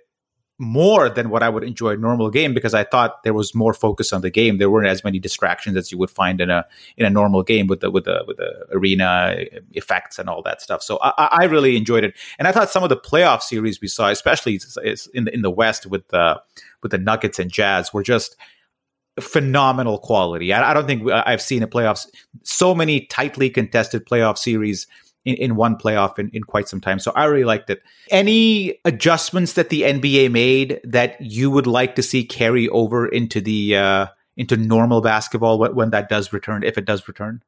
more 0.58 1.08
than 1.08 1.30
what 1.30 1.42
I 1.42 1.48
would 1.48 1.64
enjoy 1.64 1.90
a 1.90 1.96
normal 1.96 2.30
game 2.30 2.54
because 2.54 2.74
I 2.74 2.84
thought 2.84 3.24
there 3.24 3.34
was 3.34 3.54
more 3.54 3.74
focus 3.74 4.12
on 4.12 4.20
the 4.20 4.30
game. 4.30 4.58
There 4.58 4.70
weren't 4.70 4.86
as 4.86 5.02
many 5.02 5.18
distractions 5.18 5.76
as 5.76 5.90
you 5.90 5.98
would 5.98 6.10
find 6.10 6.40
in 6.40 6.48
a 6.48 6.64
in 6.96 7.04
a 7.04 7.10
normal 7.10 7.42
game 7.42 7.66
with 7.66 7.80
the 7.80 7.90
with 7.90 8.04
the 8.04 8.22
with 8.26 8.36
the 8.36 8.66
arena 8.70 9.34
eh, 9.36 9.58
effects 9.72 10.18
and 10.18 10.28
all 10.28 10.42
that 10.42 10.62
stuff. 10.62 10.82
So 10.82 10.98
I, 11.02 11.28
I 11.32 11.44
really 11.44 11.76
enjoyed 11.76 12.04
it, 12.04 12.14
and 12.38 12.46
I 12.46 12.52
thought 12.52 12.70
some 12.70 12.84
of 12.84 12.88
the 12.88 12.96
playoff 12.96 13.42
series 13.42 13.80
we 13.80 13.88
saw, 13.88 14.10
especially 14.10 14.60
in 15.12 15.24
the 15.24 15.34
in 15.34 15.42
the 15.42 15.50
West 15.50 15.86
with 15.86 16.06
the 16.08 16.40
with 16.82 16.92
the 16.92 16.98
Nuggets 16.98 17.40
and 17.40 17.50
Jazz, 17.50 17.92
were 17.92 18.04
just 18.04 18.36
phenomenal 19.20 19.98
quality. 19.98 20.52
I, 20.52 20.70
I, 20.70 20.74
don't 20.74 20.86
think 20.86 21.08
I've 21.08 21.42
seen 21.42 21.62
a 21.62 21.68
playoffs 21.68 22.08
so 22.42 22.74
many 22.74 23.06
tightly 23.06 23.48
contested 23.48 24.06
playoff 24.06 24.38
series 24.38 24.88
in, 25.24 25.34
in 25.36 25.56
one 25.56 25.76
playoff 25.76 26.18
in, 26.18 26.30
in 26.32 26.44
quite 26.44 26.68
some 26.68 26.80
time. 26.80 26.98
So 26.98 27.12
I 27.14 27.24
really 27.24 27.44
liked 27.44 27.70
it. 27.70 27.82
Any 28.10 28.78
adjustments 28.84 29.54
that 29.54 29.70
the 29.70 29.82
NBA 29.82 30.30
made 30.30 30.80
that 30.84 31.20
you 31.20 31.50
would 31.50 31.66
like 31.66 31.94
to 31.96 32.02
see 32.02 32.24
carry 32.24 32.68
over 32.68 33.06
into 33.06 33.40
the 33.40 33.76
uh, 33.76 34.06
into 34.36 34.56
normal 34.56 35.00
basketball 35.00 35.58
when 35.72 35.90
that 35.90 36.08
does 36.08 36.32
return, 36.32 36.62
if 36.64 36.76
it 36.76 36.84
does 36.84 37.06
return? 37.06 37.42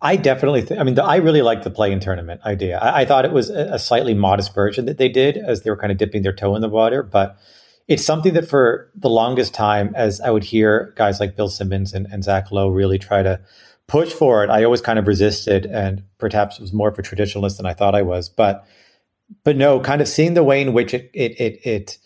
I 0.00 0.16
definitely, 0.16 0.62
th- 0.62 0.78
I 0.78 0.82
mean, 0.82 0.94
the, 0.94 1.04
I 1.04 1.16
really 1.16 1.42
liked 1.42 1.64
the 1.64 1.70
play 1.70 1.90
in 1.90 2.00
tournament 2.00 2.42
idea. 2.44 2.78
I, 2.78 3.00
I 3.00 3.04
thought 3.06 3.24
it 3.24 3.32
was 3.32 3.48
a, 3.48 3.70
a, 3.72 3.78
slightly 3.78 4.12
modest 4.12 4.54
version 4.54 4.84
that 4.84 4.98
they 4.98 5.08
did 5.08 5.38
as 5.38 5.62
they 5.62 5.70
were 5.70 5.76
kind 5.76 5.90
of 5.90 5.96
dipping 5.96 6.22
their 6.22 6.34
toe 6.34 6.54
in 6.54 6.60
the 6.60 6.68
water, 6.68 7.02
but 7.02 7.38
it's 7.88 8.04
something 8.04 8.34
that 8.34 8.48
for 8.48 8.90
the 8.94 9.08
longest 9.08 9.54
time, 9.54 9.94
as 9.96 10.20
I 10.20 10.30
would 10.30 10.44
hear 10.44 10.92
guys 10.96 11.18
like 11.18 11.34
Bill 11.34 11.48
Simmons 11.48 11.94
and, 11.94 12.06
and 12.12 12.22
Zach 12.22 12.52
Lowe 12.52 12.68
really 12.68 12.98
try 12.98 13.22
to 13.22 13.40
push 13.88 14.12
for 14.12 14.42
it, 14.44 14.50
I 14.50 14.64
always 14.64 14.80
kind 14.80 14.98
of 14.98 15.06
resisted 15.06 15.66
and 15.66 16.02
perhaps 16.18 16.58
was 16.58 16.72
more 16.72 16.88
of 16.88 16.98
a 16.98 17.02
traditionalist 17.02 17.56
than 17.56 17.66
I 17.66 17.74
thought 17.74 17.94
I 17.94 18.02
was. 18.02 18.28
But 18.28 18.66
but 19.44 19.56
no, 19.56 19.80
kind 19.80 20.00
of 20.00 20.08
seeing 20.08 20.34
the 20.34 20.44
way 20.44 20.60
in 20.60 20.72
which 20.72 20.94
it 20.94 21.10
it 21.14 21.40
it, 21.40 21.66
it 21.66 21.98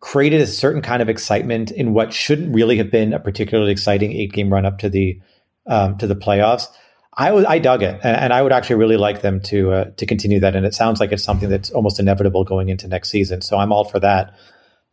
created 0.00 0.40
a 0.40 0.46
certain 0.46 0.82
kind 0.82 1.02
of 1.02 1.08
excitement 1.08 1.70
in 1.70 1.92
what 1.92 2.12
shouldn't 2.12 2.54
really 2.54 2.78
have 2.78 2.90
been 2.90 3.12
a 3.12 3.20
particularly 3.20 3.70
exciting 3.70 4.12
eight 4.12 4.32
game 4.32 4.52
run 4.52 4.64
up 4.66 4.78
to 4.78 4.88
the 4.88 5.20
um, 5.66 5.98
to 5.98 6.06
the 6.06 6.16
playoffs. 6.16 6.66
I 7.14 7.32
was 7.32 7.44
I 7.44 7.58
dug 7.58 7.82
it, 7.82 8.00
and, 8.02 8.16
and, 8.16 8.32
I 8.32 8.40
would 8.40 8.52
actually 8.52 8.76
really 8.76 8.96
like 8.96 9.20
them 9.20 9.40
to 9.42 9.72
uh, 9.72 9.84
to 9.96 10.06
continue 10.06 10.40
that. 10.40 10.56
And 10.56 10.64
it 10.64 10.74
sounds 10.74 11.00
like 11.00 11.12
it's 11.12 11.24
something 11.24 11.48
that's 11.48 11.70
almost 11.70 12.00
inevitable 12.00 12.44
going 12.44 12.68
into 12.68 12.88
next 12.88 13.10
season. 13.10 13.42
So 13.42 13.58
I'm 13.58 13.72
all 13.72 13.84
for 13.84 14.00
that. 14.00 14.34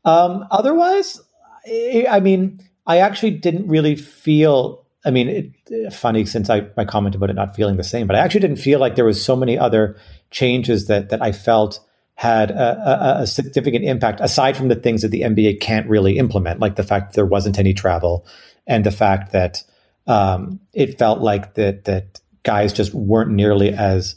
Um, 0.04 0.46
otherwise, 0.52 1.22
I 1.68 2.20
mean, 2.22 2.60
I 2.86 3.00
actually 3.00 3.32
didn't 3.32 3.68
really 3.68 3.96
feel. 3.96 4.86
I 5.08 5.12
mean, 5.12 5.54
it, 5.70 5.94
funny 5.94 6.26
since 6.26 6.50
I 6.50 6.68
my 6.76 6.84
comment 6.84 7.16
about 7.16 7.30
it 7.30 7.34
not 7.34 7.56
feeling 7.56 7.78
the 7.78 7.84
same, 7.84 8.08
but 8.08 8.18
I 8.18 8.20
actually 8.20 8.42
didn't 8.42 8.58
feel 8.58 8.80
like 8.80 8.96
there 8.96 9.06
was 9.06 9.24
so 9.24 9.36
many 9.38 9.58
other 9.58 9.98
changes 10.32 10.88
that 10.88 11.10
that 11.10 11.22
I 11.22 11.32
felt 11.32 11.80
had 12.16 12.52
a, 12.52 13.20
a, 13.20 13.22
a, 13.22 13.28
significant 13.28 13.86
impact 13.86 14.20
aside 14.22 14.58
from 14.58 14.70
the 14.70 14.76
things 14.76 15.04
that 15.04 15.10
the 15.10 15.22
NBA 15.22 15.62
can't 15.62 15.88
really 15.88 16.18
implement, 16.18 16.60
like 16.60 16.76
the 16.76 16.84
fact 16.84 17.10
that 17.10 17.16
there 17.16 17.28
wasn't 17.28 17.60
any 17.60 17.76
travel 17.76 18.26
and 18.66 18.84
the 18.84 18.92
fact 18.92 19.34
that 19.34 19.64
um, 20.08 20.60
it 20.74 20.98
felt 20.98 21.22
like 21.22 21.54
that 21.54 21.86
that 21.86 22.20
guys 22.44 22.74
just 22.74 22.94
weren't 22.94 23.32
nearly 23.32 23.70
as 23.70 24.16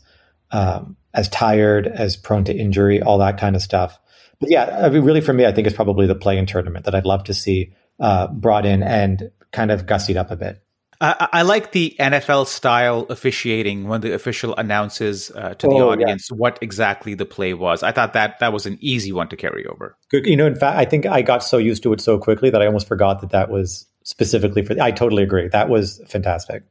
um, 0.50 0.96
as 1.14 1.28
tired, 1.28 1.86
as 1.86 2.16
prone 2.16 2.44
to 2.44 2.56
injury, 2.56 3.00
all 3.00 3.18
that 3.18 3.38
kind 3.38 3.54
of 3.54 3.62
stuff. 3.62 3.98
But 4.40 4.50
yeah, 4.50 4.86
I 4.86 4.88
mean, 4.88 5.04
really 5.04 5.20
for 5.20 5.32
me, 5.32 5.46
I 5.46 5.52
think 5.52 5.66
it's 5.66 5.76
probably 5.76 6.06
the 6.06 6.14
play 6.14 6.36
in 6.36 6.46
tournament 6.46 6.86
that 6.86 6.94
I'd 6.94 7.06
love 7.06 7.24
to 7.24 7.34
see 7.34 7.74
uh, 8.00 8.26
brought 8.28 8.66
in 8.66 8.82
and 8.82 9.30
kind 9.52 9.70
of 9.70 9.86
gussied 9.86 10.16
up 10.16 10.30
a 10.30 10.36
bit. 10.36 10.62
Uh, 11.00 11.28
I 11.32 11.42
like 11.42 11.72
the 11.72 11.96
NFL 11.98 12.46
style 12.46 13.06
officiating 13.08 13.88
when 13.88 14.02
the 14.02 14.12
official 14.12 14.54
announces 14.56 15.30
uh, 15.30 15.54
to 15.54 15.66
the 15.66 15.74
Oh, 15.74 15.90
audience 15.90 16.30
what 16.30 16.58
exactly 16.60 17.14
the 17.14 17.24
play 17.24 17.54
was. 17.54 17.82
I 17.82 17.90
thought 17.90 18.12
that 18.12 18.38
that 18.40 18.52
was 18.52 18.66
an 18.66 18.76
easy 18.82 19.10
one 19.10 19.28
to 19.28 19.36
carry 19.36 19.64
over. 19.66 19.96
Good. 20.10 20.26
You 20.26 20.36
know, 20.36 20.46
in 20.46 20.56
fact, 20.56 20.76
I 20.76 20.84
think 20.84 21.06
I 21.06 21.22
got 21.22 21.42
so 21.42 21.56
used 21.56 21.82
to 21.84 21.92
it 21.94 22.02
so 22.02 22.18
quickly 22.18 22.50
that 22.50 22.60
I 22.60 22.66
almost 22.66 22.86
forgot 22.86 23.22
that 23.22 23.30
that 23.30 23.48
was 23.48 23.86
specifically 24.04 24.62
for. 24.62 24.80
I 24.80 24.90
totally 24.90 25.22
agree. 25.22 25.48
That 25.48 25.70
was 25.70 26.02
fantastic. 26.06 26.64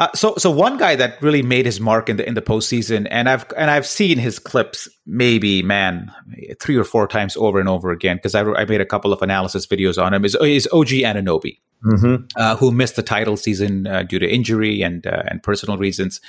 Uh, 0.00 0.08
so, 0.14 0.34
so 0.38 0.50
one 0.50 0.78
guy 0.78 0.96
that 0.96 1.20
really 1.20 1.42
made 1.42 1.66
his 1.66 1.78
mark 1.78 2.08
in 2.08 2.16
the 2.16 2.26
in 2.26 2.32
the 2.32 2.40
postseason, 2.40 3.06
and 3.10 3.28
I've 3.28 3.44
and 3.54 3.70
I've 3.70 3.86
seen 3.86 4.16
his 4.16 4.38
clips 4.38 4.88
maybe 5.04 5.62
man 5.62 6.10
three 6.58 6.76
or 6.76 6.84
four 6.84 7.06
times 7.06 7.36
over 7.36 7.60
and 7.60 7.68
over 7.68 7.90
again 7.90 8.16
because 8.16 8.34
I, 8.34 8.40
I 8.40 8.64
made 8.64 8.80
a 8.80 8.86
couple 8.86 9.12
of 9.12 9.20
analysis 9.20 9.66
videos 9.66 10.02
on 10.02 10.14
him. 10.14 10.24
Is 10.24 10.34
is 10.36 10.66
OG 10.72 10.88
Anunoby, 10.88 11.58
Mm-hmm. 11.84 12.24
uh, 12.36 12.56
who 12.56 12.72
missed 12.72 12.96
the 12.96 13.02
title 13.02 13.36
season 13.36 13.86
uh, 13.86 14.02
due 14.02 14.18
to 14.18 14.26
injury 14.26 14.80
and 14.80 15.06
uh, 15.06 15.22
and 15.26 15.42
personal 15.42 15.76
reasons, 15.76 16.22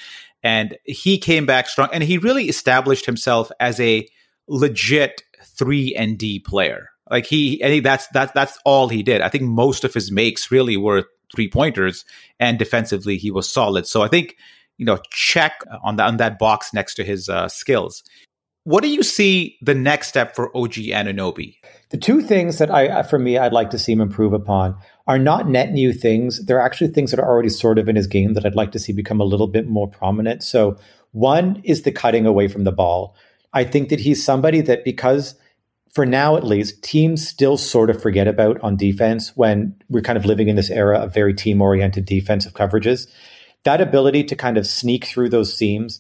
and 0.44 0.78
he 0.84 1.18
came 1.18 1.46
back 1.46 1.70
strong, 1.70 1.88
and 1.94 2.04
he 2.04 2.18
really 2.18 2.50
established 2.50 3.06
himself 3.06 3.54
as 3.62 3.80
a 3.80 4.06
legit 4.50 5.24
three 5.46 5.96
and 5.96 6.18
D 6.18 6.40
player. 6.40 6.90
Like 7.10 7.26
he, 7.26 7.64
I 7.64 7.68
think 7.68 7.86
that's 7.86 8.08
that's 8.08 8.34
that's 8.34 8.60
all 8.66 8.90
he 8.90 9.02
did. 9.02 9.22
I 9.22 9.30
think 9.30 9.44
most 9.44 9.86
of 9.86 9.94
his 9.94 10.12
makes 10.12 10.52
really 10.52 10.76
were 10.76 11.06
three 11.34 11.50
pointers, 11.50 12.06
and 12.40 12.60
defensively 12.60 13.18
he 13.18 13.32
was 13.32 13.52
solid. 13.52 13.88
So 13.88 14.02
I 14.02 14.08
think 14.08 14.38
you 14.78 14.86
know 14.86 15.00
check 15.12 15.62
on 15.84 15.96
that 15.98 16.08
on 16.08 16.18
that 16.18 16.40
box 16.40 16.74
next 16.74 16.96
to 16.96 17.04
his 17.04 17.30
uh, 17.30 17.48
skills. 17.48 18.04
What 18.64 18.84
do 18.84 18.90
you 18.90 19.02
see 19.02 19.58
the 19.62 19.74
next 19.74 20.10
step 20.10 20.36
for 20.36 20.56
OG 20.56 20.74
Anunoby? 20.74 21.56
The 21.90 21.98
two 21.98 22.22
things 22.22 22.60
that 22.60 22.70
I, 22.70 23.02
for 23.02 23.18
me, 23.18 23.38
I'd 23.38 23.54
like 23.54 23.72
to 23.72 23.80
see 23.80 23.92
him 23.92 24.02
improve 24.02 24.34
upon 24.34 24.78
are 25.08 25.18
not 25.18 25.50
net 25.50 25.72
new 25.72 25.92
things. 25.92 26.46
They're 26.46 26.62
actually 26.62 26.92
things 26.92 27.10
that 27.10 27.20
are 27.20 27.28
already 27.28 27.50
sort 27.50 27.80
of 27.80 27.90
in 27.90 27.96
his 27.96 28.06
game 28.06 28.34
that 28.36 28.46
I'd 28.46 28.56
like 28.56 28.72
to 28.74 28.80
see 28.80 28.94
become 28.94 29.20
a 29.20 29.26
little 29.26 29.48
bit 29.48 29.68
more 29.68 29.88
prominent. 29.88 30.44
So, 30.44 30.78
one 31.12 31.60
is 31.66 31.82
the 31.82 31.92
cutting 31.92 32.26
away 32.26 32.48
from 32.48 32.64
the 32.64 32.72
ball. 32.72 33.16
I 33.52 33.64
think 33.64 33.90
that 33.90 34.00
he's 34.00 34.24
somebody 34.24 34.62
that, 34.62 34.86
because 34.86 35.36
for 35.94 36.06
now 36.06 36.38
at 36.38 36.46
least, 36.46 36.82
teams 36.84 37.28
still 37.28 37.58
sort 37.58 37.90
of 37.90 38.02
forget 38.02 38.28
about 38.28 38.60
on 38.62 38.78
defense 38.78 39.36
when 39.36 39.76
we're 39.90 40.02
kind 40.02 40.18
of 40.18 40.26
living 40.26 40.48
in 40.48 40.56
this 40.56 40.70
era 40.70 41.00
of 41.00 41.14
very 41.14 41.34
team 41.34 41.62
oriented 41.62 42.06
defensive 42.06 42.54
coverages. 42.54 43.08
That 43.64 43.82
ability 43.82 44.24
to 44.26 44.36
kind 44.36 44.58
of 44.58 44.66
sneak 44.66 45.06
through 45.06 45.30
those 45.30 45.56
seams 45.56 46.00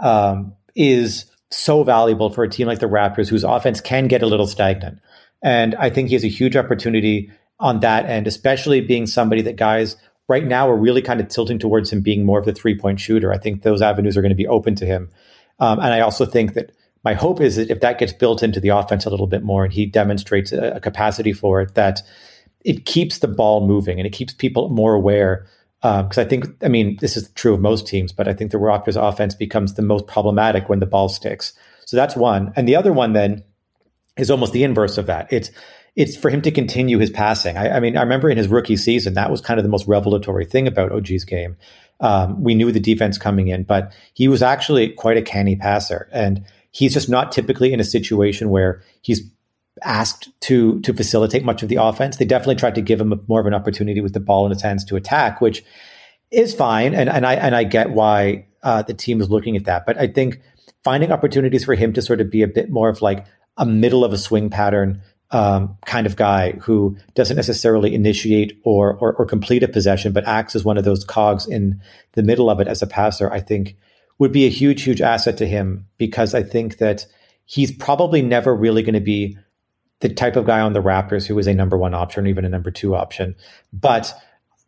um, 0.00 0.54
is 0.76 1.26
so 1.50 1.82
valuable 1.82 2.30
for 2.30 2.44
a 2.44 2.48
team 2.48 2.66
like 2.66 2.78
the 2.78 2.86
Raptors, 2.86 3.28
whose 3.28 3.44
offense 3.44 3.80
can 3.80 4.06
get 4.06 4.22
a 4.22 4.26
little 4.26 4.46
stagnant. 4.46 5.00
And 5.42 5.74
I 5.74 5.90
think 5.90 6.08
he 6.08 6.14
has 6.14 6.24
a 6.24 6.28
huge 6.28 6.56
opportunity 6.56 7.30
on 7.58 7.80
that 7.80 8.06
end, 8.06 8.26
especially 8.26 8.80
being 8.80 9.06
somebody 9.06 9.42
that 9.42 9.56
guys 9.56 9.96
right 10.28 10.46
now 10.46 10.70
are 10.70 10.76
really 10.76 11.02
kind 11.02 11.20
of 11.20 11.28
tilting 11.28 11.58
towards 11.58 11.92
him 11.92 12.00
being 12.00 12.24
more 12.24 12.38
of 12.38 12.44
the 12.44 12.52
three 12.52 12.78
point 12.78 13.00
shooter. 13.00 13.32
I 13.32 13.38
think 13.38 13.62
those 13.62 13.82
avenues 13.82 14.16
are 14.16 14.22
going 14.22 14.30
to 14.30 14.36
be 14.36 14.46
open 14.46 14.76
to 14.76 14.86
him. 14.86 15.10
Um, 15.58 15.80
and 15.80 15.92
I 15.92 16.00
also 16.00 16.24
think 16.24 16.54
that 16.54 16.70
my 17.04 17.14
hope 17.14 17.40
is 17.40 17.56
that 17.56 17.70
if 17.70 17.80
that 17.80 17.98
gets 17.98 18.12
built 18.12 18.42
into 18.42 18.60
the 18.60 18.68
offense 18.68 19.06
a 19.06 19.10
little 19.10 19.26
bit 19.26 19.42
more 19.42 19.64
and 19.64 19.72
he 19.72 19.86
demonstrates 19.86 20.52
a, 20.52 20.72
a 20.72 20.80
capacity 20.80 21.32
for 21.32 21.60
it, 21.60 21.74
that 21.74 22.00
it 22.64 22.86
keeps 22.86 23.18
the 23.18 23.28
ball 23.28 23.66
moving 23.66 23.98
and 23.98 24.06
it 24.06 24.12
keeps 24.12 24.32
people 24.32 24.68
more 24.68 24.94
aware. 24.94 25.46
Because 25.80 26.18
um, 26.18 26.24
I 26.24 26.28
think, 26.28 26.46
I 26.62 26.68
mean, 26.68 26.96
this 27.00 27.16
is 27.16 27.28
true 27.30 27.54
of 27.54 27.60
most 27.60 27.88
teams, 27.88 28.12
but 28.12 28.28
I 28.28 28.34
think 28.34 28.52
the 28.52 28.58
Raptors 28.58 28.96
offense 28.96 29.34
becomes 29.34 29.74
the 29.74 29.82
most 29.82 30.06
problematic 30.06 30.68
when 30.68 30.78
the 30.78 30.86
ball 30.86 31.08
sticks. 31.08 31.54
So 31.86 31.96
that's 31.96 32.14
one. 32.14 32.52
And 32.54 32.68
the 32.68 32.76
other 32.76 32.92
one 32.92 33.14
then 33.14 33.42
is 34.16 34.30
almost 34.30 34.52
the 34.52 34.62
inverse 34.62 34.96
of 34.96 35.06
that. 35.06 35.32
It's 35.32 35.50
it's 35.94 36.16
for 36.16 36.30
him 36.30 36.40
to 36.42 36.50
continue 36.50 36.98
his 36.98 37.10
passing. 37.10 37.58
I, 37.58 37.76
I, 37.76 37.80
mean, 37.80 37.98
I 37.98 38.02
remember 38.02 38.30
in 38.30 38.38
his 38.38 38.48
rookie 38.48 38.78
season, 38.78 39.12
that 39.14 39.30
was 39.30 39.42
kind 39.42 39.60
of 39.60 39.64
the 39.64 39.68
most 39.68 39.86
revelatory 39.86 40.46
thing 40.46 40.66
about 40.66 40.90
OG's 40.90 41.24
game. 41.24 41.56
Um, 42.00 42.42
we 42.42 42.54
knew 42.54 42.72
the 42.72 42.80
defense 42.80 43.18
coming 43.18 43.48
in, 43.48 43.64
but 43.64 43.92
he 44.14 44.26
was 44.26 44.42
actually 44.42 44.88
quite 44.88 45.18
a 45.18 45.22
canny 45.22 45.54
passer. 45.54 46.08
And 46.10 46.46
he's 46.72 46.92
just 46.92 47.08
not 47.08 47.30
typically 47.30 47.72
in 47.72 47.80
a 47.80 47.84
situation 47.84 48.50
where 48.50 48.82
he's 49.02 49.22
asked 49.82 50.28
to 50.40 50.80
to 50.80 50.92
facilitate 50.92 51.44
much 51.44 51.62
of 51.62 51.68
the 51.68 51.76
offense. 51.76 52.16
They 52.16 52.24
definitely 52.24 52.56
tried 52.56 52.74
to 52.74 52.82
give 52.82 53.00
him 53.00 53.12
a, 53.12 53.18
more 53.28 53.40
of 53.40 53.46
an 53.46 53.54
opportunity 53.54 54.00
with 54.00 54.12
the 54.12 54.20
ball 54.20 54.44
in 54.44 54.50
his 54.50 54.62
hands 54.62 54.84
to 54.86 54.96
attack, 54.96 55.40
which 55.40 55.64
is 56.30 56.54
fine. 56.54 56.94
And, 56.94 57.08
and 57.08 57.24
I 57.24 57.34
and 57.34 57.54
I 57.54 57.64
get 57.64 57.90
why 57.90 58.46
uh, 58.62 58.82
the 58.82 58.94
team 58.94 59.20
is 59.20 59.30
looking 59.30 59.56
at 59.56 59.64
that. 59.64 59.86
But 59.86 59.98
I 59.98 60.08
think 60.08 60.40
finding 60.82 61.12
opportunities 61.12 61.64
for 61.64 61.74
him 61.74 61.92
to 61.92 62.02
sort 62.02 62.20
of 62.20 62.30
be 62.30 62.42
a 62.42 62.48
bit 62.48 62.70
more 62.70 62.88
of 62.88 63.02
like 63.02 63.26
a 63.56 63.66
middle 63.66 64.04
of 64.04 64.12
a 64.12 64.18
swing 64.18 64.50
pattern 64.50 65.02
um, 65.30 65.78
kind 65.86 66.06
of 66.06 66.16
guy 66.16 66.52
who 66.52 66.96
doesn't 67.14 67.36
necessarily 67.36 67.94
initiate 67.94 68.60
or, 68.64 68.94
or, 68.94 69.14
or 69.14 69.24
complete 69.24 69.62
a 69.62 69.68
possession, 69.68 70.12
but 70.12 70.26
acts 70.26 70.54
as 70.54 70.64
one 70.64 70.76
of 70.76 70.84
those 70.84 71.04
cogs 71.04 71.46
in 71.46 71.80
the 72.12 72.22
middle 72.22 72.50
of 72.50 72.60
it 72.60 72.68
as 72.68 72.82
a 72.82 72.86
passer, 72.86 73.32
I 73.32 73.40
think 73.40 73.76
would 74.18 74.32
be 74.32 74.46
a 74.46 74.50
huge, 74.50 74.82
huge 74.82 75.00
asset 75.00 75.36
to 75.38 75.46
him 75.46 75.86
because 75.98 76.34
I 76.34 76.42
think 76.42 76.78
that 76.78 77.06
he's 77.44 77.72
probably 77.72 78.22
never 78.22 78.54
really 78.54 78.82
going 78.82 78.94
to 78.94 79.00
be 79.00 79.36
the 80.00 80.08
type 80.08 80.36
of 80.36 80.46
guy 80.46 80.60
on 80.60 80.72
the 80.72 80.82
Raptors 80.82 81.26
who 81.26 81.38
is 81.38 81.46
a 81.46 81.54
number 81.54 81.76
one 81.76 81.94
option 81.94 82.24
or 82.24 82.28
even 82.28 82.44
a 82.44 82.48
number 82.48 82.70
two 82.70 82.94
option. 82.94 83.34
But 83.72 84.12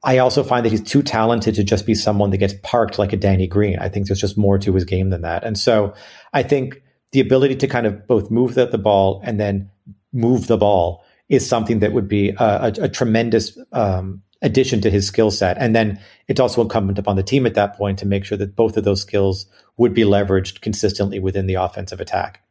I 0.04 0.18
also 0.18 0.44
find 0.44 0.64
that 0.64 0.70
he's 0.70 0.82
too 0.82 1.02
talented 1.02 1.54
to 1.54 1.64
just 1.64 1.86
be 1.86 1.94
someone 1.94 2.30
that 2.30 2.38
gets 2.38 2.54
parked 2.62 2.98
like 2.98 3.12
a 3.12 3.16
Danny 3.16 3.46
Green. 3.46 3.78
I 3.78 3.88
think 3.88 4.06
there's 4.06 4.20
just 4.20 4.36
more 4.38 4.58
to 4.58 4.74
his 4.74 4.84
game 4.84 5.10
than 5.10 5.22
that. 5.22 5.44
And 5.44 5.58
so 5.58 5.94
I 6.32 6.42
think 6.42 6.82
the 7.12 7.20
ability 7.20 7.56
to 7.56 7.66
kind 7.66 7.86
of 7.86 8.06
both 8.06 8.30
move 8.30 8.54
the, 8.54 8.66
the 8.66 8.78
ball 8.78 9.22
and 9.24 9.40
then 9.40 9.70
move 10.12 10.46
the 10.46 10.58
ball 10.58 11.04
is 11.28 11.48
something 11.48 11.78
that 11.78 11.92
would 11.92 12.06
be 12.06 12.30
a, 12.30 12.34
a, 12.38 12.72
a 12.82 12.88
tremendous 12.88 13.58
um, 13.72 14.22
addition 14.44 14.80
to 14.82 14.90
his 14.90 15.06
skill 15.06 15.32
set. 15.32 15.56
And 15.58 15.74
then 15.74 15.98
it's 16.28 16.38
also 16.38 16.62
incumbent 16.62 16.98
upon 16.98 17.16
the 17.16 17.22
team 17.22 17.46
at 17.46 17.54
that 17.54 17.76
point 17.76 17.98
to 17.98 18.06
make 18.06 18.24
sure 18.24 18.38
that 18.38 18.54
both 18.54 18.76
of 18.76 18.84
those 18.84 19.00
skills 19.00 19.46
would 19.76 19.94
be 19.94 20.02
leveraged 20.02 20.60
consistently 20.60 21.18
within 21.18 21.46
the 21.46 21.54
offensive 21.54 22.00
attack. 22.00 22.42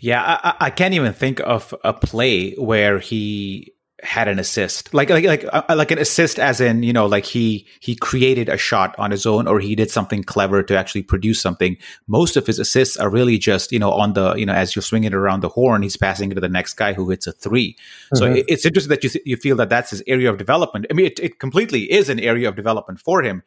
Yeah, 0.00 0.22
I, 0.22 0.54
I 0.60 0.70
can't 0.70 0.94
even 0.94 1.12
think 1.12 1.40
of 1.40 1.74
a 1.82 1.92
play 1.92 2.52
where 2.54 3.00
he 3.00 3.72
had 4.02 4.28
an 4.28 4.38
assist. 4.38 4.94
Like 4.94 5.10
like 5.10 5.24
like 5.24 5.44
uh, 5.52 5.62
like 5.74 5.90
an 5.90 5.98
assist 5.98 6.38
as 6.38 6.60
in 6.60 6.82
you 6.82 6.92
know 6.92 7.06
like 7.06 7.24
he 7.24 7.66
he 7.80 7.96
created 7.96 8.48
a 8.48 8.56
shot 8.56 8.94
on 8.98 9.10
his 9.10 9.26
own 9.26 9.48
or 9.48 9.58
he 9.58 9.74
did 9.74 9.90
something 9.90 10.22
clever 10.22 10.62
to 10.62 10.76
actually 10.76 11.02
produce 11.02 11.40
something. 11.40 11.76
Most 12.06 12.36
of 12.36 12.46
his 12.46 12.58
assists 12.58 12.96
are 12.96 13.10
really 13.10 13.38
just 13.38 13.72
you 13.72 13.78
know 13.78 13.90
on 13.90 14.12
the 14.12 14.34
you 14.34 14.46
know 14.46 14.52
as 14.52 14.76
you're 14.76 14.82
swinging 14.82 15.08
it 15.08 15.14
around 15.14 15.40
the 15.40 15.48
horn 15.48 15.82
he's 15.82 15.96
passing 15.96 16.30
it 16.30 16.36
to 16.36 16.40
the 16.40 16.48
next 16.48 16.74
guy 16.74 16.92
who 16.92 17.10
hits 17.10 17.26
a 17.26 17.32
3 17.32 17.72
mm-hmm. 17.74 18.16
so 18.16 18.24
it, 18.26 18.44
it's 18.48 18.64
interesting 18.64 18.90
that 18.90 19.02
you 19.02 19.10
you 19.24 19.36
feel 19.36 19.56
that 19.56 19.68
that's 19.68 19.90
his 19.90 20.02
area 20.06 20.30
of 20.30 20.38
development. 20.38 20.86
I 20.90 20.94
mean 20.94 21.06
it, 21.06 21.18
it 21.18 21.38
completely 21.40 21.90
is 21.90 22.08
an 22.08 22.20
area 22.20 22.48
of 22.48 22.56
development 22.56 23.00
for 23.00 23.22
him. 23.22 23.42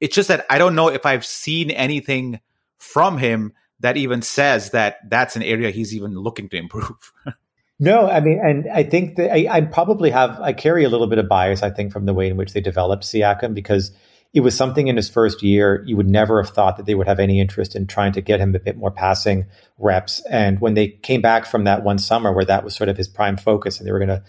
It's 0.00 0.14
just 0.14 0.28
that 0.28 0.44
i 0.50 0.58
don't 0.58 0.74
know 0.74 0.88
if 0.88 1.06
i've 1.06 1.24
seen 1.24 1.70
anything 1.70 2.40
from 2.76 3.16
him 3.16 3.54
that 3.80 3.96
even 3.96 4.20
says 4.20 4.70
that 4.72 4.98
that's 5.08 5.36
an 5.36 5.42
area 5.42 5.70
he's 5.70 5.94
even 5.94 6.14
looking 6.14 6.50
to 6.50 6.56
improve 6.58 7.12
No, 7.78 8.08
I 8.08 8.20
mean, 8.20 8.40
and 8.42 8.66
I 8.72 8.84
think 8.84 9.16
that 9.16 9.32
I, 9.32 9.46
I, 9.50 9.60
probably 9.60 10.10
have, 10.10 10.40
I 10.40 10.54
carry 10.54 10.84
a 10.84 10.88
little 10.88 11.06
bit 11.06 11.18
of 11.18 11.28
bias, 11.28 11.62
I 11.62 11.70
think, 11.70 11.92
from 11.92 12.06
the 12.06 12.14
way 12.14 12.28
in 12.28 12.36
which 12.36 12.54
they 12.54 12.60
developed 12.60 13.04
Siakam 13.04 13.52
because 13.52 13.92
it 14.32 14.40
was 14.40 14.56
something 14.56 14.88
in 14.88 14.96
his 14.96 15.10
first 15.10 15.42
year 15.42 15.82
you 15.86 15.96
would 15.96 16.08
never 16.08 16.42
have 16.42 16.52
thought 16.52 16.78
that 16.78 16.86
they 16.86 16.94
would 16.94 17.06
have 17.06 17.20
any 17.20 17.38
interest 17.38 17.76
in 17.76 17.86
trying 17.86 18.12
to 18.12 18.22
get 18.22 18.40
him 18.40 18.54
a 18.54 18.58
bit 18.58 18.78
more 18.78 18.90
passing 18.90 19.46
reps. 19.78 20.20
And 20.30 20.60
when 20.60 20.74
they 20.74 20.88
came 20.88 21.20
back 21.20 21.44
from 21.44 21.64
that 21.64 21.84
one 21.84 21.98
summer 21.98 22.32
where 22.32 22.44
that 22.46 22.64
was 22.64 22.74
sort 22.74 22.88
of 22.88 22.96
his 22.96 23.08
prime 23.08 23.36
focus 23.36 23.78
and 23.78 23.86
they 23.86 23.92
were 23.92 23.98
going 23.98 24.08
to 24.08 24.22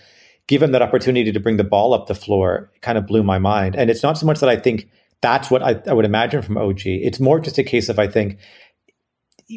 give 0.48 0.62
him 0.62 0.72
that 0.74 0.82
opportunity 0.82 1.32
to 1.32 1.40
bring 1.40 1.58
the 1.58 1.64
ball 1.64 1.94
up 1.94 2.08
the 2.08 2.16
floor, 2.16 2.72
it 2.76 2.82
kind 2.82 2.98
of 2.98 3.08
blew 3.08 3.24
my 3.24 3.38
mind. 3.38 3.76
And 3.78 3.90
it's 3.90 4.04
not 4.04 4.18
so 4.18 4.26
much 4.26 4.40
that 4.42 4.50
I 4.50 4.58
think 4.58 4.90
that's 5.22 5.50
what 5.50 5.64
I, 5.64 5.82
I 5.88 5.94
would 5.94 6.06
imagine 6.06 6.42
from 6.42 6.58
OG. 6.58 6.82
It's 6.86 7.20
more 7.20 7.40
just 7.40 7.58
a 7.58 7.64
case 7.64 7.90
of, 7.90 7.98
I 7.98 8.08
think, 8.08 8.40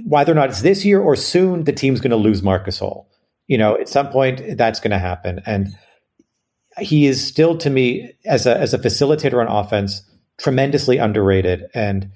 whether 0.05 0.31
or 0.31 0.37
not 0.37 0.49
it's 0.49 0.63
this 0.63 0.85
year 0.85 1.01
or 1.01 1.17
soon, 1.17 1.65
the 1.65 1.73
team's 1.73 2.01
going 2.01 2.13
to 2.13 2.17
lose 2.17 2.43
Marcus 2.43 2.81
Gasol 2.81 3.07
you 3.51 3.59
know, 3.59 3.77
at 3.77 3.89
some 3.89 4.11
point 4.11 4.57
that's 4.57 4.79
going 4.79 4.93
to 4.93 4.99
happen. 4.99 5.43
And 5.45 5.77
he 6.79 7.07
is 7.07 7.27
still, 7.27 7.59
to 7.59 7.69
me, 7.69 8.13
as 8.25 8.47
a 8.47 8.57
as 8.57 8.73
a 8.73 8.79
facilitator 8.79 9.45
on 9.45 9.49
offense, 9.49 10.03
tremendously 10.39 10.99
underrated, 10.99 11.65
and 11.75 12.13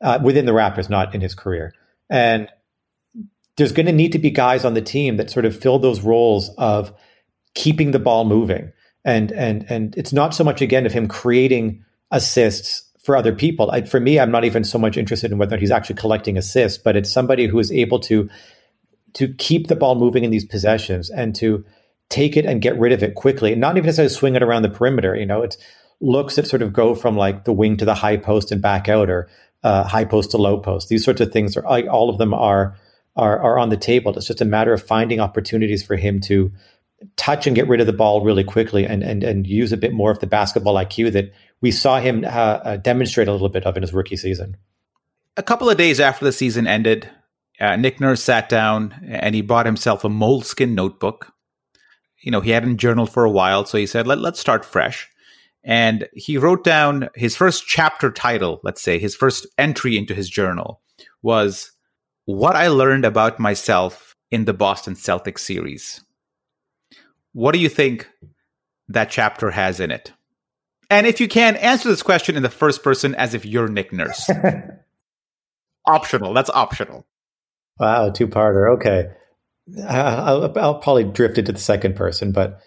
uh, 0.00 0.20
within 0.22 0.46
the 0.46 0.52
Raptors, 0.52 0.88
not 0.88 1.12
in 1.12 1.20
his 1.20 1.34
career. 1.34 1.74
And 2.08 2.48
there's 3.56 3.72
going 3.72 3.86
to 3.86 3.92
need 3.92 4.12
to 4.12 4.20
be 4.20 4.30
guys 4.30 4.64
on 4.64 4.74
the 4.74 4.80
team 4.80 5.16
that 5.16 5.28
sort 5.28 5.44
of 5.44 5.58
fill 5.58 5.80
those 5.80 6.02
roles 6.02 6.50
of 6.56 6.92
keeping 7.56 7.90
the 7.90 7.98
ball 7.98 8.24
moving. 8.24 8.70
And 9.04 9.32
and 9.32 9.66
and 9.68 9.96
it's 9.98 10.12
not 10.12 10.34
so 10.36 10.44
much 10.44 10.62
again 10.62 10.86
of 10.86 10.92
him 10.92 11.08
creating 11.08 11.84
assists 12.12 12.88
for 13.02 13.16
other 13.16 13.34
people. 13.34 13.72
I, 13.72 13.82
for 13.82 13.98
me, 13.98 14.20
I'm 14.20 14.30
not 14.30 14.44
even 14.44 14.62
so 14.62 14.78
much 14.78 14.96
interested 14.96 15.32
in 15.32 15.38
whether 15.38 15.56
he's 15.56 15.72
actually 15.72 15.96
collecting 15.96 16.38
assists, 16.38 16.78
but 16.78 16.94
it's 16.94 17.10
somebody 17.10 17.48
who 17.48 17.58
is 17.58 17.72
able 17.72 17.98
to 18.00 18.30
to 19.16 19.32
keep 19.34 19.66
the 19.66 19.76
ball 19.76 19.94
moving 19.94 20.24
in 20.24 20.30
these 20.30 20.44
possessions 20.44 21.10
and 21.10 21.34
to 21.34 21.64
take 22.08 22.36
it 22.36 22.44
and 22.44 22.62
get 22.62 22.78
rid 22.78 22.92
of 22.92 23.02
it 23.02 23.14
quickly 23.14 23.54
not 23.54 23.76
even 23.76 23.86
necessarily 23.86 24.12
swing 24.12 24.36
it 24.36 24.42
around 24.42 24.62
the 24.62 24.68
perimeter. 24.68 25.16
You 25.16 25.26
know, 25.26 25.42
it's 25.42 25.56
looks 26.00 26.36
that 26.36 26.46
sort 26.46 26.62
of 26.62 26.72
go 26.72 26.94
from 26.94 27.16
like 27.16 27.44
the 27.44 27.52
wing 27.52 27.76
to 27.78 27.84
the 27.84 27.94
high 27.94 28.18
post 28.18 28.52
and 28.52 28.60
back 28.60 28.88
out 28.88 29.08
or 29.08 29.28
uh, 29.64 29.84
high 29.84 30.04
post 30.04 30.32
to 30.32 30.36
low 30.36 30.58
post. 30.58 30.88
These 30.88 31.04
sorts 31.04 31.20
of 31.20 31.32
things 31.32 31.56
are 31.56 31.66
all 31.88 32.10
of 32.10 32.18
them 32.18 32.34
are, 32.34 32.76
are, 33.16 33.38
are 33.38 33.58
on 33.58 33.70
the 33.70 33.76
table. 33.76 34.16
It's 34.16 34.26
just 34.26 34.42
a 34.42 34.44
matter 34.44 34.72
of 34.72 34.82
finding 34.82 35.18
opportunities 35.20 35.82
for 35.82 35.96
him 35.96 36.20
to 36.22 36.52
touch 37.16 37.46
and 37.46 37.56
get 37.56 37.68
rid 37.68 37.80
of 37.80 37.86
the 37.86 37.92
ball 37.92 38.22
really 38.22 38.44
quickly 38.44 38.84
and 38.86 39.02
and 39.02 39.22
and 39.22 39.46
use 39.46 39.72
a 39.72 39.76
bit 39.76 39.92
more 39.92 40.10
of 40.10 40.18
the 40.18 40.26
basketball 40.26 40.74
IQ 40.76 41.12
that 41.12 41.32
we 41.60 41.70
saw 41.70 42.00
him 42.00 42.24
uh, 42.26 42.76
demonstrate 42.78 43.28
a 43.28 43.32
little 43.32 43.48
bit 43.48 43.64
of 43.64 43.76
in 43.76 43.82
his 43.82 43.92
rookie 43.92 44.16
season. 44.16 44.56
A 45.36 45.42
couple 45.42 45.68
of 45.68 45.76
days 45.76 46.00
after 46.00 46.24
the 46.24 46.32
season 46.32 46.66
ended, 46.66 47.10
uh, 47.60 47.76
Nick 47.76 48.00
Nurse 48.00 48.22
sat 48.22 48.48
down 48.48 48.94
and 49.08 49.34
he 49.34 49.42
bought 49.42 49.66
himself 49.66 50.04
a 50.04 50.08
moleskin 50.08 50.74
notebook. 50.74 51.32
You 52.22 52.30
know, 52.30 52.40
he 52.40 52.50
hadn't 52.50 52.78
journaled 52.78 53.10
for 53.10 53.24
a 53.24 53.30
while, 53.30 53.64
so 53.64 53.78
he 53.78 53.86
said, 53.86 54.06
Let, 54.06 54.18
let's 54.18 54.40
start 54.40 54.64
fresh. 54.64 55.08
And 55.64 56.08
he 56.12 56.38
wrote 56.38 56.64
down 56.64 57.08
his 57.14 57.34
first 57.34 57.66
chapter 57.66 58.10
title, 58.10 58.60
let's 58.62 58.82
say, 58.82 58.98
his 58.98 59.16
first 59.16 59.46
entry 59.58 59.96
into 59.98 60.14
his 60.14 60.30
journal 60.30 60.80
was 61.22 61.72
What 62.24 62.54
I 62.54 62.68
Learned 62.68 63.04
About 63.04 63.40
Myself 63.40 64.14
in 64.30 64.44
the 64.44 64.54
Boston 64.54 64.94
Celtics 64.94 65.40
Series. 65.40 66.04
What 67.32 67.52
do 67.52 67.58
you 67.58 67.68
think 67.68 68.08
that 68.88 69.10
chapter 69.10 69.50
has 69.50 69.80
in 69.80 69.90
it? 69.90 70.12
And 70.88 71.06
if 71.06 71.20
you 71.20 71.26
can, 71.26 71.56
answer 71.56 71.88
this 71.88 72.02
question 72.02 72.36
in 72.36 72.44
the 72.44 72.48
first 72.48 72.84
person 72.84 73.14
as 73.16 73.34
if 73.34 73.44
you're 73.44 73.68
Nick 73.68 73.92
Nurse. 73.92 74.30
optional. 75.86 76.32
That's 76.32 76.50
optional. 76.50 77.06
Wow, 77.78 78.10
two 78.10 78.28
parter. 78.28 78.74
Okay. 78.76 79.10
I'll, 79.88 80.56
I'll 80.58 80.78
probably 80.78 81.04
drift 81.04 81.38
into 81.38 81.52
the 81.52 81.58
second 81.58 81.96
person, 81.96 82.32
but 82.32 82.60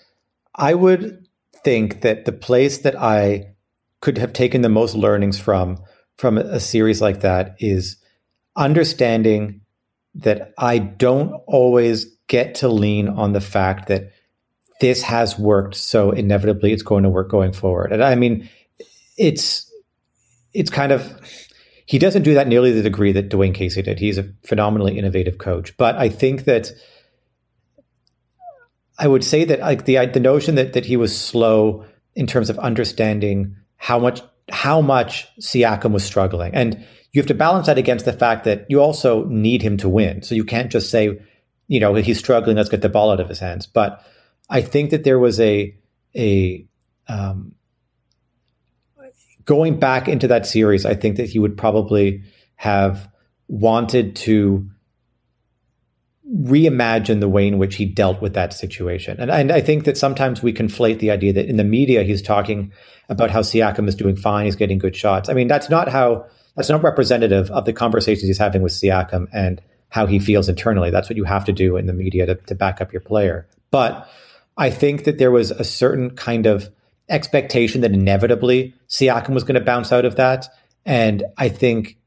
I 0.55 0.73
would 0.73 1.27
think 1.63 2.01
that 2.01 2.25
the 2.25 2.31
place 2.31 2.79
that 2.79 2.99
I 2.99 3.53
could 4.01 4.17
have 4.17 4.33
taken 4.33 4.61
the 4.61 4.69
most 4.69 4.95
learnings 4.95 5.39
from 5.39 5.81
from 6.17 6.37
a 6.37 6.59
series 6.59 7.01
like 7.01 7.21
that 7.21 7.55
is 7.59 7.95
understanding 8.57 9.61
that 10.15 10.53
I 10.57 10.77
don't 10.79 11.31
always 11.47 12.05
get 12.27 12.55
to 12.55 12.67
lean 12.67 13.07
on 13.07 13.31
the 13.31 13.41
fact 13.41 13.87
that 13.87 14.11
this 14.81 15.01
has 15.03 15.39
worked, 15.39 15.75
so 15.75 16.11
inevitably 16.11 16.73
it's 16.73 16.83
going 16.83 17.03
to 17.03 17.09
work 17.09 17.29
going 17.29 17.53
forward. 17.53 17.91
And 17.93 18.03
I 18.03 18.15
mean, 18.15 18.49
it's 19.17 19.71
it's 20.53 20.69
kind 20.69 20.91
of 20.91 21.19
he 21.89 21.97
doesn't 21.97 22.21
do 22.21 22.35
that 22.35 22.47
nearly 22.47 22.71
the 22.71 22.83
degree 22.83 23.11
that 23.13 23.29
Dwane 23.29 23.55
Casey 23.55 23.81
did. 23.81 23.97
He's 23.97 24.19
a 24.19 24.31
phenomenally 24.45 24.99
innovative 24.99 25.39
coach, 25.39 25.75
but 25.75 25.95
I 25.95 26.07
think 26.07 26.43
that 26.43 26.71
I 28.99 29.07
would 29.07 29.23
say 29.23 29.43
that 29.45 29.61
like 29.61 29.85
the 29.85 30.05
the 30.05 30.19
notion 30.19 30.53
that 30.53 30.73
that 30.73 30.85
he 30.85 30.97
was 30.97 31.19
slow 31.19 31.85
in 32.13 32.27
terms 32.27 32.51
of 32.51 32.59
understanding 32.59 33.55
how 33.77 33.97
much 33.97 34.21
how 34.51 34.81
much 34.81 35.27
Siakam 35.39 35.91
was 35.91 36.03
struggling, 36.03 36.53
and 36.53 36.85
you 37.11 37.21
have 37.21 37.27
to 37.27 37.33
balance 37.33 37.65
that 37.65 37.79
against 37.79 38.05
the 38.05 38.13
fact 38.13 38.43
that 38.43 38.67
you 38.69 38.79
also 38.79 39.25
need 39.25 39.63
him 39.63 39.77
to 39.77 39.89
win. 39.89 40.21
So 40.21 40.35
you 40.35 40.45
can't 40.45 40.71
just 40.71 40.91
say, 40.91 41.19
you 41.67 41.79
know, 41.79 41.95
he's 41.95 42.19
struggling. 42.19 42.55
Let's 42.55 42.69
get 42.69 42.83
the 42.83 42.89
ball 42.89 43.09
out 43.09 43.19
of 43.19 43.29
his 43.29 43.39
hands. 43.39 43.65
But 43.65 44.05
I 44.47 44.61
think 44.61 44.91
that 44.91 45.05
there 45.05 45.17
was 45.17 45.39
a 45.39 45.75
a 46.15 46.67
um, 47.07 47.55
going 49.49 49.79
back 49.79 50.07
into 50.07 50.27
that 50.27 50.45
series. 50.45 50.85
I 50.85 50.93
think 50.93 51.17
that 51.17 51.27
he 51.27 51.39
would 51.39 51.57
probably 51.57 52.21
have 52.55 53.09
wanted 53.47 54.15
to 54.15 54.69
reimagine 56.31 57.19
the 57.19 57.27
way 57.27 57.47
in 57.47 57.57
which 57.57 57.75
he 57.75 57.85
dealt 57.85 58.21
with 58.21 58.35
that 58.35 58.53
situation. 58.53 59.19
And, 59.19 59.31
and 59.31 59.51
I 59.51 59.59
think 59.59 59.85
that 59.85 59.97
sometimes 59.97 60.43
we 60.43 60.53
conflate 60.53 60.99
the 60.99 61.09
idea 61.09 61.33
that 61.33 61.47
in 61.47 61.57
the 61.57 61.63
media 61.63 62.03
he's 62.03 62.21
talking 62.21 62.71
about 63.09 63.31
how 63.31 63.39
Siakam 63.39 63.87
is 63.87 63.95
doing 63.95 64.15
fine, 64.15 64.45
he's 64.45 64.55
getting 64.55 64.77
good 64.77 64.95
shots. 64.95 65.29
I 65.29 65.33
mean, 65.33 65.47
that's 65.47 65.67
not 65.67 65.87
how 65.89 66.27
that's 66.55 66.69
not 66.69 66.83
representative 66.83 67.49
of 67.49 67.65
the 67.65 67.73
conversations 67.73 68.27
he's 68.27 68.37
having 68.37 68.61
with 68.61 68.73
Siakam 68.73 69.25
and 69.33 69.63
how 69.89 70.05
he 70.05 70.19
feels 70.19 70.47
internally. 70.47 70.91
That's 70.91 71.09
what 71.09 71.17
you 71.17 71.23
have 71.23 71.45
to 71.45 71.53
do 71.53 71.75
in 71.75 71.87
the 71.87 71.93
media 71.93 72.27
to, 72.27 72.35
to 72.35 72.53
back 72.53 72.81
up 72.81 72.93
your 72.93 73.01
player. 73.01 73.47
But 73.71 74.07
I 74.57 74.69
think 74.69 75.05
that 75.05 75.17
there 75.17 75.31
was 75.31 75.49
a 75.49 75.63
certain 75.63 76.11
kind 76.11 76.45
of 76.45 76.69
expectation 77.09 77.81
that 77.81 77.91
inevitably 77.91 78.73
Siakam 78.87 79.33
was 79.33 79.43
going 79.43 79.55
to 79.55 79.61
bounce 79.61 79.91
out 79.91 80.05
of 80.05 80.15
that. 80.15 80.47
And 80.85 81.23
I 81.37 81.49
think 81.49 81.97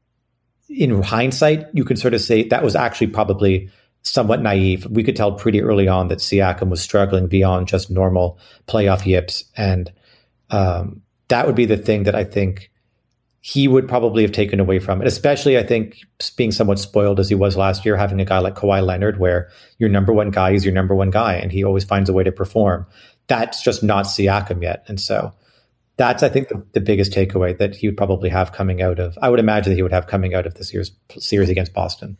in 0.69 1.01
hindsight, 1.01 1.67
you 1.73 1.83
can 1.83 1.97
sort 1.97 2.13
of 2.13 2.21
say 2.21 2.47
that 2.47 2.63
was 2.63 2.75
actually 2.75 3.07
probably 3.07 3.69
somewhat 4.01 4.41
naive. 4.41 4.85
We 4.89 5.03
could 5.03 5.15
tell 5.15 5.33
pretty 5.33 5.61
early 5.61 5.87
on 5.87 6.07
that 6.09 6.19
Siakam 6.19 6.69
was 6.69 6.81
struggling 6.81 7.27
beyond 7.27 7.67
just 7.67 7.89
normal 7.89 8.37
playoff 8.67 9.05
yips. 9.05 9.45
And 9.55 9.91
um, 10.49 11.01
that 11.29 11.45
would 11.45 11.55
be 11.55 11.65
the 11.65 11.77
thing 11.77 12.03
that 12.03 12.15
I 12.15 12.23
think 12.23 12.69
he 13.45 13.67
would 13.67 13.89
probably 13.89 14.21
have 14.23 14.31
taken 14.31 14.61
away 14.61 14.79
from 14.79 15.01
it, 15.01 15.07
especially 15.07 15.57
I 15.57 15.63
think 15.63 15.97
being 16.37 16.53
somewhat 16.53 16.79
spoiled 16.79 17.19
as 17.19 17.27
he 17.27 17.35
was 17.35 17.57
last 17.57 17.83
year, 17.83 17.97
having 17.97 18.21
a 18.21 18.25
guy 18.25 18.39
like 18.39 18.55
Kawhi 18.55 18.85
Leonard, 18.85 19.19
where 19.19 19.49
your 19.79 19.89
number 19.89 20.13
one 20.13 20.31
guy 20.31 20.51
is 20.51 20.63
your 20.63 20.73
number 20.73 20.95
one 20.95 21.09
guy 21.09 21.33
and 21.33 21.51
he 21.51 21.61
always 21.61 21.83
finds 21.83 22.09
a 22.09 22.13
way 22.13 22.23
to 22.23 22.31
perform. 22.31 22.85
That's 23.27 23.63
just 23.63 23.83
not 23.83 24.05
Siakam 24.05 24.61
yet. 24.61 24.83
And 24.87 24.99
so 24.99 25.33
that's, 25.97 26.23
I 26.23 26.29
think, 26.29 26.49
the, 26.49 26.65
the 26.73 26.81
biggest 26.81 27.11
takeaway 27.11 27.57
that 27.57 27.75
he 27.75 27.87
would 27.87 27.97
probably 27.97 28.29
have 28.29 28.51
coming 28.51 28.81
out 28.81 28.99
of, 28.99 29.17
I 29.21 29.29
would 29.29 29.39
imagine 29.39 29.71
that 29.71 29.75
he 29.75 29.83
would 29.83 29.93
have 29.93 30.07
coming 30.07 30.33
out 30.33 30.45
of 30.45 30.55
this 30.55 30.73
year's 30.73 30.91
series 31.17 31.49
against 31.49 31.73
Boston. 31.73 32.17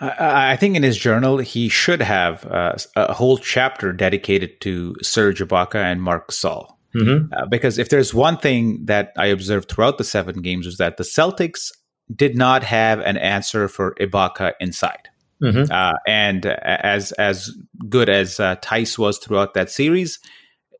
I 0.00 0.56
think 0.56 0.74
in 0.74 0.82
his 0.82 0.98
journal, 0.98 1.38
he 1.38 1.68
should 1.68 2.02
have 2.02 2.44
uh, 2.46 2.74
a 2.96 3.14
whole 3.14 3.38
chapter 3.38 3.92
dedicated 3.92 4.60
to 4.62 4.96
Serge 5.02 5.40
Ibaka 5.40 5.76
and 5.76 6.02
Mark 6.02 6.30
Gasol. 6.30 6.68
Mm-hmm. 6.96 7.32
Uh, 7.32 7.46
because 7.46 7.78
if 7.78 7.90
there's 7.90 8.12
one 8.12 8.36
thing 8.36 8.84
that 8.86 9.12
I 9.16 9.26
observed 9.26 9.70
throughout 9.70 9.98
the 9.98 10.04
seven 10.04 10.42
games 10.42 10.66
was 10.66 10.78
that 10.78 10.96
the 10.96 11.04
Celtics 11.04 11.70
did 12.14 12.36
not 12.36 12.64
have 12.64 13.00
an 13.00 13.16
answer 13.16 13.68
for 13.68 13.94
Ibaka 14.00 14.54
inside. 14.60 15.08
Mm-hmm. 15.42 15.70
Uh, 15.70 15.94
and 16.06 16.46
as 16.46 17.12
as 17.12 17.50
good 17.88 18.08
as 18.08 18.40
uh, 18.40 18.56
Theis 18.56 18.98
was 18.98 19.18
throughout 19.18 19.54
that 19.54 19.70
series, 19.70 20.18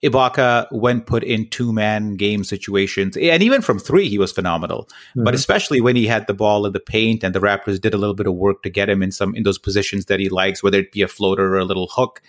Ibaka, 0.04 0.66
when 0.70 1.00
put 1.00 1.24
in 1.24 1.48
two 1.48 1.72
man 1.72 2.16
game 2.16 2.44
situations, 2.44 3.16
and 3.16 3.42
even 3.42 3.62
from 3.62 3.78
three, 3.78 4.08
he 4.08 4.18
was 4.18 4.32
phenomenal. 4.32 4.84
Mm-hmm. 4.84 5.24
But 5.24 5.34
especially 5.34 5.80
when 5.80 5.96
he 5.96 6.06
had 6.06 6.26
the 6.26 6.34
ball 6.34 6.66
in 6.66 6.72
the 6.72 6.80
paint, 6.80 7.24
and 7.24 7.34
the 7.34 7.40
Raptors 7.40 7.80
did 7.80 7.94
a 7.94 7.98
little 7.98 8.14
bit 8.14 8.26
of 8.26 8.34
work 8.34 8.62
to 8.62 8.70
get 8.70 8.90
him 8.90 9.02
in 9.02 9.10
some 9.10 9.34
in 9.34 9.44
those 9.44 9.58
positions 9.58 10.06
that 10.06 10.20
he 10.20 10.28
likes, 10.28 10.62
whether 10.62 10.78
it 10.78 10.92
be 10.92 11.02
a 11.02 11.08
floater 11.08 11.54
or 11.54 11.58
a 11.58 11.64
little 11.64 11.88
hook, 11.90 12.20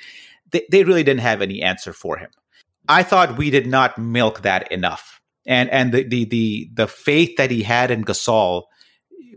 they, 0.51 0.65
they 0.71 0.83
really 0.83 1.03
didn't 1.03 1.21
have 1.21 1.41
any 1.41 1.61
answer 1.61 1.91
for 1.91 2.17
him. 2.17 2.29
I 2.87 3.03
thought 3.03 3.37
we 3.37 3.49
did 3.49 3.67
not 3.67 3.97
milk 3.97 4.41
that 4.43 4.71
enough, 4.71 5.19
and 5.45 5.69
and 5.69 5.93
the 5.93 6.03
the 6.03 6.25
the, 6.25 6.69
the 6.73 6.87
faith 6.87 7.35
that 7.37 7.51
he 7.51 7.61
had 7.61 7.91
in 7.91 8.05
Gasol 8.05 8.63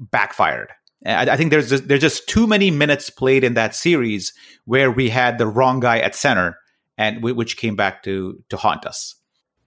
backfired. 0.01 0.71
I, 1.07 1.31
I 1.31 1.37
think 1.37 1.51
there's 1.51 1.69
just, 1.69 1.89
there's 1.89 2.01
just 2.01 2.29
too 2.29 2.47
many 2.47 2.71
minutes 2.71 3.11
played 3.11 3.45
in 3.45 3.55
that 3.55 3.75
series 3.75 4.33
where 4.65 4.91
we 4.91 5.11
had 5.11 5.39
the 5.39 5.47
wrong 5.47 5.81
guy 5.81 5.99
at 5.99 6.15
center, 6.15 6.59
and 6.97 7.23
we, 7.23 7.33
which 7.33 7.57
came 7.57 7.77
back 7.77 8.03
to 8.05 8.43
to 8.49 8.57
haunt 8.57 8.85
us. 8.87 9.15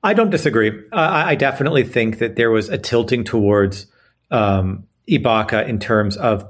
I 0.04 0.14
don't 0.14 0.32
disagree. 0.32 0.72
I 0.92 1.36
definitely 1.36 1.84
think 1.84 2.18
that 2.18 2.36
there 2.36 2.50
was 2.50 2.70
a 2.70 2.78
tilting 2.78 3.24
towards 3.24 3.86
um, 4.32 4.88
Ibaka 5.08 5.68
in 5.68 5.78
terms 5.80 6.18
of 6.18 6.44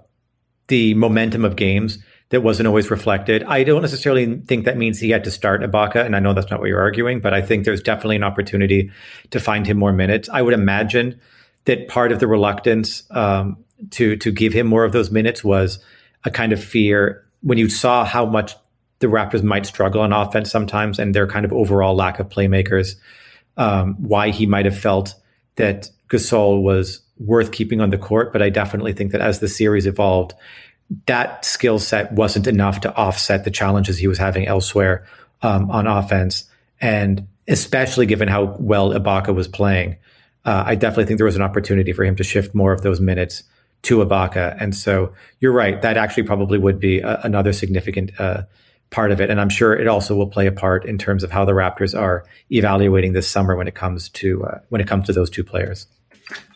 the 0.68 0.94
momentum 0.94 1.44
of 1.44 1.58
games 1.58 1.98
that 2.30 2.42
wasn't 2.42 2.66
always 2.66 2.90
reflected. 2.90 3.44
I 3.44 3.66
don't 3.66 3.82
necessarily 3.82 4.40
think 4.40 4.64
that 4.64 4.78
means 4.78 5.00
he 5.00 5.10
had 5.10 5.26
to 5.26 5.32
start 5.32 5.62
Ibaka, 5.62 6.06
and 6.06 6.16
I 6.16 6.20
know 6.20 6.34
that's 6.34 6.50
not 6.50 6.62
what 6.62 6.70
you're 6.70 6.80
arguing, 6.80 7.20
but 7.20 7.34
I 7.34 7.42
think 7.42 7.66
there's 7.66 7.82
definitely 7.82 8.16
an 8.16 8.24
opportunity 8.24 8.90
to 9.32 9.40
find 9.42 9.68
him 9.68 9.78
more 9.78 9.92
minutes. 9.92 10.30
I 10.30 10.42
would 10.42 10.54
imagine 10.54 11.20
that 11.66 11.90
part 11.90 12.14
of 12.14 12.22
the 12.22 12.28
reluctance 12.28 13.04
um, 13.12 13.58
to 13.92 14.16
to 14.18 14.32
give 14.32 14.54
him 14.54 14.68
more 14.68 14.86
of 14.86 14.92
those 14.92 15.12
minutes 15.12 15.44
was 15.44 15.80
a 16.24 16.32
kind 16.32 16.54
of 16.54 16.64
fear 16.64 17.26
when 17.42 17.58
you 17.58 17.70
saw 17.70 18.06
how 18.06 18.26
much 18.26 18.56
the 19.00 19.08
Raptors 19.08 19.44
might 19.44 19.66
struggle 19.66 20.02
on 20.02 20.14
offense 20.14 20.52
sometimes, 20.52 21.00
and 21.00 21.16
their 21.16 21.28
kind 21.28 21.44
of 21.46 21.52
overall 21.52 21.96
lack 21.96 22.20
of 22.20 22.30
playmakers. 22.30 22.96
Um, 23.58 23.96
why 23.96 24.30
he 24.30 24.46
might 24.46 24.66
have 24.66 24.78
felt 24.78 25.14
that 25.56 25.90
Gasol 26.10 26.62
was 26.62 27.02
worth 27.18 27.52
keeping 27.52 27.82
on 27.82 27.90
the 27.90 27.98
court, 27.98 28.32
but 28.32 28.42
I 28.42 28.50
definitely 28.50 28.94
think 28.94 29.12
that 29.12 29.22
as 29.22 29.40
the 29.40 29.48
series 29.48 29.86
evolved, 29.86 30.34
that 31.06 31.46
skill 31.46 31.80
set 31.80 32.12
wasn't 32.14 32.48
enough 32.48 32.82
to 32.82 32.96
offset 32.96 33.44
the 33.44 33.52
challenges 33.52 33.98
he 33.98 34.08
was 34.08 34.18
having 34.18 34.48
elsewhere 34.48 35.06
um, 35.42 35.70
on 35.70 35.88
offense. 35.88 36.46
And 36.80 37.28
especially 37.48 38.06
given 38.06 38.28
how 38.28 38.56
well 38.60 38.92
Ibaka 38.92 39.34
was 39.34 39.48
playing, 39.48 39.98
uh, 40.46 40.64
I 40.66 40.76
definitely 40.76 41.06
think 41.06 41.18
there 41.18 41.26
was 41.26 41.36
an 41.36 41.42
opportunity 41.42 41.94
for 41.94 42.04
him 42.04 42.16
to 42.16 42.24
shift 42.24 42.56
more 42.56 42.74
of 42.74 42.82
those 42.82 43.00
minutes 43.00 43.44
to 43.84 43.98
Ibaka. 43.98 44.56
And 44.60 44.76
so 44.76 45.14
you're 45.40 45.52
right. 45.52 45.82
That 45.82 45.98
actually 45.98 46.24
probably 46.24 46.58
would 46.58 46.80
be 46.80 47.00
a, 47.00 47.20
another 47.24 47.54
significant 47.54 48.12
uh, 48.20 48.44
part 48.90 49.12
of 49.12 49.20
it. 49.20 49.30
And 49.30 49.40
I'm 49.42 49.50
sure 49.50 49.74
it 49.74 49.88
also 49.88 50.16
will 50.16 50.28
play 50.28 50.48
a 50.48 50.52
part 50.52 50.86
in 50.86 50.98
terms 50.98 51.24
of 51.24 51.32
how 51.32 51.46
the 51.46 51.54
Raptors 51.54 51.98
are 51.98 52.26
evaluating 52.52 53.14
this 53.14 53.28
summer 53.28 53.56
when 53.56 53.68
it 53.68 53.76
comes 53.76 54.10
to 54.10 54.44
uh, 54.44 54.60
when 54.70 54.82
it 54.82 54.88
comes 54.88 55.08
to 55.08 55.14
those 55.14 55.30
two 55.30 55.44
players. 55.44 55.88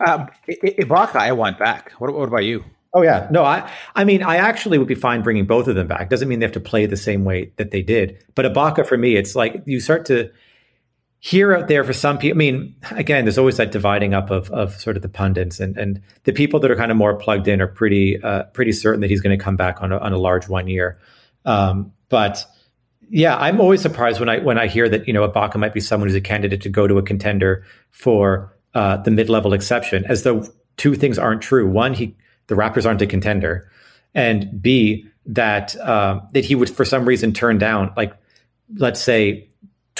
Um, 0.05 0.27
Ibaka, 0.47 1.15
I 1.15 1.31
want 1.31 1.57
back. 1.57 1.91
What, 1.97 2.13
what 2.13 2.27
about 2.27 2.45
you? 2.45 2.63
Oh 2.93 3.01
yeah, 3.01 3.27
no, 3.29 3.43
I 3.43 3.69
I 3.95 4.05
mean 4.05 4.23
I 4.23 4.37
actually 4.37 4.77
would 4.77 4.87
be 4.87 4.95
fine 4.95 5.21
bringing 5.21 5.45
both 5.45 5.67
of 5.67 5.75
them 5.75 5.87
back. 5.87 6.09
Doesn't 6.09 6.29
mean 6.29 6.39
they 6.39 6.45
have 6.45 6.53
to 6.53 6.61
play 6.61 6.85
the 6.85 6.95
same 6.95 7.25
way 7.25 7.51
that 7.57 7.71
they 7.71 7.81
did. 7.81 8.23
But 8.35 8.45
Ibaka 8.45 8.87
for 8.87 8.97
me, 8.97 9.17
it's 9.17 9.35
like 9.35 9.61
you 9.65 9.81
start 9.81 10.05
to 10.05 10.31
hear 11.19 11.55
out 11.55 11.67
there 11.67 11.83
for 11.83 11.93
some 11.93 12.17
people. 12.17 12.37
I 12.37 12.39
mean, 12.39 12.75
again, 12.91 13.25
there's 13.25 13.37
always 13.37 13.57
that 13.57 13.71
dividing 13.71 14.13
up 14.13 14.29
of 14.29 14.51
of 14.51 14.79
sort 14.79 14.95
of 14.95 15.01
the 15.01 15.09
pundits 15.09 15.59
and 15.59 15.77
and 15.77 16.01
the 16.23 16.33
people 16.33 16.59
that 16.59 16.71
are 16.71 16.75
kind 16.75 16.91
of 16.91 16.97
more 16.97 17.15
plugged 17.15 17.47
in 17.47 17.61
are 17.61 17.67
pretty 17.67 18.21
uh, 18.21 18.43
pretty 18.53 18.71
certain 18.71 19.01
that 19.01 19.09
he's 19.09 19.21
going 19.21 19.37
to 19.37 19.43
come 19.43 19.55
back 19.55 19.81
on 19.81 19.91
a, 19.91 19.97
on 19.97 20.13
a 20.13 20.17
large 20.17 20.47
one 20.47 20.67
year. 20.67 20.99
Um, 21.45 21.91
but 22.09 22.45
Yeah, 23.09 23.37
I'm 23.37 23.61
always 23.61 23.81
surprised 23.81 24.19
when 24.19 24.29
I 24.29 24.39
when 24.39 24.57
I 24.57 24.67
hear 24.67 24.89
that 24.89 25.07
you 25.07 25.13
know 25.13 25.27
Ibaka 25.27 25.57
might 25.57 25.73
be 25.73 25.79
someone 25.79 26.09
who's 26.09 26.15
a 26.15 26.21
candidate 26.21 26.61
to 26.61 26.69
go 26.69 26.87
to 26.87 26.97
a 26.97 27.03
contender 27.03 27.63
for 27.91 28.55
uh, 28.73 28.97
the 28.97 29.11
mid 29.11 29.29
level 29.29 29.53
exception, 29.53 30.05
as 30.05 30.23
though 30.23 30.45
two 30.77 30.95
things 30.95 31.19
aren't 31.19 31.41
true. 31.41 31.69
One, 31.69 31.93
he 31.93 32.15
the 32.47 32.55
Raptors 32.55 32.85
aren't 32.85 33.01
a 33.01 33.07
contender, 33.07 33.69
and 34.13 34.61
B 34.61 35.05
that 35.25 35.75
uh, 35.77 36.21
that 36.33 36.45
he 36.45 36.55
would 36.55 36.69
for 36.69 36.85
some 36.85 37.05
reason 37.05 37.33
turn 37.33 37.57
down 37.57 37.93
like 37.95 38.13
let's 38.77 39.01
say 39.01 39.49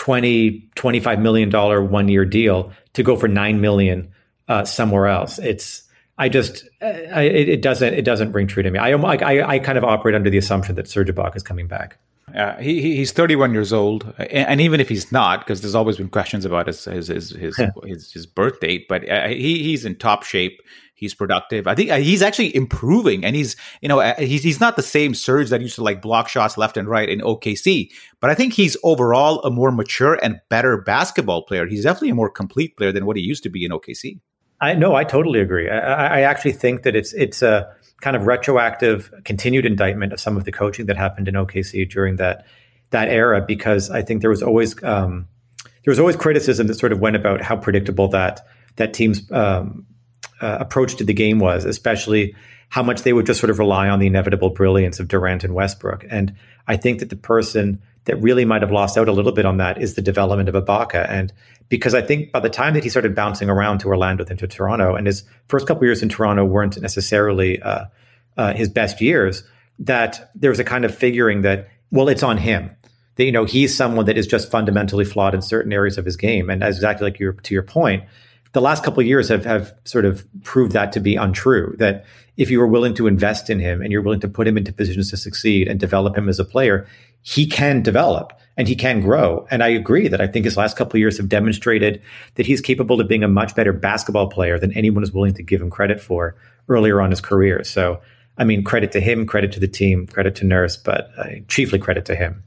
20 0.06 0.70
25 0.76 1.20
million 1.20 1.49
dollar 1.49 1.84
one 1.84 2.08
year 2.08 2.26
deal 2.26 2.72
to 2.93 3.01
go 3.01 3.16
for 3.16 3.28
9 3.28 3.60
million 3.60 4.08
uh, 4.47 4.64
somewhere 4.64 5.08
else 5.08 5.39
it's 5.39 5.82
I 6.20 6.30
just 6.30 6.70
I, 6.80 7.24
it, 7.24 7.62
doesn't 7.64 7.93
it 7.93 8.03
doesn't 8.03 8.32
ring 8.32 8.47
true 8.47 8.64
to 8.64 8.72
me. 8.72 8.80
I, 8.80 8.91
I 8.93 9.56
I 9.56 9.60
kind 9.60 9.78
of 9.78 9.84
operate 9.84 10.16
under 10.16 10.30
the 10.30 10.38
assumption 10.38 10.76
that 10.76 10.88
Serge 10.88 11.10
Ibaka 11.10 11.36
is 11.36 11.43
coming 11.43 11.68
back. 11.68 11.97
Uh, 12.34 12.56
he 12.56 12.95
he's 12.95 13.12
31 13.12 13.53
years 13.53 13.74
old, 13.74 14.14
and, 14.18 14.47
and 14.47 14.62
even 14.62 14.80
if 14.80 14.88
he's 14.88 15.12
not, 15.12 15.39
because 15.39 15.60
there's 15.60 15.76
always 15.76 15.97
been 15.97 16.08
questions 16.08 16.45
about 16.45 16.68
his 16.68 16.86
his 16.86 17.08
his 17.10 17.32
his, 17.32 17.60
his, 17.84 18.14
his 18.14 18.26
birth 18.26 18.62
date, 18.62 18.88
but 18.88 19.10
uh, 19.10 19.28
he 19.28 19.62
he's 19.62 19.84
in 19.84 19.97
top 19.97 20.24
shape. 20.24 20.62
He's 20.98 21.14
productive. 21.14 21.68
I 21.68 21.76
think 21.76 21.91
uh, 21.91 21.98
he's 21.98 22.22
actually 22.22 22.56
improving, 22.56 23.26
and 23.26 23.36
he's 23.36 23.58
you 23.82 23.89
know 23.89 24.00
uh, 24.00 24.16
he's 24.16 24.43
he's 24.43 24.62
not 24.62 24.78
the 24.78 24.82
same 24.82 25.14
Serge 25.14 25.50
that 25.50 25.62
used 25.62 25.76
to 25.76 25.84
like 25.84 26.02
block 26.02 26.30
shots 26.30 26.58
left 26.58 26.78
and 26.78 26.88
right 26.88 27.10
in 27.10 27.20
OKC, 27.20 27.91
but 28.22 28.30
I 28.30 28.34
think 28.34 28.54
he's 28.54 28.78
overall 28.82 29.41
a 29.41 29.52
more 29.52 29.72
mature 29.72 30.18
and 30.24 30.39
better 30.50 30.78
basketball 30.78 31.43
player. 31.43 31.68
He's 31.68 31.84
definitely 31.84 32.12
a 32.12 32.16
more 32.16 32.30
complete 32.30 32.78
player 32.78 32.93
than 32.93 33.06
what 33.06 33.18
he 33.18 33.24
used 33.24 33.43
to 33.43 33.50
be 33.50 33.66
in 33.66 33.72
OKC. 33.72 34.20
I 34.62 34.74
no, 34.74 34.96
I 34.96 35.04
totally 35.04 35.41
agree. 35.41 35.70
I, 35.70 36.20
I 36.20 36.22
actually 36.22 36.54
think 36.54 36.84
that 36.84 36.96
it's 36.96 37.14
it's 37.14 37.41
a 37.41 37.76
kind 38.02 38.16
of 38.16 38.26
retroactive, 38.26 39.12
continued 39.24 39.66
indictment 39.66 40.14
of 40.14 40.20
some 40.20 40.38
of 40.38 40.46
the 40.46 40.52
coaching 40.52 40.86
that 40.86 40.98
happened 40.98 41.28
in 41.28 41.36
OKC 41.36 41.89
during 41.89 42.16
that 42.18 42.46
that 42.91 43.10
era, 43.10 43.43
because 43.46 43.89
I 43.89 44.02
think 44.02 44.22
there 44.22 44.30
was 44.30 44.41
always 44.41 44.82
um, 44.84 45.28
there 45.64 45.91
was 45.91 46.00
always 46.00 46.16
criticism 46.16 46.68
that 46.68 46.76
sort 46.76 46.91
of 46.91 47.00
went 47.00 47.16
about 47.16 47.41
how 47.41 47.58
predictable 47.58 48.08
that 48.10 48.48
that 48.78 48.93
team's 48.93 49.30
um, 49.32 49.86
uh, 50.42 50.58
approach 50.60 50.96
to 50.96 51.04
the 51.04 51.14
game 51.14 51.40
was, 51.40 51.66
especially 51.66 52.36
how 52.70 52.84
much 52.84 53.04
they 53.04 53.14
would 53.14 53.26
just 53.26 53.40
sort 53.40 53.50
of 53.50 53.60
rely 53.60 53.88
on 53.90 54.00
the 54.00 54.08
inevitable 54.08 54.50
brilliance 54.50 55.00
of 55.00 55.08
Durant 55.08 55.44
and 55.44 55.54
Westbrook. 55.54 56.06
And 56.10 56.36
I 56.68 56.78
think 56.78 57.00
that 57.00 57.10
the 57.10 57.16
person 57.16 57.82
that 58.06 58.22
really 58.22 58.46
might 58.46 58.62
have 58.62 58.72
lost 58.72 58.98
out 58.98 59.08
a 59.08 59.12
little 59.12 59.32
bit 59.32 59.46
on 59.46 59.58
that 59.58 59.82
is 59.82 59.96
the 59.96 60.02
development 60.02 60.50
of 60.50 60.56
Ibaka. 60.56 61.10
And 61.10 61.34
because 61.70 61.94
I 61.94 62.02
think 62.02 62.32
by 62.32 62.40
the 62.40 62.50
time 62.50 62.74
that 62.74 62.84
he 62.84 62.90
started 62.90 63.16
bouncing 63.16 63.50
around 63.50 63.80
to 63.80 63.88
Orlando 63.88 64.24
then 64.24 64.38
to 64.38 64.48
Toronto, 64.48 64.96
and 64.96 65.08
his 65.08 65.24
first 65.48 65.68
couple 65.68 65.86
years 65.86 66.04
in 66.04 66.10
Toronto 66.10 66.46
weren't 66.46 66.80
necessarily 66.80 67.62
uh, 67.62 67.86
uh, 68.38 68.54
his 68.54 68.70
best 68.70 69.02
years, 69.02 69.44
that 69.80 70.32
there 70.36 70.52
was 70.52 70.60
a 70.60 70.64
kind 70.64 70.86
of 70.86 70.96
figuring 70.96 71.42
that, 71.42 71.68
well, 71.92 72.08
it's 72.08 72.24
on 72.24 72.38
him. 72.38 72.70
That, 73.16 73.24
you 73.24 73.32
know, 73.32 73.46
he's 73.46 73.76
someone 73.76 74.06
that 74.06 74.18
is 74.18 74.28
just 74.28 74.52
fundamentally 74.52 75.06
flawed 75.06 75.34
in 75.34 75.42
certain 75.42 75.74
areas 75.74 75.98
of 75.98 76.06
his 76.06 76.18
game. 76.18 76.50
And 76.50 76.64
as 76.64 76.76
exactly 76.76 77.06
like 77.06 77.20
your, 77.20 77.34
to 77.34 77.54
your 77.54 77.64
point, 77.64 78.04
the 78.56 78.62
last 78.62 78.86
couple 78.86 79.01
of 79.01 79.06
years 79.06 79.28
have, 79.28 79.43
have 79.43 79.76
sort 79.84 80.06
of 80.06 80.26
proved 80.43 80.72
that 80.72 80.93
to 80.93 81.01
be 81.01 81.18
untrue. 81.18 81.76
That 81.78 82.06
if 82.38 82.49
you 82.49 82.62
are 82.62 82.68
willing 82.68 82.93
to 82.93 83.06
invest 83.06 83.49
in 83.49 83.60
him 83.60 83.82
and 83.82 83.91
you're 83.91 84.01
willing 84.01 84.22
to 84.22 84.30
put 84.30 84.47
him 84.47 84.58
into 84.58 84.72
positions 84.72 85.10
to 85.10 85.18
succeed 85.18 85.68
and 85.68 85.78
develop 85.78 86.18
him 86.18 86.30
as 86.30 86.39
a 86.39 86.45
player, 86.45 86.88
he 87.22 87.47
can 87.47 87.82
develop 87.82 88.32
and 88.56 88.70
he 88.70 88.76
can 88.76 89.01
grow. 89.01 89.45
And 89.51 89.62
I 89.62 89.68
agree 89.68 90.08
that 90.08 90.22
I 90.22 90.28
think 90.28 90.45
his 90.45 90.56
last 90.56 90.78
couple 90.78 90.95
of 90.95 90.99
years 91.01 91.18
have 91.18 91.28
demonstrated 91.28 92.01
that 92.36 92.45
he's 92.45 92.62
capable 92.62 93.01
of 93.01 93.10
being 93.10 93.26
a 93.26 93.28
much 93.28 93.56
better 93.56 93.74
basketball 93.74 94.30
player 94.30 94.58
than 94.58 94.72
anyone 94.72 95.03
is 95.03 95.12
willing 95.12 95.34
to 95.34 95.43
give 95.43 95.62
him 95.62 95.70
credit 95.70 95.99
for 95.99 96.38
earlier 96.70 97.01
on 97.01 97.10
his 97.10 97.20
career. 97.20 97.62
So, 97.66 97.99
I 98.38 98.45
mean, 98.45 98.64
credit 98.64 98.93
to 98.93 99.01
him, 99.01 99.26
credit 99.26 99.51
to 99.51 99.60
the 99.60 99.68
team, 99.68 100.08
credit 100.08 100.36
to 100.36 100.45
Nurse, 100.45 100.78
but 100.78 101.12
uh, 101.18 101.26
chiefly 101.49 101.78
credit 101.78 102.06
to 102.06 102.16
him. 102.16 102.41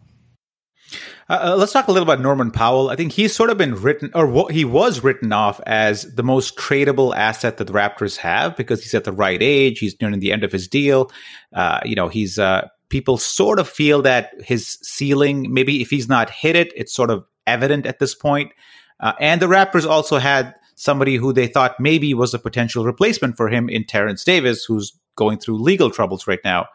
Uh, 1.29 1.51
uh 1.53 1.57
let's 1.57 1.72
talk 1.72 1.89
a 1.89 1.93
little 1.93 2.09
about 2.09 2.20
Norman 2.20 2.51
Powell. 2.51 2.91
I 2.91 2.97
think 2.97 3.12
he's 3.12 3.35
sort 3.35 3.51
of 3.51 3.59
been 3.59 3.74
written, 3.74 4.11
or 4.14 4.51
he 4.51 4.64
was 4.64 5.03
written 5.03 5.33
off 5.33 5.61
as 5.66 6.14
the 6.14 6.22
most 6.22 6.57
tradable 6.57 7.14
asset 7.14 7.59
that 7.59 7.66
the 7.66 7.72
Raptors 7.72 8.16
have 8.16 8.57
because 8.57 8.83
he's 8.83 8.95
at 8.95 9.05
the 9.05 9.12
right 9.12 9.43
age. 9.43 9.79
He's 9.79 10.01
nearing 10.01 10.20
the 10.20 10.33
end 10.33 10.45
of 10.45 10.53
his 10.53 10.68
deal. 10.68 11.11
Uh, 11.55 11.81
you 11.85 11.95
know, 11.95 12.09
he's 12.09 12.39
uh, 12.39 12.68
people 12.89 13.18
sort 13.18 13.59
of 13.59 13.68
feel 13.68 14.03
that 14.03 14.33
his 14.43 14.79
ceiling, 14.83 15.53
maybe 15.53 15.83
if 15.83 15.91
he's 15.91 16.09
not 16.09 16.31
hit 16.31 16.57
it, 16.57 16.72
it's 16.74 16.95
sort 16.95 17.11
of 17.11 17.24
evident 17.47 17.87
at 17.87 17.99
this 17.99 18.14
point. 18.14 18.53
Uh, 19.01 19.12
and 19.20 19.41
the 19.41 19.47
Raptors 19.47 19.89
also 19.89 20.18
had 20.18 20.55
somebody 20.74 21.16
who 21.16 21.33
they 21.33 21.47
thought 21.47 21.81
maybe 21.81 22.14
was 22.14 22.35
a 22.35 22.39
potential 22.39 22.85
replacement 22.85 23.37
for 23.37 23.49
him 23.49 23.68
in 23.68 23.85
Terrence 23.85 24.24
Davis, 24.24 24.64
who's 24.64 24.99
going 25.16 25.39
through 25.39 25.59
legal 25.59 25.91
troubles 25.91 26.26
right 26.26 26.41
now. 26.45 26.66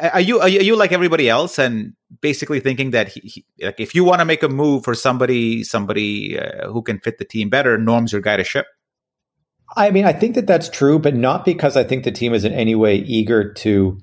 Are 0.00 0.20
you 0.20 0.40
are 0.40 0.48
you, 0.48 0.76
like 0.76 0.92
everybody 0.92 1.28
else 1.28 1.58
and 1.58 1.94
basically 2.20 2.60
thinking 2.60 2.90
that 2.92 3.08
he, 3.08 3.20
he, 3.20 3.44
like 3.64 3.78
if 3.78 3.94
you 3.94 4.04
want 4.04 4.20
to 4.20 4.24
make 4.24 4.42
a 4.42 4.48
move 4.48 4.84
for 4.84 4.94
somebody 4.94 5.62
somebody 5.62 6.38
uh, 6.38 6.68
who 6.70 6.82
can 6.82 7.00
fit 7.00 7.18
the 7.18 7.24
team 7.24 7.50
better, 7.50 7.76
Norm's 7.76 8.12
your 8.12 8.20
guy 8.20 8.36
to 8.36 8.44
ship? 8.44 8.66
I 9.76 9.90
mean, 9.90 10.04
I 10.04 10.12
think 10.12 10.34
that 10.36 10.46
that's 10.46 10.68
true, 10.68 10.98
but 10.98 11.14
not 11.14 11.44
because 11.44 11.76
I 11.76 11.84
think 11.84 12.04
the 12.04 12.12
team 12.12 12.32
is 12.32 12.44
in 12.44 12.52
any 12.52 12.74
way 12.74 12.96
eager 12.96 13.52
to 13.54 13.98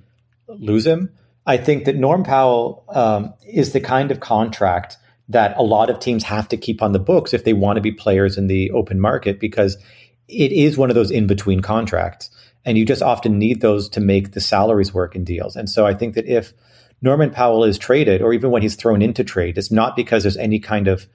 lose 0.47 0.85
him. 0.85 1.09
I 1.45 1.57
think 1.57 1.85
that 1.85 1.95
Norm 1.95 2.23
Powell 2.23 2.83
um, 2.89 3.33
is 3.47 3.73
the 3.73 3.79
kind 3.79 4.11
of 4.11 4.19
contract 4.19 4.97
that 5.29 5.55
a 5.57 5.63
lot 5.63 5.89
of 5.89 5.99
teams 5.99 6.23
have 6.23 6.47
to 6.49 6.57
keep 6.57 6.81
on 6.81 6.91
the 6.91 6.99
books 6.99 7.33
if 7.33 7.43
they 7.43 7.53
want 7.53 7.77
to 7.77 7.81
be 7.81 7.91
players 7.91 8.37
in 8.37 8.47
the 8.47 8.69
open 8.71 8.99
market 8.99 9.39
because 9.39 9.77
it 10.27 10.51
is 10.51 10.77
one 10.77 10.89
of 10.89 10.95
those 10.95 11.11
in 11.11 11.25
between 11.25 11.61
contracts. 11.61 12.29
And 12.65 12.77
you 12.77 12.85
just 12.85 13.01
often 13.01 13.39
need 13.39 13.61
those 13.61 13.89
to 13.89 13.99
make 13.99 14.33
the 14.33 14.41
salaries 14.41 14.93
work 14.93 15.15
in 15.15 15.23
deals. 15.23 15.55
And 15.55 15.69
so 15.69 15.85
I 15.85 15.93
think 15.93 16.15
that 16.15 16.27
if 16.27 16.53
Norman 17.01 17.31
Powell 17.31 17.63
is 17.63 17.77
traded, 17.77 18.21
or 18.21 18.33
even 18.33 18.51
when 18.51 18.61
he's 18.61 18.75
thrown 18.75 19.01
into 19.01 19.23
trade, 19.23 19.57
it's 19.57 19.71
not 19.71 19.95
because 19.95 20.23
there's 20.23 20.37
any 20.37 20.59
kind 20.59 20.87
of 20.87 21.07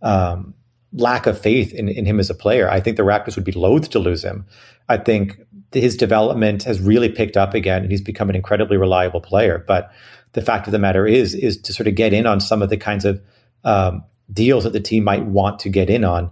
um, 0.00 0.54
lack 0.94 1.26
of 1.26 1.38
faith 1.38 1.74
in, 1.74 1.88
in 1.88 2.06
him 2.06 2.20
as 2.20 2.30
a 2.30 2.34
player. 2.34 2.70
I 2.70 2.80
think 2.80 2.96
the 2.96 3.02
Raptors 3.02 3.36
would 3.36 3.44
be 3.44 3.52
loath 3.52 3.90
to 3.90 3.98
lose 3.98 4.24
him. 4.24 4.46
I 4.88 4.96
think 4.96 5.40
his 5.72 5.96
development 5.96 6.62
has 6.62 6.80
really 6.80 7.08
picked 7.08 7.36
up 7.36 7.52
again 7.52 7.82
and 7.82 7.90
he's 7.90 8.00
become 8.00 8.30
an 8.30 8.36
incredibly 8.36 8.76
reliable 8.76 9.20
player. 9.20 9.62
But 9.66 9.92
the 10.32 10.42
fact 10.42 10.66
of 10.66 10.72
the 10.72 10.78
matter 10.78 11.06
is, 11.06 11.34
is 11.34 11.58
to 11.62 11.72
sort 11.72 11.88
of 11.88 11.94
get 11.94 12.12
in 12.12 12.26
on 12.26 12.40
some 12.40 12.62
of 12.62 12.70
the 12.70 12.76
kinds 12.76 13.04
of 13.04 13.20
um, 13.64 14.04
deals 14.32 14.64
that 14.64 14.72
the 14.72 14.80
team 14.80 15.04
might 15.04 15.24
want 15.24 15.58
to 15.60 15.68
get 15.68 15.90
in 15.90 16.04
on. 16.04 16.30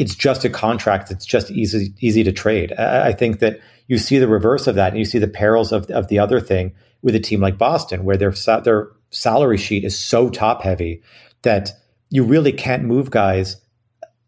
It's 0.00 0.14
just 0.14 0.44
a 0.44 0.50
contract 0.50 1.08
that's 1.08 1.26
just 1.26 1.50
easy 1.50 1.94
easy 2.00 2.24
to 2.24 2.32
trade. 2.32 2.72
I, 2.78 3.08
I 3.08 3.12
think 3.12 3.40
that 3.40 3.60
you 3.86 3.98
see 3.98 4.18
the 4.18 4.28
reverse 4.28 4.66
of 4.66 4.74
that, 4.76 4.88
and 4.88 4.98
you 4.98 5.04
see 5.04 5.18
the 5.18 5.28
perils 5.28 5.72
of, 5.72 5.90
of 5.90 6.08
the 6.08 6.18
other 6.18 6.40
thing 6.40 6.74
with 7.02 7.14
a 7.14 7.20
team 7.20 7.40
like 7.40 7.58
Boston, 7.58 8.04
where 8.04 8.16
their 8.16 8.34
their 8.64 8.88
salary 9.10 9.58
sheet 9.58 9.84
is 9.84 9.98
so 9.98 10.30
top 10.30 10.62
heavy 10.62 11.02
that 11.42 11.70
you 12.10 12.24
really 12.24 12.52
can't 12.52 12.84
move 12.84 13.10
guys 13.10 13.56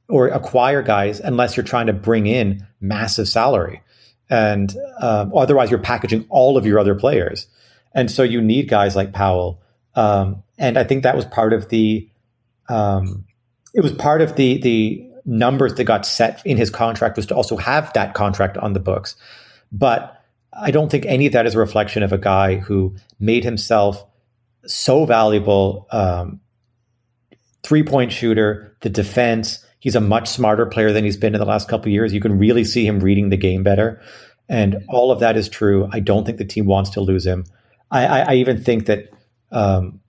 or 0.09 0.29
acquire 0.29 0.83
guys 0.83 1.21
unless 1.21 1.57
you're 1.57 1.65
trying 1.65 1.87
to 1.87 1.93
bring 1.93 2.27
in 2.27 2.67
massive 2.81 3.29
salary 3.29 3.83
and 4.33 4.75
um, 4.99 5.31
otherwise 5.37 5.71
you're 5.71 5.79
packaging 5.79 6.25
all 6.31 6.57
of 6.57 6.65
your 6.65 6.79
other 6.79 6.95
players. 6.95 7.47
And 7.95 8.11
so 8.11 8.23
you 8.23 8.41
need 8.41 8.69
guys 8.69 8.97
like 8.97 9.13
Powell. 9.13 9.61
Um, 9.95 10.43
and 10.59 10.79
I 10.79 10.85
think 10.85 11.03
that 11.03 11.15
was 11.15 11.27
part 11.27 11.53
of 11.53 11.69
the, 11.69 12.09
um, 12.69 13.27
it 13.75 13.83
was 13.83 13.93
part 13.93 14.23
of 14.23 14.37
the 14.37 14.59
the 14.59 15.07
numbers 15.25 15.75
that 15.75 15.85
got 15.85 16.05
set 16.07 16.45
in 16.45 16.57
his 16.57 16.71
contract 16.71 17.17
was 17.17 17.27
to 17.27 17.35
also 17.35 17.57
have 17.57 17.93
that 17.93 18.15
contract 18.15 18.57
on 18.57 18.73
the 18.73 18.81
books. 18.81 19.17
But 19.71 20.21
I 20.53 20.71
don't 20.71 20.91
think 20.91 21.07
any 21.07 21.27
of 21.27 21.33
that 21.33 21.47
is 21.47 21.55
a 21.55 21.59
reflection 21.59 22.03
of 22.03 22.13
a 22.13 22.19
guy 22.19 22.57
who 22.57 22.97
made 23.19 23.45
himself 23.45 24.05
so 24.67 25.07
valuable. 25.07 25.87
Um, 25.91 26.41
three 27.63 27.83
point 27.83 28.13
shooter, 28.13 28.77
the 28.81 28.91
defense, 28.91 29.65
He's 29.83 29.97
a 29.97 30.01
much 30.01 30.29
smarter 30.29 30.65
player 30.65 30.93
than 30.93 31.03
he's 31.03 31.17
been 31.17 31.35
in 31.35 31.41
the 31.41 31.45
last 31.45 31.67
couple 31.67 31.91
years. 31.91 32.15
You 32.15 32.21
can 32.21 32.39
really 32.39 32.63
see 32.63 32.87
him 32.87 33.01
reading 33.01 33.31
the 33.31 33.37
game 33.37 33.65
better. 33.65 34.01
And 34.49 34.77
all 34.89 35.11
of 35.11 35.19
that 35.19 35.37
is 35.37 35.49
true. 35.49 35.89
I 35.91 35.99
don't 35.99 36.25
think 36.25 36.39
the 36.39 36.45
team 36.45 36.67
wants 36.67 36.91
to 36.91 37.01
lose 37.01 37.27
him. 37.27 37.47
I, 37.91 38.07
I, 38.07 38.21
I 38.21 38.35
even 38.35 38.63
think 38.63 38.87
that 38.87 39.11
um, 39.51 40.01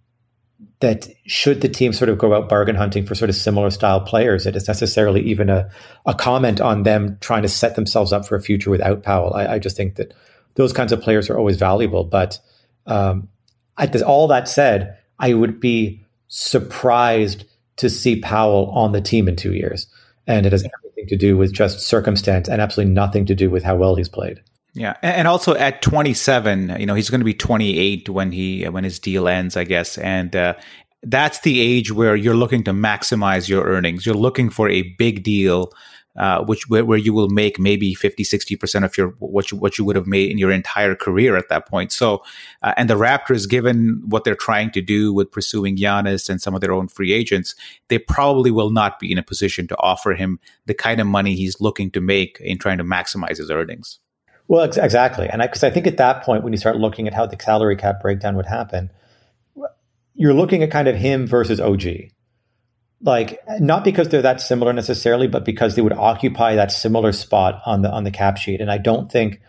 that 0.84 1.08
should 1.26 1.62
the 1.62 1.70
team 1.70 1.94
sort 1.94 2.10
of 2.10 2.18
go 2.18 2.34
out 2.34 2.50
bargain 2.50 2.76
hunting 2.76 3.06
for 3.06 3.16
sort 3.16 3.30
of 3.30 3.38
similar 3.38 3.70
style 3.70 4.02
players, 4.02 4.46
it 4.46 4.54
is 4.54 4.68
necessarily 4.68 5.22
even 5.22 5.50
a, 5.50 5.70
a 6.06 6.14
comment 6.14 6.60
on 6.60 6.84
them 6.84 7.18
trying 7.22 7.42
to 7.42 7.48
set 7.48 7.78
themselves 7.78 8.12
up 8.12 8.28
for 8.28 8.36
a 8.36 8.42
future 8.42 8.70
without 8.70 9.02
Powell. 9.02 9.34
I, 9.34 9.48
I 9.48 9.60
just 9.60 9.78
think 9.78 9.96
that 9.96 10.14
those 10.56 10.74
kinds 10.74 10.92
of 10.92 11.02
players 11.02 11.30
are 11.30 11.38
always 11.38 11.56
valuable. 11.56 12.04
But 12.04 12.38
um, 12.86 13.30
I, 13.78 13.88
all 14.06 14.28
that 14.28 14.50
said, 14.50 14.98
I 15.20 15.34
would 15.34 15.62
be 15.62 16.04
surprised 16.28 17.46
to 17.78 17.90
see 17.90 18.20
Powell 18.20 18.70
on 18.72 18.92
the 18.92 19.00
team 19.00 19.30
in 19.30 19.38
two 19.38 19.54
years. 19.54 19.88
And 20.28 20.46
it 20.46 20.52
has 20.52 20.66
everything 20.66 21.08
to 21.08 21.16
do 21.16 21.38
with 21.38 21.54
just 21.54 21.80
circumstance 21.80 22.50
and 22.50 22.62
absolutely 22.62 22.94
nothing 22.94 23.26
to 23.28 23.36
do 23.36 23.50
with 23.50 23.64
how 23.64 23.78
well 23.78 23.96
he's 23.96 24.10
played. 24.10 24.42
Yeah, 24.76 24.96
and 25.04 25.28
also 25.28 25.54
at 25.54 25.84
27, 25.84 26.78
you 26.80 26.88
know, 26.88 26.96
he's 26.96 27.12
going 27.12 27.22
to 27.22 27.26
be 27.26 27.36
28 27.36 28.10
when 28.10 28.32
he 28.32 28.64
when 28.66 28.84
his 28.84 28.98
deal 28.98 29.28
ends, 29.28 29.56
I 29.56 29.66
guess, 29.66 30.00
and 30.00 30.36
uh, 30.36 30.56
that's 31.04 31.42
the 31.42 31.62
age 31.62 31.92
where 31.92 32.16
you're 32.16 32.36
looking 32.36 32.64
to 32.64 32.72
maximize 32.72 33.48
your 33.48 33.66
earnings. 33.66 34.06
You're 34.06 34.16
looking 34.16 34.50
for 34.50 34.70
a 34.70 34.82
big 34.98 35.24
deal 35.24 35.72
uh, 36.16 36.44
which 36.44 36.70
where, 36.70 36.98
you 36.98 37.14
will 37.14 37.30
make 37.30 37.60
maybe 37.60 37.94
50, 37.96 38.24
60% 38.24 38.86
of 38.86 38.98
your 38.98 39.10
what 39.20 39.52
you 39.52 39.58
what 39.58 39.78
you 39.78 39.86
would 39.86 39.96
have 39.96 40.06
made 40.06 40.30
in 40.30 40.38
your 40.38 40.52
entire 40.52 40.96
career 40.96 41.36
at 41.36 41.50
that 41.50 41.68
point. 41.68 41.92
So, 41.92 42.24
uh, 42.62 42.74
and 42.78 42.90
the 42.90 42.96
Raptors, 42.96 43.50
given 43.50 44.02
what 44.06 44.24
they're 44.24 44.36
trying 44.36 44.70
to 44.72 44.82
do 44.82 45.12
with 45.12 45.32
pursuing 45.32 45.76
Giannis 45.76 46.30
and 46.30 46.42
some 46.42 46.54
of 46.54 46.62
their 46.62 46.72
own 46.72 46.88
free 46.88 47.14
agents, 47.14 47.56
they 47.88 47.98
probably 47.98 48.52
will 48.52 48.70
not 48.70 49.00
be 49.00 49.12
in 49.12 49.18
a 49.18 49.24
position 49.24 49.68
to 49.68 49.78
offer 49.78 50.14
him 50.14 50.40
the 50.68 50.76
kind 50.76 51.02
of 51.02 51.08
money 51.08 51.36
he's 51.36 51.60
looking 51.60 51.90
to 51.92 52.02
make 52.02 52.40
in 52.42 52.60
trying 52.60 52.78
to 52.78 52.84
maximize 52.84 53.38
his 53.38 53.50
earnings. 53.50 54.00
Well, 54.54 54.66
ex- 54.66 54.78
exactly, 54.78 55.28
and 55.28 55.42
because 55.42 55.64
I, 55.64 55.68
I 55.68 55.72
think 55.72 55.88
at 55.88 55.98
that 55.98 56.24
point, 56.24 56.44
when 56.44 56.54
you 56.54 56.58
start 56.58 56.78
looking 56.78 57.08
at 57.08 57.14
how 57.14 57.26
the 57.26 57.38
salary 57.42 57.76
cap 57.76 58.02
breakdown 58.02 58.36
would 58.36 58.46
happen, 58.46 58.92
you're 60.14 60.36
looking 60.36 60.62
at 60.62 60.70
kind 60.70 60.88
of 60.88 60.96
him 60.96 61.26
versus 61.26 61.60
OG 61.60 62.12
like 63.04 63.40
not 63.60 63.84
because 63.84 64.10
they're 64.10 64.22
that 64.22 64.40
similar 64.40 64.72
necessarily, 64.74 65.28
but 65.28 65.44
because 65.44 65.76
they 65.76 65.82
would 65.82 65.94
occupy 65.94 66.56
that 66.56 66.72
similar 66.72 67.12
spot 67.12 67.62
on 67.66 67.82
the 67.82 67.92
on 67.92 68.06
the 68.06 68.12
cap 68.12 68.38
sheet. 68.38 68.62
And 68.62 68.72
I 68.72 68.78
don't 68.78 69.12
think 69.12 69.42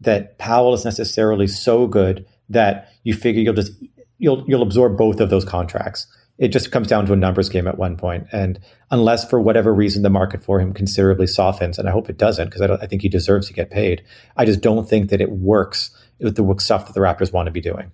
that 0.00 0.38
Powell 0.38 0.74
is 0.74 0.84
necessarily 0.84 1.46
so 1.46 1.86
good 1.86 2.24
that 2.48 2.88
you 3.04 3.14
figure 3.14 3.42
you'll 3.42 3.54
just 3.54 3.72
you'll 4.18 4.44
you'll 4.48 4.62
absorb 4.62 4.96
both 4.96 5.20
of 5.20 5.28
those 5.28 5.44
contracts. 5.44 6.06
It 6.38 6.48
just 6.48 6.72
comes 6.72 6.88
down 6.88 7.06
to 7.06 7.12
a 7.12 7.16
numbers 7.16 7.48
game 7.48 7.68
at 7.68 7.78
one 7.78 7.96
point, 7.96 8.26
and 8.32 8.58
unless 8.90 9.28
for 9.28 9.40
whatever 9.40 9.72
reason 9.72 10.02
the 10.02 10.10
market 10.10 10.42
for 10.42 10.60
him 10.60 10.72
considerably 10.72 11.26
softens, 11.26 11.78
and 11.78 11.88
I 11.88 11.92
hope 11.92 12.08
it 12.08 12.18
doesn't 12.18 12.48
because 12.48 12.62
I, 12.62 12.74
I 12.74 12.86
think 12.86 13.02
he 13.02 13.08
deserves 13.08 13.46
to 13.48 13.52
get 13.52 13.70
paid. 13.70 14.02
I 14.36 14.44
just 14.44 14.60
don't 14.60 14.88
think 14.88 15.10
that 15.10 15.20
it 15.20 15.30
works 15.30 15.90
with 16.20 16.36
the 16.36 16.54
stuff 16.58 16.86
that 16.86 16.94
the 16.94 17.00
Raptors 17.00 17.32
want 17.32 17.46
to 17.46 17.52
be 17.52 17.60
doing. 17.60 17.92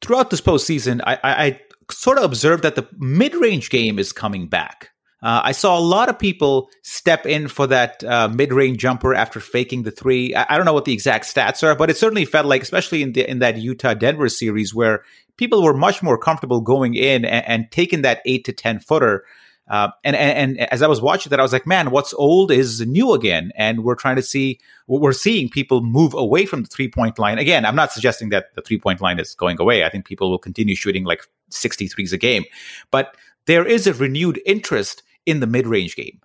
Throughout 0.00 0.30
this 0.30 0.40
postseason, 0.40 1.00
I, 1.06 1.18
I 1.22 1.60
sort 1.90 2.18
of 2.18 2.24
observed 2.24 2.62
that 2.62 2.74
the 2.74 2.88
mid 2.98 3.34
range 3.34 3.70
game 3.70 3.98
is 3.98 4.12
coming 4.12 4.48
back. 4.48 4.90
Uh, 5.20 5.40
I 5.44 5.52
saw 5.52 5.78
a 5.78 5.80
lot 5.80 6.08
of 6.08 6.18
people 6.18 6.70
step 6.82 7.26
in 7.26 7.48
for 7.48 7.66
that 7.66 8.04
uh, 8.04 8.28
mid-range 8.28 8.78
jumper 8.78 9.14
after 9.14 9.40
faking 9.40 9.82
the 9.82 9.90
three. 9.90 10.34
I, 10.34 10.46
I, 10.50 10.56
don't 10.56 10.64
know 10.64 10.72
what 10.72 10.84
the 10.84 10.92
exact 10.92 11.24
stats 11.24 11.62
are, 11.64 11.74
but 11.74 11.90
it 11.90 11.96
certainly 11.96 12.24
felt 12.24 12.46
like, 12.46 12.62
especially 12.62 13.02
in 13.02 13.12
the 13.12 13.28
in 13.28 13.40
that 13.40 13.56
Utah 13.56 13.94
Denver 13.94 14.28
series, 14.28 14.72
where 14.72 15.02
people 15.36 15.62
were 15.62 15.74
much 15.74 16.02
more 16.02 16.18
comfortable 16.18 16.60
going 16.60 16.94
in 16.94 17.24
and, 17.24 17.46
and 17.46 17.72
taking 17.72 18.02
that 18.02 18.22
eight 18.26 18.44
to 18.44 18.52
ten 18.52 18.78
footer 18.78 19.24
uh, 19.68 19.88
and, 20.02 20.16
and, 20.16 20.58
and 20.58 20.72
as 20.72 20.80
I 20.80 20.86
was 20.86 21.02
watching 21.02 21.30
that, 21.30 21.40
I 21.40 21.42
was 21.42 21.52
like, 21.52 21.66
man, 21.66 21.90
what's 21.90 22.14
old 22.14 22.50
is 22.50 22.80
new 22.86 23.12
again, 23.12 23.52
and 23.54 23.84
we're 23.84 23.94
trying 23.94 24.16
to 24.16 24.22
see 24.22 24.60
we're 24.86 25.12
seeing 25.12 25.50
people 25.50 25.82
move 25.82 26.14
away 26.14 26.46
from 26.46 26.62
the 26.62 26.68
three 26.68 26.88
point 26.88 27.18
line. 27.18 27.38
Again, 27.38 27.66
I'm 27.66 27.76
not 27.76 27.92
suggesting 27.92 28.30
that 28.30 28.54
the 28.54 28.62
three 28.62 28.78
point 28.78 29.00
line 29.00 29.18
is 29.18 29.34
going 29.34 29.60
away. 29.60 29.84
I 29.84 29.90
think 29.90 30.06
people 30.06 30.30
will 30.30 30.38
continue 30.38 30.74
shooting 30.74 31.04
like 31.04 31.26
63s 31.50 32.12
a 32.12 32.16
game, 32.16 32.44
but 32.90 33.14
there 33.44 33.66
is 33.66 33.86
a 33.86 33.94
renewed 33.94 34.40
interest 34.46 35.02
in 35.28 35.40
the 35.40 35.46
mid 35.46 35.66
range 35.66 35.94
game. 35.94 36.20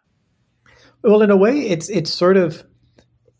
Well, 1.03 1.21
in 1.21 1.29
a 1.29 1.37
way, 1.37 1.67
it's 1.67 1.89
it's 1.89 2.11
sort 2.11 2.37
of 2.37 2.63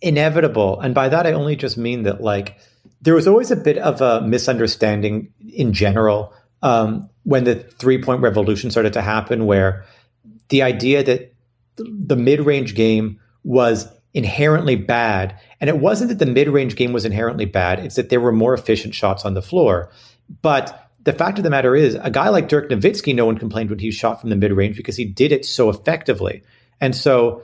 inevitable, 0.01 0.79
and 0.81 0.93
by 0.93 1.07
that 1.09 1.25
I 1.25 1.31
only 1.31 1.55
just 1.55 1.77
mean 1.77 2.03
that 2.03 2.21
like 2.21 2.57
there 3.01 3.15
was 3.15 3.27
always 3.27 3.49
a 3.49 3.55
bit 3.55 3.77
of 3.77 4.01
a 4.01 4.21
misunderstanding 4.21 5.31
in 5.53 5.71
general 5.71 6.33
um, 6.61 7.09
when 7.23 7.45
the 7.45 7.55
three 7.55 8.01
point 8.01 8.21
revolution 8.21 8.69
started 8.71 8.93
to 8.93 9.01
happen, 9.01 9.45
where 9.45 9.85
the 10.49 10.61
idea 10.61 11.01
that 11.03 11.33
the 11.77 12.17
mid 12.17 12.41
range 12.41 12.75
game 12.75 13.19
was 13.45 13.87
inherently 14.13 14.75
bad. 14.75 15.39
And 15.59 15.69
it 15.69 15.79
wasn't 15.79 16.09
that 16.09 16.19
the 16.19 16.31
mid 16.31 16.49
range 16.49 16.75
game 16.75 16.91
was 16.91 17.05
inherently 17.05 17.45
bad, 17.45 17.79
it's 17.79 17.95
that 17.95 18.09
there 18.09 18.21
were 18.21 18.33
more 18.33 18.53
efficient 18.53 18.93
shots 18.93 19.23
on 19.23 19.33
the 19.33 19.41
floor. 19.41 19.89
But 20.41 20.82
the 21.03 21.13
fact 21.13 21.37
of 21.37 21.43
the 21.43 21.49
matter 21.49 21.75
is, 21.75 21.95
a 21.95 22.09
guy 22.09 22.29
like 22.29 22.47
Dirk 22.47 22.69
Nowitzki, 22.69 23.13
no 23.13 23.25
one 23.25 23.37
complained 23.37 23.69
when 23.69 23.79
he 23.79 23.91
shot 23.91 24.21
from 24.21 24.29
the 24.29 24.35
mid 24.35 24.51
range 24.53 24.77
because 24.77 24.95
he 24.95 25.05
did 25.05 25.31
it 25.31 25.45
so 25.45 25.69
effectively. 25.69 26.43
And 26.79 26.95
so 26.95 27.43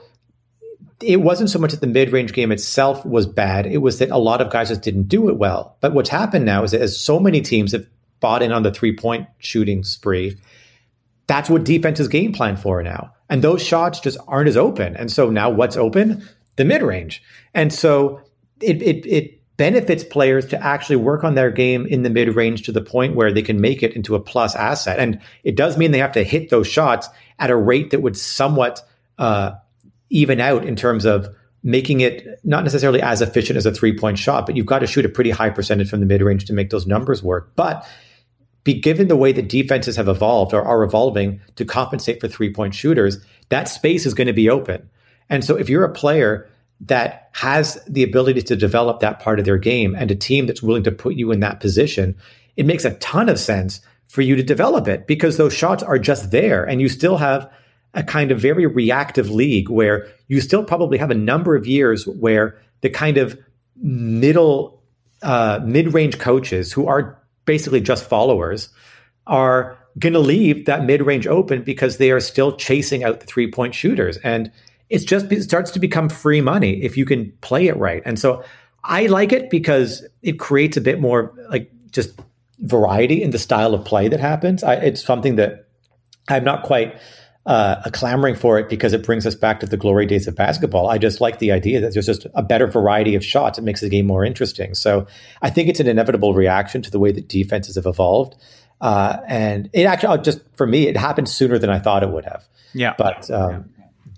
it 1.02 1.20
wasn't 1.20 1.50
so 1.50 1.58
much 1.58 1.72
that 1.72 1.80
the 1.80 1.86
mid 1.86 2.12
range 2.12 2.32
game 2.32 2.52
itself 2.52 3.04
was 3.04 3.26
bad, 3.26 3.66
it 3.66 3.78
was 3.78 3.98
that 3.98 4.10
a 4.10 4.18
lot 4.18 4.40
of 4.40 4.50
guys 4.50 4.68
just 4.68 4.82
didn't 4.82 5.08
do 5.08 5.28
it 5.28 5.36
well. 5.36 5.76
But 5.80 5.92
what's 5.92 6.10
happened 6.10 6.44
now 6.44 6.62
is 6.62 6.70
that 6.72 6.80
as 6.80 6.98
so 6.98 7.18
many 7.18 7.40
teams 7.40 7.72
have 7.72 7.86
bought 8.20 8.42
in 8.42 8.52
on 8.52 8.62
the 8.62 8.72
three 8.72 8.94
point 8.94 9.26
shooting 9.38 9.82
spree. 9.82 10.38
That's 11.26 11.48
what 11.48 11.64
defense 11.64 12.00
is 12.00 12.08
game 12.08 12.32
plan 12.32 12.56
for 12.56 12.82
now. 12.82 13.14
And 13.28 13.42
those 13.42 13.62
shots 13.62 14.00
just 14.00 14.18
aren't 14.28 14.48
as 14.48 14.56
open. 14.56 14.96
And 14.96 15.10
so 15.10 15.30
now 15.30 15.50
what's 15.50 15.76
open? 15.76 16.28
The 16.56 16.64
mid 16.64 16.82
range. 16.82 17.22
And 17.54 17.72
so 17.72 18.20
it, 18.60 18.82
it, 18.82 19.06
it 19.06 19.39
benefits 19.60 20.02
players 20.02 20.46
to 20.46 20.64
actually 20.64 20.96
work 20.96 21.22
on 21.22 21.34
their 21.34 21.50
game 21.50 21.84
in 21.84 22.02
the 22.02 22.08
mid 22.08 22.34
range 22.34 22.62
to 22.62 22.72
the 22.72 22.80
point 22.80 23.14
where 23.14 23.30
they 23.30 23.42
can 23.42 23.60
make 23.60 23.82
it 23.82 23.94
into 23.94 24.14
a 24.14 24.20
plus 24.20 24.56
asset. 24.56 24.98
And 24.98 25.20
it 25.44 25.54
does 25.54 25.76
mean 25.76 25.90
they 25.90 25.98
have 25.98 26.12
to 26.12 26.24
hit 26.24 26.48
those 26.48 26.66
shots 26.66 27.10
at 27.38 27.50
a 27.50 27.56
rate 27.56 27.90
that 27.90 28.00
would 28.00 28.16
somewhat 28.16 28.80
uh, 29.18 29.52
even 30.08 30.40
out 30.40 30.64
in 30.64 30.76
terms 30.76 31.04
of 31.04 31.28
making 31.62 32.00
it 32.00 32.40
not 32.42 32.64
necessarily 32.64 33.02
as 33.02 33.20
efficient 33.20 33.58
as 33.58 33.66
a 33.66 33.70
three 33.70 33.94
point 33.94 34.18
shot, 34.18 34.46
but 34.46 34.56
you've 34.56 34.64
got 34.64 34.78
to 34.78 34.86
shoot 34.86 35.04
a 35.04 35.10
pretty 35.10 35.28
high 35.28 35.50
percentage 35.50 35.90
from 35.90 36.00
the 36.00 36.06
mid 36.06 36.22
range 36.22 36.46
to 36.46 36.54
make 36.54 36.70
those 36.70 36.86
numbers 36.86 37.22
work. 37.22 37.52
But 37.54 37.86
be 38.64 38.80
given 38.80 39.08
the 39.08 39.16
way 39.16 39.32
that 39.32 39.50
defenses 39.50 39.96
have 39.96 40.08
evolved 40.08 40.54
or 40.54 40.62
are 40.62 40.82
evolving 40.84 41.42
to 41.56 41.66
compensate 41.66 42.18
for 42.18 42.28
three 42.28 42.50
point 42.50 42.74
shooters, 42.74 43.18
that 43.50 43.68
space 43.68 44.06
is 44.06 44.14
going 44.14 44.26
to 44.26 44.32
be 44.32 44.48
open. 44.48 44.88
And 45.28 45.44
so 45.44 45.56
if 45.56 45.68
you're 45.68 45.84
a 45.84 45.92
player 45.92 46.48
that 46.80 47.30
has 47.32 47.82
the 47.86 48.02
ability 48.02 48.42
to 48.42 48.56
develop 48.56 49.00
that 49.00 49.20
part 49.20 49.38
of 49.38 49.44
their 49.44 49.58
game 49.58 49.94
and 49.94 50.10
a 50.10 50.14
team 50.14 50.46
that's 50.46 50.62
willing 50.62 50.82
to 50.82 50.92
put 50.92 51.14
you 51.14 51.30
in 51.30 51.40
that 51.40 51.60
position, 51.60 52.16
it 52.56 52.66
makes 52.66 52.84
a 52.84 52.94
ton 52.94 53.28
of 53.28 53.38
sense 53.38 53.80
for 54.08 54.22
you 54.22 54.34
to 54.34 54.42
develop 54.42 54.88
it 54.88 55.06
because 55.06 55.36
those 55.36 55.52
shots 55.52 55.82
are 55.82 55.98
just 55.98 56.30
there 56.30 56.64
and 56.64 56.80
you 56.80 56.88
still 56.88 57.18
have 57.18 57.50
a 57.94 58.02
kind 58.02 58.30
of 58.30 58.40
very 58.40 58.66
reactive 58.66 59.30
league 59.30 59.68
where 59.68 60.08
you 60.28 60.40
still 60.40 60.64
probably 60.64 60.96
have 60.96 61.10
a 61.10 61.14
number 61.14 61.54
of 61.54 61.66
years 61.66 62.06
where 62.06 62.58
the 62.80 62.90
kind 62.90 63.18
of 63.18 63.38
middle 63.76 64.82
uh, 65.22 65.60
mid-range 65.64 66.18
coaches 66.18 66.72
who 66.72 66.86
are 66.86 67.20
basically 67.44 67.80
just 67.80 68.08
followers, 68.08 68.68
are 69.26 69.76
going 69.98 70.12
to 70.12 70.20
leave 70.20 70.66
that 70.66 70.84
mid 70.84 71.02
range 71.02 71.26
open 71.26 71.62
because 71.62 71.98
they 71.98 72.10
are 72.10 72.20
still 72.20 72.56
chasing 72.56 73.02
out 73.04 73.20
the 73.20 73.26
three 73.26 73.50
point 73.50 73.74
shooters. 73.74 74.16
And 74.18 74.52
it's 74.90 75.04
just 75.04 75.30
it 75.32 75.42
starts 75.42 75.70
to 75.70 75.78
become 75.78 76.08
free 76.08 76.40
money 76.40 76.82
if 76.82 76.96
you 76.96 77.06
can 77.06 77.32
play 77.40 77.68
it 77.68 77.76
right. 77.76 78.02
And 78.04 78.18
so 78.18 78.44
I 78.84 79.06
like 79.06 79.32
it 79.32 79.48
because 79.48 80.06
it 80.22 80.38
creates 80.38 80.76
a 80.76 80.80
bit 80.80 81.00
more 81.00 81.32
like 81.48 81.70
just 81.92 82.20
variety 82.58 83.22
in 83.22 83.30
the 83.30 83.38
style 83.38 83.72
of 83.72 83.84
play 83.84 84.08
that 84.08 84.20
happens. 84.20 84.62
I, 84.62 84.74
it's 84.74 85.02
something 85.02 85.36
that 85.36 85.68
I'm 86.28 86.44
not 86.44 86.64
quite 86.64 86.98
uh, 87.46 87.88
clamoring 87.92 88.34
for 88.34 88.58
it 88.58 88.68
because 88.68 88.92
it 88.92 89.04
brings 89.04 89.26
us 89.26 89.34
back 89.34 89.60
to 89.60 89.66
the 89.66 89.76
glory 89.76 90.06
days 90.06 90.26
of 90.26 90.34
basketball. 90.34 90.88
I 90.88 90.98
just 90.98 91.20
like 91.20 91.38
the 91.38 91.52
idea 91.52 91.80
that 91.80 91.92
there's 91.92 92.06
just 92.06 92.26
a 92.34 92.42
better 92.42 92.66
variety 92.66 93.14
of 93.14 93.24
shots. 93.24 93.58
It 93.58 93.62
makes 93.62 93.80
the 93.80 93.88
game 93.88 94.06
more 94.06 94.24
interesting. 94.24 94.74
So 94.74 95.06
I 95.40 95.50
think 95.50 95.68
it's 95.68 95.80
an 95.80 95.86
inevitable 95.86 96.34
reaction 96.34 96.82
to 96.82 96.90
the 96.90 96.98
way 96.98 97.12
that 97.12 97.28
defenses 97.28 97.76
have 97.76 97.86
evolved. 97.86 98.36
Uh, 98.80 99.18
and 99.26 99.70
it 99.72 99.84
actually 99.84 100.18
just 100.22 100.40
for 100.56 100.66
me, 100.66 100.88
it 100.88 100.96
happened 100.96 101.28
sooner 101.28 101.58
than 101.58 101.70
I 101.70 101.78
thought 101.78 102.02
it 102.02 102.10
would 102.10 102.24
have. 102.24 102.44
Yeah. 102.74 102.94
But 102.98 103.30
um. 103.30 103.70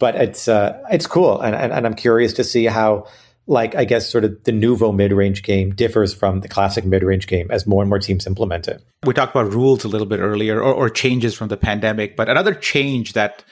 But 0.02 0.16
it's 0.16 0.48
uh, 0.48 0.82
it's 0.90 1.06
cool, 1.06 1.40
and, 1.40 1.54
and 1.54 1.72
and 1.72 1.86
I'm 1.86 1.94
curious 1.94 2.32
to 2.32 2.42
see 2.42 2.64
how 2.64 3.06
like 3.46 3.76
I 3.76 3.84
guess 3.84 4.10
sort 4.10 4.24
of 4.24 4.42
the 4.42 4.50
nouveau 4.50 4.90
mid-range 4.90 5.44
game 5.44 5.72
differs 5.72 6.12
from 6.12 6.40
the 6.40 6.48
classic 6.48 6.84
mid-range 6.84 7.28
game 7.28 7.46
as 7.52 7.68
more 7.68 7.84
and 7.84 7.88
more 7.88 8.00
teams 8.00 8.26
implement 8.26 8.66
it. 8.66 8.82
We 9.04 9.14
talked 9.14 9.32
about 9.32 9.52
rules 9.52 9.84
a 9.84 9.88
little 9.88 10.08
bit 10.08 10.18
earlier 10.18 10.60
or, 10.60 10.74
or 10.74 10.90
changes 10.90 11.36
from 11.36 11.48
the 11.48 11.56
pandemic, 11.56 12.16
but 12.16 12.28
another 12.28 12.52
change 12.52 13.12
that 13.12 13.44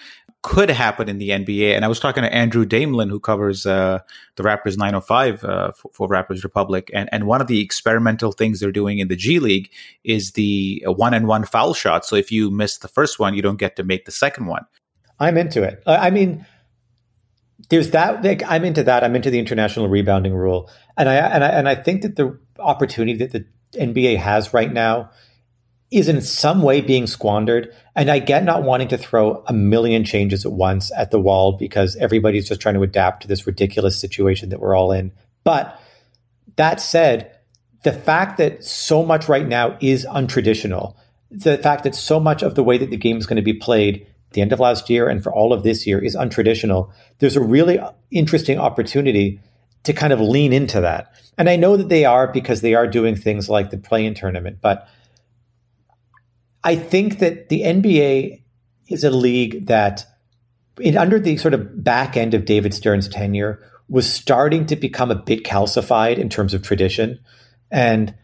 could 0.42 0.70
happen 0.70 1.08
in 1.08 1.18
the 1.18 1.28
NBA, 1.28 1.76
and 1.76 1.84
I 1.84 1.88
was 1.88 2.00
talking 2.00 2.24
to 2.24 2.34
Andrew 2.34 2.66
Damelin, 2.66 3.10
who 3.10 3.20
covers 3.20 3.64
uh, 3.64 4.00
the 4.34 4.42
Raptors 4.42 4.76
905 4.76 5.44
uh, 5.44 5.70
for, 5.70 5.90
for, 5.92 6.08
Raptors 6.08 6.42
Republic, 6.42 6.90
and, 6.92 7.08
and 7.12 7.28
one 7.28 7.40
of 7.40 7.46
the 7.46 7.60
experimental 7.60 8.32
things 8.32 8.58
they're 8.58 8.72
doing 8.72 8.98
in 8.98 9.06
the 9.06 9.14
G 9.14 9.38
League 9.38 9.70
is 10.02 10.32
the 10.32 10.82
one 10.86 11.14
and 11.14 11.28
one 11.28 11.44
foul 11.44 11.74
shot. 11.74 12.04
So 12.04 12.16
if 12.16 12.32
you 12.32 12.50
miss 12.50 12.78
the 12.78 12.88
first 12.88 13.20
one, 13.20 13.34
you 13.34 13.42
don't 13.42 13.58
get 13.58 13.76
to 13.76 13.84
make 13.84 14.04
the 14.06 14.12
second 14.12 14.46
one. 14.46 14.64
I'm 15.20 15.36
into 15.36 15.62
it. 15.62 15.82
I 15.86 16.10
mean, 16.10 16.46
there's 17.68 17.90
that 17.90 18.24
like, 18.24 18.42
i'm 18.46 18.64
into 18.64 18.82
that. 18.84 19.04
I'm 19.04 19.14
into 19.14 19.30
the 19.30 19.38
international 19.38 19.88
rebounding 19.88 20.34
rule. 20.34 20.70
And 20.96 21.08
i 21.08 21.14
and 21.14 21.44
i 21.44 21.48
and 21.48 21.68
i 21.68 21.74
think 21.74 22.02
that 22.02 22.16
the 22.16 22.38
opportunity 22.58 23.14
that 23.18 23.32
the 23.32 23.46
nba 23.78 24.16
has 24.16 24.52
right 24.52 24.72
now 24.72 25.10
is 25.90 26.08
in 26.08 26.20
some 26.20 26.62
way 26.62 26.80
being 26.80 27.06
squandered. 27.06 27.74
And 27.94 28.10
i 28.10 28.18
get 28.18 28.44
not 28.44 28.62
wanting 28.62 28.88
to 28.88 28.98
throw 28.98 29.44
a 29.46 29.52
million 29.52 30.04
changes 30.04 30.44
at 30.44 30.52
once 30.52 30.90
at 30.96 31.10
the 31.10 31.20
wall 31.20 31.52
because 31.52 31.96
everybody's 31.96 32.48
just 32.48 32.60
trying 32.60 32.74
to 32.74 32.82
adapt 32.82 33.22
to 33.22 33.28
this 33.28 33.46
ridiculous 33.46 33.98
situation 34.00 34.48
that 34.48 34.60
we're 34.60 34.74
all 34.76 34.92
in. 34.92 35.12
But 35.44 35.80
that 36.56 36.80
said 36.80 37.36
the 37.82 37.92
fact 37.92 38.38
that 38.38 38.64
so 38.64 39.04
much 39.04 39.28
right 39.28 39.46
now 39.46 39.76
is 39.80 40.06
untraditional 40.06 40.96
the 41.30 41.58
fact 41.58 41.84
that 41.84 41.94
so 41.94 42.18
much 42.18 42.42
of 42.42 42.56
the 42.56 42.64
way 42.64 42.76
that 42.76 42.90
the 42.90 42.96
game 42.96 43.16
is 43.16 43.26
going 43.26 43.36
to 43.36 43.42
be 43.42 43.54
played 43.54 44.06
the 44.32 44.40
end 44.40 44.52
of 44.52 44.60
last 44.60 44.88
year 44.88 45.08
and 45.08 45.22
for 45.22 45.32
all 45.32 45.52
of 45.52 45.62
this 45.62 45.86
year 45.86 46.02
is 46.02 46.16
untraditional, 46.16 46.92
there's 47.18 47.36
a 47.36 47.40
really 47.40 47.80
interesting 48.10 48.58
opportunity 48.58 49.40
to 49.82 49.92
kind 49.92 50.12
of 50.12 50.20
lean 50.20 50.52
into 50.52 50.80
that. 50.80 51.14
And 51.38 51.48
I 51.48 51.56
know 51.56 51.76
that 51.76 51.88
they 51.88 52.04
are 52.04 52.30
because 52.30 52.60
they 52.60 52.74
are 52.74 52.86
doing 52.86 53.16
things 53.16 53.48
like 53.48 53.70
the 53.70 53.78
play 53.78 54.04
in 54.04 54.14
tournament, 54.14 54.58
but 54.60 54.86
I 56.62 56.76
think 56.76 57.18
that 57.20 57.48
the 57.48 57.62
NBA 57.62 58.42
is 58.88 59.04
a 59.04 59.10
league 59.10 59.66
that 59.66 60.04
in, 60.80 60.96
under 60.96 61.18
the 61.18 61.36
sort 61.36 61.54
of 61.54 61.82
back 61.82 62.16
end 62.16 62.34
of 62.34 62.44
David 62.44 62.74
Stern's 62.74 63.08
tenure, 63.08 63.62
was 63.88 64.10
starting 64.10 64.66
to 64.66 64.76
become 64.76 65.10
a 65.10 65.16
bit 65.16 65.44
calcified 65.44 66.18
in 66.18 66.28
terms 66.28 66.54
of 66.54 66.62
tradition. 66.62 67.18
And 67.70 68.14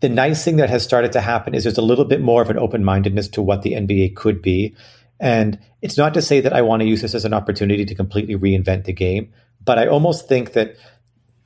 the 0.00 0.08
nice 0.08 0.44
thing 0.44 0.56
that 0.56 0.70
has 0.70 0.82
started 0.82 1.12
to 1.12 1.20
happen 1.20 1.54
is 1.54 1.64
there's 1.64 1.78
a 1.78 1.82
little 1.82 2.04
bit 2.04 2.20
more 2.20 2.42
of 2.42 2.50
an 2.50 2.58
open 2.58 2.84
mindedness 2.84 3.28
to 3.28 3.42
what 3.42 3.62
the 3.62 3.72
NBA 3.72 4.16
could 4.16 4.40
be. 4.40 4.74
And 5.20 5.58
it's 5.82 5.98
not 5.98 6.14
to 6.14 6.22
say 6.22 6.40
that 6.40 6.52
I 6.52 6.62
want 6.62 6.80
to 6.80 6.88
use 6.88 7.02
this 7.02 7.14
as 7.14 7.24
an 7.24 7.34
opportunity 7.34 7.84
to 7.84 7.94
completely 7.94 8.36
reinvent 8.36 8.84
the 8.84 8.92
game, 8.92 9.32
but 9.64 9.78
I 9.78 9.86
almost 9.86 10.26
think 10.28 10.54
that 10.54 10.76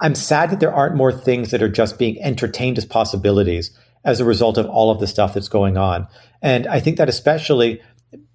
I'm 0.00 0.14
sad 0.14 0.50
that 0.50 0.60
there 0.60 0.72
aren't 0.72 0.96
more 0.96 1.12
things 1.12 1.50
that 1.50 1.62
are 1.62 1.68
just 1.68 1.98
being 1.98 2.22
entertained 2.22 2.78
as 2.78 2.84
possibilities 2.84 3.76
as 4.04 4.20
a 4.20 4.24
result 4.24 4.58
of 4.58 4.66
all 4.66 4.90
of 4.90 5.00
the 5.00 5.06
stuff 5.06 5.34
that's 5.34 5.48
going 5.48 5.76
on. 5.76 6.06
And 6.40 6.66
I 6.66 6.78
think 6.78 6.98
that 6.98 7.08
especially 7.08 7.80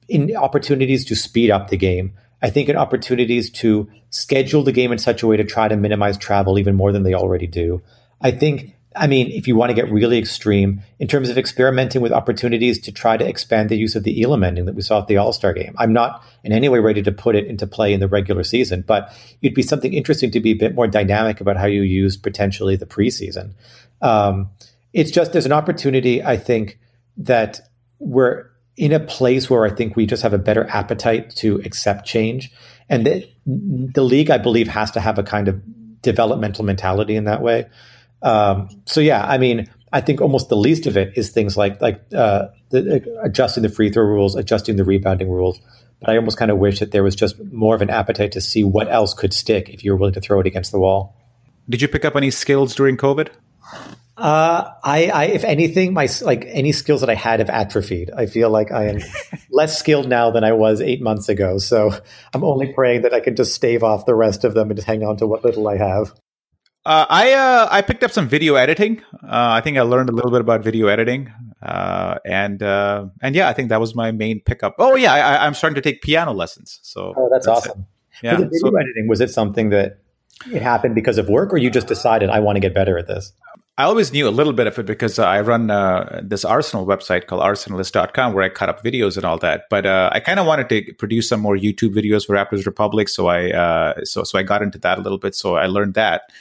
in 0.08 0.36
opportunities 0.36 1.06
to 1.06 1.16
speed 1.16 1.52
up 1.52 1.70
the 1.70 1.78
game, 1.78 2.14
I 2.42 2.50
think 2.50 2.70
in 2.70 2.76
opportunities 2.76 3.50
to 3.52 3.90
schedule 4.10 4.64
the 4.64 4.72
game 4.72 4.92
in 4.92 4.98
such 4.98 5.24
a 5.24 5.28
way 5.28 5.38
to 5.38 5.44
try 5.44 5.68
to 5.68 5.78
minimize 5.78 6.18
travel 6.18 6.58
even 6.58 6.76
more 6.76 6.92
than 6.92 7.04
they 7.04 7.14
already 7.14 7.48
do. 7.48 7.82
I 8.22 8.32
think 8.32 8.76
I 8.96 9.06
mean, 9.06 9.30
if 9.30 9.48
you 9.48 9.56
want 9.56 9.70
to 9.70 9.76
get 9.76 9.92
really 9.92 10.18
extreme 10.18 10.82
in 10.98 11.08
terms 11.08 11.30
of 11.30 11.38
experimenting 11.38 12.02
with 12.02 12.12
opportunities 12.12 12.80
to 12.82 12.92
try 12.92 13.18
to 13.18 13.28
expand 13.28 13.70
the 13.70 13.78
use 13.78 13.96
of 13.96 14.04
the 14.04 14.24
Elam 14.24 14.44
ending 14.44 14.66
that 14.66 14.74
we 14.74 14.82
saw 14.82 15.00
at 15.00 15.08
the 15.08 15.18
All 15.18 15.32
Star 15.32 15.54
game, 15.54 15.76
I'm 15.78 15.94
not 15.94 16.24
in 16.44 16.52
any 16.52 16.70
way 16.70 16.80
ready 16.80 17.04
to 17.04 17.12
put 17.12 17.36
it 17.36 17.46
into 17.46 17.68
play 17.68 17.94
in 17.94 18.00
the 18.00 18.08
regular 18.08 18.44
season, 18.44 18.84
but 18.86 19.16
it'd 19.42 19.54
be 19.54 19.62
something 19.62 19.94
interesting 19.94 20.32
to 20.32 20.40
be 20.40 20.52
a 20.52 20.56
bit 20.56 20.74
more 20.74 20.88
dynamic 20.88 21.40
about 21.40 21.58
how 21.58 21.68
you 21.68 21.84
use 21.84 22.18
potentially 22.18 22.76
the 22.76 22.88
preseason. 22.88 23.54
Um, 24.02 24.50
it's 24.92 25.12
just 25.12 25.34
there's 25.34 25.46
an 25.46 25.52
opportunity, 25.52 26.24
I 26.24 26.38
think, 26.38 26.80
that 27.18 27.62
we're 28.00 28.50
in 28.76 28.92
a 28.92 29.00
place 29.00 29.50
where 29.50 29.66
I 29.66 29.70
think 29.70 29.96
we 29.96 30.06
just 30.06 30.24
have 30.24 30.34
a 30.34 30.40
better 30.40 30.66
appetite 30.68 31.36
to 31.36 31.62
accept 31.66 32.08
change. 32.08 32.52
And 32.88 33.06
the, 33.06 33.30
the 33.46 34.04
league, 34.04 34.32
I 34.32 34.38
believe, 34.38 34.68
has 34.70 34.90
to 34.92 35.00
have 35.00 35.20
a 35.20 35.24
kind 35.24 35.48
of 35.48 35.62
developmental 36.02 36.64
mentality 36.64 37.16
in 37.16 37.26
that 37.26 37.42
way. 37.42 37.68
Um, 38.22 38.70
so 38.86 39.01
yeah, 39.01 39.24
I 39.24 39.38
mean, 39.38 39.70
I 39.91 40.01
think 40.01 40.22
almost 40.22 40.49
the 40.49 40.57
least 40.57 40.86
of 40.88 40.97
it 40.97 41.13
is 41.15 41.30
things 41.30 41.57
like 41.57 41.82
like 41.82 42.01
uh, 42.15 42.47
the, 42.70 42.97
uh, 42.97 43.24
adjusting 43.24 43.63
the 43.63 43.70
free 43.70 43.91
throw 43.91 44.03
rules, 44.03 44.36
adjusting 44.36 44.76
the 44.76 44.84
rebounding 44.84 45.30
rules. 45.30 45.59
But 45.99 46.11
I 46.11 46.17
almost 46.17 46.38
kind 46.38 46.51
of 46.51 46.57
wish 46.57 46.80
that 46.80 46.91
there 46.91 47.03
was 47.03 47.15
just 47.15 47.43
more 47.51 47.76
of 47.76 47.82
an 47.82 47.89
appetite 47.89 48.32
to 48.34 48.41
see 48.41 48.63
what 48.63 48.89
else 48.89 49.13
could 49.13 49.34
stick 49.34 49.70
if 49.70 49.84
you 49.84 49.91
were 49.91 49.97
willing 49.97 50.13
to 50.13 50.22
throw 50.22 50.39
it 50.39 50.47
against 50.47 50.72
the 50.72 50.80
wall. 50.80 51.15
Did 51.70 51.82
you 51.82 51.88
pick 51.88 52.05
up 52.05 52.15
any 52.15 52.32
skills 52.32 52.74
during 52.74 52.97
COVID? 52.97 53.30
Uh, 54.20 54.74
I, 54.84 55.07
I, 55.07 55.26
if 55.26 55.45
anything, 55.45 55.93
my 55.93 56.09
like 56.22 56.45
any 56.47 56.74
skills 56.74 57.01
that 57.01 57.09
I 57.09 57.15
had 57.15 57.39
have 57.39 57.49
atrophied. 57.49 58.11
I 58.11 58.26
feel 58.26 58.49
like 58.49 58.72
I 58.72 58.89
am 58.89 58.99
less 59.49 59.80
skilled 59.80 60.09
now 60.09 60.30
than 60.30 60.43
I 60.43 60.51
was 60.51 60.82
eight 60.82 61.01
months 61.01 61.30
ago. 61.30 61.57
So 61.57 61.93
I'm 62.34 62.43
only 62.43 62.74
praying 62.74 63.03
that 63.03 63.13
I 63.13 63.22
can 63.22 63.36
just 63.36 63.53
stave 63.53 63.84
off 63.84 64.05
the 64.05 64.15
rest 64.15 64.43
of 64.43 64.53
them 64.53 64.70
and 64.70 64.78
just 64.78 64.88
hang 64.88 65.03
on 65.03 65.17
to 65.17 65.28
what 65.28 65.45
little 65.45 65.67
I 65.67 65.78
have. 65.78 66.13
Uh, 66.90 67.06
I 67.08 67.34
uh, 67.34 67.68
I 67.70 67.84
picked 67.84 68.04
up 68.04 68.10
some 68.10 68.28
video 68.28 68.56
editing. 68.56 69.04
Uh, 69.14 69.54
I 69.54 69.62
think 69.62 69.78
I 69.78 69.82
learned 69.82 70.10
a 70.10 70.12
little 70.12 70.32
bit 70.32 70.42
about 70.42 70.64
video 70.64 70.88
editing, 70.88 71.32
uh, 71.62 72.18
and 72.26 72.64
uh, 72.64 73.06
and 73.22 73.36
yeah, 73.36 73.48
I 73.48 73.54
think 73.54 73.70
that 73.70 73.80
was 73.80 73.94
my 73.94 74.12
main 74.12 74.40
pickup. 74.40 74.74
Oh 74.80 74.96
yeah, 74.96 75.14
I, 75.14 75.46
am 75.46 75.54
starting 75.54 75.76
to 75.76 75.82
take 75.82 76.02
piano 76.02 76.34
lessons. 76.34 76.80
So 76.82 77.14
oh, 77.16 77.30
that's, 77.32 77.46
that's 77.46 77.68
awesome. 77.68 77.82
It. 77.82 78.24
Yeah, 78.24 78.36
For 78.38 78.42
the 78.42 78.46
video 78.48 78.72
so, 78.72 78.76
editing 78.76 79.08
was 79.08 79.22
it 79.22 79.30
something 79.30 79.70
that 79.70 80.00
it 80.52 80.64
happened 80.64 80.96
because 80.96 81.20
of 81.20 81.30
work, 81.30 81.54
or 81.54 81.58
you 81.58 81.70
just 81.70 81.86
decided 81.86 82.32
I 82.32 82.40
want 82.40 82.56
to 82.56 82.60
get 82.60 82.74
better 82.74 82.98
at 82.98 83.06
this? 83.06 83.34
I 83.78 83.84
always 83.84 84.12
knew 84.12 84.28
a 84.28 84.32
little 84.32 84.54
bit 84.54 84.66
of 84.66 84.80
it 84.80 84.88
because 84.88 85.20
I 85.20 85.42
run 85.42 85.70
uh, 85.70 86.22
this 86.24 86.44
Arsenal 86.44 86.88
website 86.88 87.28
called 87.28 87.44
arsenalist.com 87.44 88.34
where 88.34 88.44
I 88.44 88.50
cut 88.50 88.68
up 88.68 88.84
videos 88.84 89.16
and 89.16 89.26
all 89.26 89.38
that. 89.38 89.66
But 89.70 89.86
uh, 89.86 90.10
I 90.12 90.22
kind 90.22 90.40
of 90.40 90.48
wanted 90.48 90.70
to 90.70 90.92
produce 90.94 91.30
some 91.30 91.40
more 91.40 91.56
YouTube 91.56 91.94
videos 91.94 92.26
for 92.26 92.36
Raptors 92.36 92.66
Republic, 92.66 93.10
so 93.10 93.28
I 93.28 93.52
uh, 93.52 94.06
so 94.06 94.24
so 94.24 94.40
I 94.40 94.42
got 94.42 94.64
into 94.64 94.80
that 94.80 94.98
a 94.98 95.02
little 95.02 95.20
bit. 95.20 95.36
So 95.36 95.56
I 95.56 95.68
learned 95.68 95.94
that. 95.94 96.32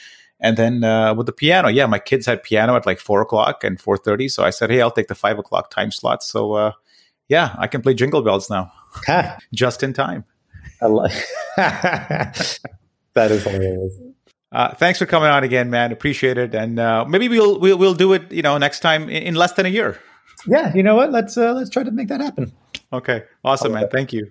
And 0.40 0.56
then 0.56 0.84
uh, 0.84 1.14
with 1.14 1.26
the 1.26 1.32
piano, 1.32 1.68
yeah, 1.68 1.86
my 1.86 1.98
kids 1.98 2.26
had 2.26 2.42
piano 2.42 2.76
at 2.76 2.86
like 2.86 3.00
four 3.00 3.20
o'clock 3.20 3.64
and 3.64 3.80
four 3.80 3.96
thirty. 3.96 4.28
So 4.28 4.44
I 4.44 4.50
said, 4.50 4.70
hey, 4.70 4.80
I'll 4.80 4.90
take 4.90 5.08
the 5.08 5.14
five 5.14 5.38
o'clock 5.38 5.70
time 5.70 5.90
slot. 5.90 6.22
So 6.22 6.52
uh, 6.52 6.72
yeah, 7.28 7.54
I 7.58 7.66
can 7.66 7.82
play 7.82 7.94
Jingle 7.94 8.22
Bells 8.22 8.48
now, 8.48 8.72
just 9.52 9.82
in 9.82 9.92
time. 9.92 10.24
Lo- 10.80 11.06
that 11.56 12.60
is 13.16 13.42
hilarious. 13.44 13.94
Uh, 14.50 14.74
thanks 14.74 14.98
for 14.98 15.06
coming 15.06 15.28
on 15.28 15.44
again, 15.44 15.70
man. 15.70 15.92
Appreciate 15.92 16.38
it, 16.38 16.54
and 16.54 16.78
uh, 16.78 17.04
maybe 17.06 17.28
we'll, 17.28 17.60
we'll 17.60 17.76
we'll 17.76 17.94
do 17.94 18.12
it, 18.14 18.32
you 18.32 18.42
know, 18.42 18.56
next 18.56 18.80
time 18.80 19.04
in, 19.04 19.22
in 19.22 19.34
less 19.34 19.52
than 19.52 19.66
a 19.66 19.68
year. 19.68 19.98
Yeah, 20.46 20.72
you 20.74 20.82
know 20.82 20.94
what? 20.94 21.10
Let's 21.10 21.36
uh, 21.36 21.52
let's 21.52 21.68
try 21.68 21.82
to 21.82 21.90
make 21.90 22.08
that 22.08 22.20
happen. 22.20 22.52
Okay, 22.92 23.24
awesome, 23.44 23.72
man. 23.72 23.88
Thank 23.90 24.12
you. 24.12 24.30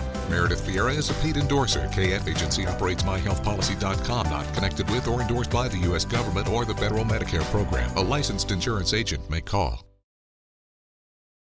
Meredith 0.31 0.65
Vieira 0.65 0.95
is 0.95 1.09
a 1.09 1.13
paid 1.15 1.35
endorser. 1.35 1.81
KF 1.87 2.25
Agency 2.25 2.65
operates 2.65 3.03
myhealthpolicy.com, 3.03 4.29
not 4.29 4.53
connected 4.53 4.89
with 4.89 5.07
or 5.09 5.21
endorsed 5.21 5.51
by 5.51 5.67
the 5.67 5.77
U.S. 5.89 6.05
government 6.05 6.47
or 6.47 6.63
the 6.63 6.73
federal 6.73 7.03
Medicare 7.03 7.43
program. 7.51 7.91
A 7.97 8.01
licensed 8.01 8.49
insurance 8.49 8.93
agent 8.93 9.29
may 9.29 9.41
call. 9.41 9.83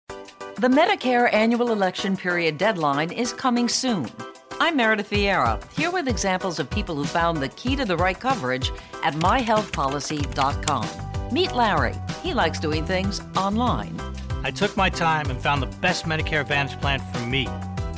The 0.08 0.68
Medicare 0.68 1.32
annual 1.34 1.70
election 1.70 2.16
period 2.16 2.56
deadline 2.56 3.12
is 3.12 3.34
coming 3.34 3.68
soon. 3.68 4.10
I'm 4.58 4.76
Meredith 4.76 5.10
Vieira, 5.10 5.62
here 5.72 5.90
with 5.90 6.08
examples 6.08 6.58
of 6.58 6.70
people 6.70 6.96
who 6.96 7.04
found 7.04 7.38
the 7.38 7.50
key 7.50 7.76
to 7.76 7.84
the 7.84 7.96
right 7.96 8.18
coverage 8.18 8.72
at 9.04 9.12
myhealthpolicy.com. 9.14 10.88
Meet 11.30 11.52
Larry. 11.54 11.94
He 12.22 12.32
likes 12.32 12.58
doing 12.58 12.86
things 12.86 13.20
online. 13.36 14.00
I 14.42 14.50
took 14.50 14.74
my 14.78 14.88
time 14.88 15.28
and 15.28 15.38
found 15.38 15.62
the 15.62 15.66
best 15.66 16.06
Medicare 16.06 16.40
Advantage 16.40 16.80
plan 16.80 17.00
for 17.12 17.20
me 17.20 17.46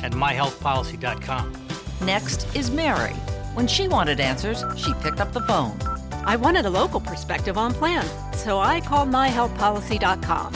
at 0.03 0.11
myhealthpolicy.com. 0.11 1.53
Next 2.01 2.55
is 2.55 2.71
Mary. 2.71 3.13
When 3.53 3.67
she 3.67 3.87
wanted 3.87 4.19
answers, 4.19 4.63
she 4.77 4.93
picked 4.95 5.19
up 5.19 5.33
the 5.33 5.41
phone. 5.41 5.77
I 6.25 6.35
wanted 6.35 6.65
a 6.65 6.69
local 6.69 6.99
perspective 6.99 7.57
on 7.57 7.73
plan, 7.73 8.05
so 8.33 8.59
I 8.59 8.81
called 8.81 9.09
myhealthpolicy.com. 9.09 10.53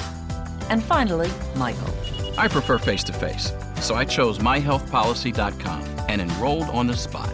And 0.69 0.83
finally, 0.83 1.29
Michael. 1.55 1.93
I 2.37 2.47
prefer 2.47 2.77
face 2.77 3.03
to 3.05 3.13
face, 3.13 3.51
so 3.81 3.95
I 3.95 4.05
chose 4.05 4.39
myhealthpolicy.com 4.39 5.83
and 6.09 6.21
enrolled 6.21 6.69
on 6.69 6.87
the 6.87 6.95
spot. 6.95 7.33